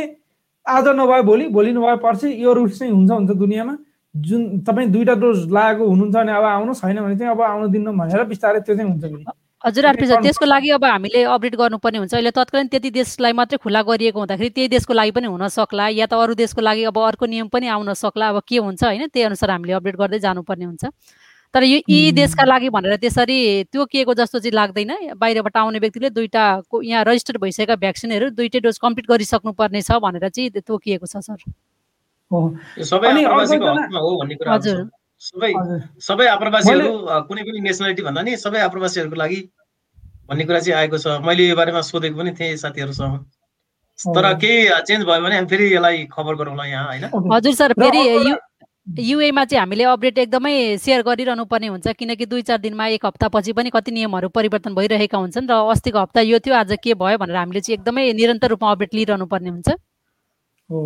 आज 0.65 0.87
नभए 0.97 1.21
भोलि 1.29 1.47
भोलि 1.53 1.71
नभए 1.73 1.95
पर्सि 2.03 2.27
यो 2.43 2.53
रुल्स 2.53 2.79
चाहिँ 2.79 2.93
हुन्छ 2.93 3.11
हुन्छ 3.11 3.31
दुनियाँमा। 3.31 3.77
जुन 4.15 4.41
तपाईँ 4.65 4.89
दुईवटा 4.89 5.13
डोज 5.21 5.37
लागेको 5.51 5.83
हुनुहुन्छ 5.89 6.15
भने 6.15 6.31
अब 6.33 6.45
आउनु 6.45 6.73
छैन 6.73 6.97
भने 7.01 7.15
चाहिँ 7.17 7.31
अब 7.31 7.41
आउनु 7.41 7.67
दिनु 7.69 7.91
भनेर 7.93 8.23
बिस्तारै 8.33 8.59
त्यो 8.65 8.75
चाहिँ 8.75 8.89
हुन्छ 8.91 9.29
हजुर 9.65 9.85
आरपी 9.85 10.05
सर 10.07 10.21
त्यसको 10.23 10.45
लागि 10.45 10.69
अब 10.69 10.85
हामीले 10.85 11.23
अपडेट 11.23 11.55
गर्नुपर्ने 11.55 11.97
हुन्छ। 11.97 12.13
अहिले 12.13 12.31
तत्कालीन 12.31 12.67
त्यति 12.67 12.89
देशलाई 12.89 13.31
मात्रै 13.31 13.57
खुला 13.57 13.81
गरिएको 13.81 14.19
हुँदाखेरि 14.19 14.49
त्यही 14.49 14.67
देशको 14.67 14.93
लागि 14.93 15.11
पनि 15.11 15.27
हुन 15.27 15.47
सक्ला 15.47 15.87
या 15.89 16.05
त 16.05 16.13
अरू 16.13 16.33
देशको 16.33 16.61
लागि 16.61 16.83
अब 16.83 16.97
अर्को 16.99 17.25
नियम 17.25 17.47
पनि 17.47 17.67
आउन 17.67 17.93
सक्ला। 17.93 18.29
अब 18.29 18.41
के 18.47 18.57
हुन्छ 18.57 18.83
होइन 18.83 19.07
त्यही 19.07 19.25
अनुसार 19.25 19.51
हामीले 19.51 19.73
अपडेट 19.73 19.95
गर्दै 19.95 20.19
जानुपर्ने 20.19 20.65
हुन्छ। 20.65 20.85
तर 21.53 21.63
यो 21.63 21.79
यी। 21.89 22.11
देशका 22.11 22.45
लागि 22.45 22.69
भनेर 22.69 22.95
त्यसरी 22.95 23.63
त्यो 23.63 23.85
के 23.85 24.05
जस्तो 24.05 24.39
चाहिँ 24.39 24.53
लाग्दैन। 24.53 25.13
बाहिरबाट 25.17 25.57
आउने 25.57 25.79
व्यक्तिले 25.79 26.09
दुईवटा 26.09 26.61
को- 26.69 26.83
यहाँ 26.83 27.03
रजिस्टर 27.03 27.37
भइसकेका 27.37 27.75
भ्याक्सिनहरू 27.75 28.29
दुइटै 28.29 28.59
डोज 28.59 28.77
कम्प्लिट 28.77 29.07
गरिसक्नुपर्ने 29.09 29.81
छ 29.81 29.91
भनेर 29.91 30.29
चाहिँ 30.29 30.49
तोकिएको 30.49 31.05
छ 31.05 31.17
सर? 31.17 31.37
हजुर। 34.53 34.89
सबै 35.21 35.51
हजुर। 35.55 35.79
सबै 35.99 36.27
आप्रवासीहरू 36.27 36.89
कुनै 37.27 37.41
पनि 37.47 37.59
नेसनालिटी 37.67 38.01
भन्दा 38.07 38.21
नि 38.23 38.37
सबै 38.37 38.59
आप्रवासीहरूको 38.67 39.17
लागि 39.19 39.39
भन्ने 40.29 40.43
कुरा 40.45 40.59
चाहिँ 40.59 40.77
आएको 40.79 40.97
छ। 40.97 41.19
मैले 41.25 41.43
यो 41.47 41.55
बारेमा 41.55 41.81
सोधेको 41.81 42.17
पनि 42.17 42.31
थिएँ 42.39 42.55
साथीहरूसँग। 42.57 43.15
तर। 43.99 44.25
केही 44.41 44.69
चेन्ज 44.87 45.03
भयो 45.05 45.21
भने 45.23 45.35
हामी 45.35 45.47
फेरि 45.49 45.65
यसलाई 45.73 46.05
खबर 46.07 46.35
गरौँला 46.39 46.65
यहाँ 46.65 46.85
होइन। 46.87 47.03
हजुर 47.33 47.53
सर 47.53 47.73
फेरि 47.73 48.03
युएमा 48.87 49.43
चाहिँ 49.45 49.59
हामीले 49.59 49.83
अपडेट 49.83 50.17
एकदमै 50.17 50.77
सेयर 50.81 51.01
गरिरहनु 51.03 51.45
पर्ने 51.45 51.67
हुन्छ 51.67 51.87
किनकि 51.99 52.25
दुई 52.25 52.41
चार 52.41 52.57
दिनमा 52.57 52.87
एक 52.95 53.05
हप्तापछि 53.05 53.53
पनि 53.53 53.69
कति 53.69 53.91
नियमहरू 53.91 54.29
परिवर्तन 54.29 54.73
भइरहेका 54.73 55.17
हुन्छन् 55.17 55.49
र 55.49 55.53
अस्तिको 55.73 55.99
हप्ता 55.99 56.21
यो 56.21 56.39
थियो 56.39 56.55
आज 56.55 56.77
के 56.83 56.93
भयो 56.93 57.17
भनेर 57.17 57.35
हामीले 57.35 57.61
चाहिँ 57.61 57.77
एकदमै 57.77 58.13
निरन्तर 58.13 58.49
रूपमा 58.49 58.71
अपडेट 58.71 58.93
लिइरहनु 58.95 59.25
पर्ने 59.25 59.49
हुन्छ। 59.49 59.69
हो। 60.69 60.79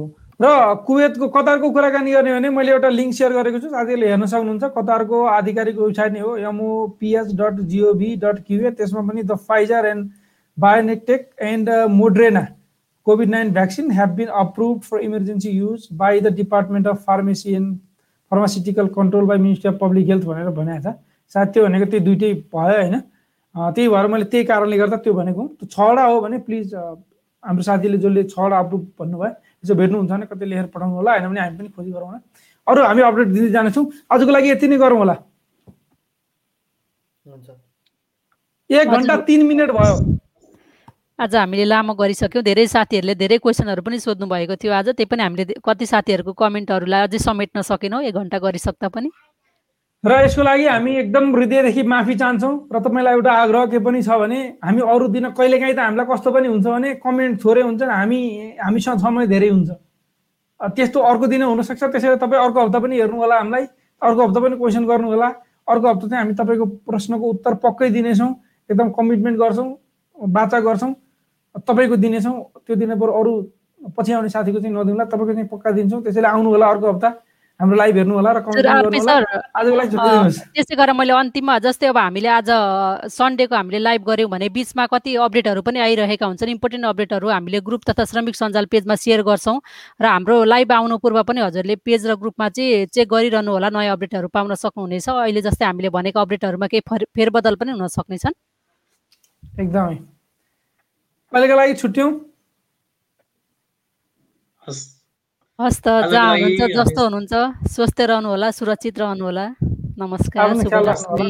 र 0.43 0.47
कुवेतको 0.87 1.27
कतारको 1.29 1.69
कुराकानी 1.71 2.11
गर्ने 2.11 2.33
भने 2.33 2.49
मैले 2.49 2.71
एउटा 2.71 2.89
लिङ्क 2.89 3.13
सेयर 3.13 3.33
गरेको 3.33 3.59
छु। 3.59 3.69
साथीहरूले 3.69 4.07
हेर्न 4.07 4.25
सक्नुहुन्छ 4.31 4.71
कतारको 4.77 5.21
आधिकारिक 5.33 5.77
वेबसाइट 5.77 6.13
नै 6.13 6.19
हो। 6.19 6.35
एमओपिएस 6.49 7.31
डट 7.35 7.61
जिओभी 7.71 8.15
डट 8.23 8.43
क्युए 8.47 8.71
त्यसमा 8.79 9.01
पनि 9.11 9.23
the 9.23 9.35
Pfizer 9.47 9.85
and 9.87 10.09
BioNTech 10.57 11.29
and 11.51 11.69
Moderna 11.91 12.41
COVID 13.07 13.29
nine 13.29 13.53
vaccine 13.53 13.91
have 13.91 14.09
been 14.17 14.27
approve 14.41 14.81
for 14.81 14.99
emergency 15.01 15.49
use 15.51 15.87
by 16.01 16.19
the 16.19 16.33
department 16.35 16.87
of 16.87 17.03
pharmacy 17.07 17.53
and 17.55 17.77
pharmaceutical 18.31 18.87
control 18.97 19.25
by 19.27 19.37
ministry 19.37 19.71
of 19.71 19.79
public 19.81 20.07
health 20.09 20.25
भनेर 20.25 20.49
भनेको 20.59 20.81
छ। 20.83 20.95
सायद 21.35 21.47
त्यो 21.53 21.65
भनेको 21.65 21.85
त्यो 21.91 21.99
दुइटै 22.05 22.33
भयो 22.55 22.75
होइन। 22.75 22.99
त्यही 23.55 23.87
भएर 23.89 24.07
मैले 24.07 24.25
त्यही 24.25 24.45
कारणले 24.45 24.77
गर्दा 24.77 24.97
त्यो 25.05 25.13
भनेको 25.13 25.47
छवटा 25.63 26.03
हो 26.03 26.21
भने 26.21 26.37
प्लिज 26.45 26.73
हाम्रो 26.75 27.63
साथीले 27.63 27.97
जसले 27.97 28.23
छवटा 28.25 28.59
अप्रुभ 28.59 28.85
भन्नुभयो 28.99 29.33
यसो 29.63 29.75
भेट्नुहुन्छ 29.75 30.11
भने 30.11 30.25
कतै 30.25 30.45
लेखेर 30.45 30.67
पठाउनु 30.73 30.95
होला 30.95 31.11
होइन 31.11 31.27
भने 31.29 31.39
हामी 31.39 31.57
पनि 31.57 31.69
खोजी 31.75 31.91
गरौँ 31.91 32.07
होला। 32.07 32.19
अरू 32.67 32.81
हामी 32.83 33.01
अपडेट 33.01 33.27
दिँदै 33.27 33.49
जानेछौँ। 33.51 33.85
आजको 34.11 34.31
लागि 34.31 34.49
यति 34.49 34.67
नै 34.67 34.77
गरौँ 34.77 34.97
होला। 34.97 35.15
हुन्छ। 37.25 37.49
एक 38.69 38.87
घन्टा 38.87 39.15
तिन 39.27 39.45
मिनट 39.47 39.71
भयो। 39.71 39.95
आज 41.19 41.35
हामीले 41.35 41.65
लामो 41.65 41.93
गरिसक्यौँ। 41.93 42.43
धेरै 42.43 42.65
साथीहरूले 42.67 43.15
धेरै 43.15 43.37
क्वेसनहरू 43.37 43.81
पनि 43.85 43.99
सोध्नु 43.99 44.25
भएको 44.27 44.55
थियो 44.59 44.73
आज। 44.73 44.87
त्यही 44.97 45.09
पनि 45.11 45.23
हामीले 45.23 45.43
कति 45.63 45.85
साथीहरूको 45.85 46.33
कमेन्टहरूलाई 46.33 47.01
अझै 47.07 47.19
समेट्न 47.21 47.61
सकेनौँ। 47.61 48.01
एक 48.03 48.15
घन्टा 48.15 48.37
गरिसक्दा 48.39 48.87
पनि। 48.89 49.09
र 50.03 50.11
यसको 50.23 50.43
लागि 50.43 50.65
हामी 50.67 50.95
एकदम 50.97 51.35
हृदयदेखि 51.35 51.83
माफी 51.87 52.15
चाहन्छौँ 52.19 52.67
र 52.67 52.79
तपाईँलाई 52.83 53.13
एउटा 53.15 53.31
आग्रह 53.41 53.65
के 53.71 53.79
पनि 53.79 54.01
छ 54.03 54.19
भने 54.19 54.39
हामी 54.59 54.81
अरू 54.83 55.07
दिन 55.07 55.29
कहिलेकाहीँ 55.31 55.75
त 55.75 55.79
हामीलाई 55.79 56.05
कस्तो 56.11 56.31
पनि 56.31 56.47
हुन्छ 56.47 56.67
भने 56.67 56.89
कमेन्ट 56.99 57.39
थोरै 57.39 57.61
हुन्छ 57.63 57.81
हामी 57.87 58.19
हामीसँग 58.59 58.99
समय 58.99 59.27
धेरै 59.31 59.49
हुन्छ। 59.49 59.69
त्यस्तो 60.75 60.99
अर्को 60.99 61.27
दिन 61.27 61.43
हुनसक्छ। 61.43 61.83
त्यसैले 61.83 62.15
तपाईँ 62.19 62.41
अर्को 62.43 62.59
हप्ता 62.59 62.79
पनि 62.83 62.99
हेर्नु 62.99 63.15
होला 63.15 63.35
हामीलाई। 63.39 63.65
अर्को 64.01 64.21
हप्ता 64.27 64.39
पनि 64.43 64.55
क्वेसन 64.59 64.83
गर्नु 64.91 65.07
होला 65.07 65.27
अर्को 65.71 65.87
हप्ता 65.87 66.07
चाहिँ 66.07 66.21
हामी 66.23 66.33
तपाईँको 66.35 66.65
प्रश्नको 66.83 67.25
उत्तर 67.33 67.53
पक्कै 67.63 67.89
दिनेछौँ। 67.95 68.31
एकदम 68.69 68.89
कमिटमेन्ट 68.99 69.37
गर्छौँ 69.39 69.69
बाचा 70.19 70.59
गर्छौँ 70.67 70.93
तपाईँको 71.63 71.95
दिनेछौँ। 71.95 72.35
त्यो 72.67 72.75
दिन 72.75 72.95
बरु 72.99 73.11
अरू 73.23 73.31
पछि 73.95 74.11
आउने 74.19 74.29
साथीको 74.35 74.59
चाहिँ 74.59 74.75
नदिउँला। 74.75 75.05
तपाईँको 75.07 75.33
चाहिँ 75.33 75.47
पक्का 75.47 75.71
दिन्छौँ। 75.79 76.03
त्यसैले 76.03 76.27
आउनु 76.27 76.49
होला 76.49 76.67
अर्को 76.67 76.91
हप्ता। 76.91 77.09
हाम्रो 77.59 77.77
लाइभ 77.77 77.95
हेर्नु 77.97 78.13
होला 78.15 78.31
र 78.33 78.39
त्यसै 80.53 80.75
गरेर 80.75 80.93
मैले 80.93 81.13
अन्तिममा 81.13 81.59
जस्तै 81.59 81.87
अब 81.87 81.97
हामीले 81.97 82.27
आज 82.27 82.49
सन्डेको 83.13 83.55
हामीले 83.55 83.79
लाइभ 83.79 84.01
गऱ्यौँ 84.03 84.29
भने 84.29 84.49
बिचमा 84.49 84.85
कति 84.85 85.15
अपडेटहरू 85.15 85.61
पनि 85.61 85.79
आइरहेका 85.79 86.25
हुन्छन्। 86.25 86.49
इम्पोर्टेन्ट 86.49 86.85
अपडेटहरू 86.85 87.29
हामीले 87.29 87.59
ग्रुप 87.61 87.81
तथा 87.89 88.03
श्रमिक 88.05 88.35
सञ्जाल 88.35 88.65
पेजमा 88.65 88.95
सेयर 88.95 89.21
गर्छौँ। 89.21 89.61
र 90.01 90.05
हाम्रो 90.05 90.43
लाइभ 90.43 90.71
आउनु 90.71 90.97
पूर्व 90.97 91.23
पनि 91.23 91.41
हजुरले 91.41 91.75
पेज 91.75 92.07
र 92.07 92.15
ग्रुपमा 92.15 92.49
चाहिँ 92.49 92.85
चेक 92.89 93.07
गरिरहनु 93.07 93.51
होला 93.51 93.69
नयाँ 93.69 93.93
अपडेटहरू 93.93 94.27
पाउन 94.27 94.53
सक्नुहुनेछ। 94.55 95.09
अहिले 95.09 95.41
जस्तै 95.41 95.65
हामीले 95.65 95.89
भनेको 95.89 96.19
अपडेटहरूमा 96.19 96.67
केही 96.67 96.81
फर- 96.89 97.09
फेरबदल 97.15 97.55
पनि 97.55 97.71
हुन 97.71 97.87
सक्नेछन्। 97.87 98.33
एकदमै। 99.61 99.95
अहिलेको 101.33 101.55
लागि 101.55 101.73
छुट्यौँ 101.73 102.09
हस् 105.59 105.79
त 105.85 105.87
जहाँ 106.11 106.29
हुनुहुन्छ 106.33 106.61
जस्तो 106.77 107.01
हुनुहुन्छ 107.05 107.33
स्वस्थ 107.73 107.99
रहनु 108.11 108.27
होला 108.33 108.49
सुरक्षित 108.59 108.95
रहनु 109.01 109.23
होला 109.25 109.45
नमस्कार 110.01 110.49
आफ्नो 110.49 111.29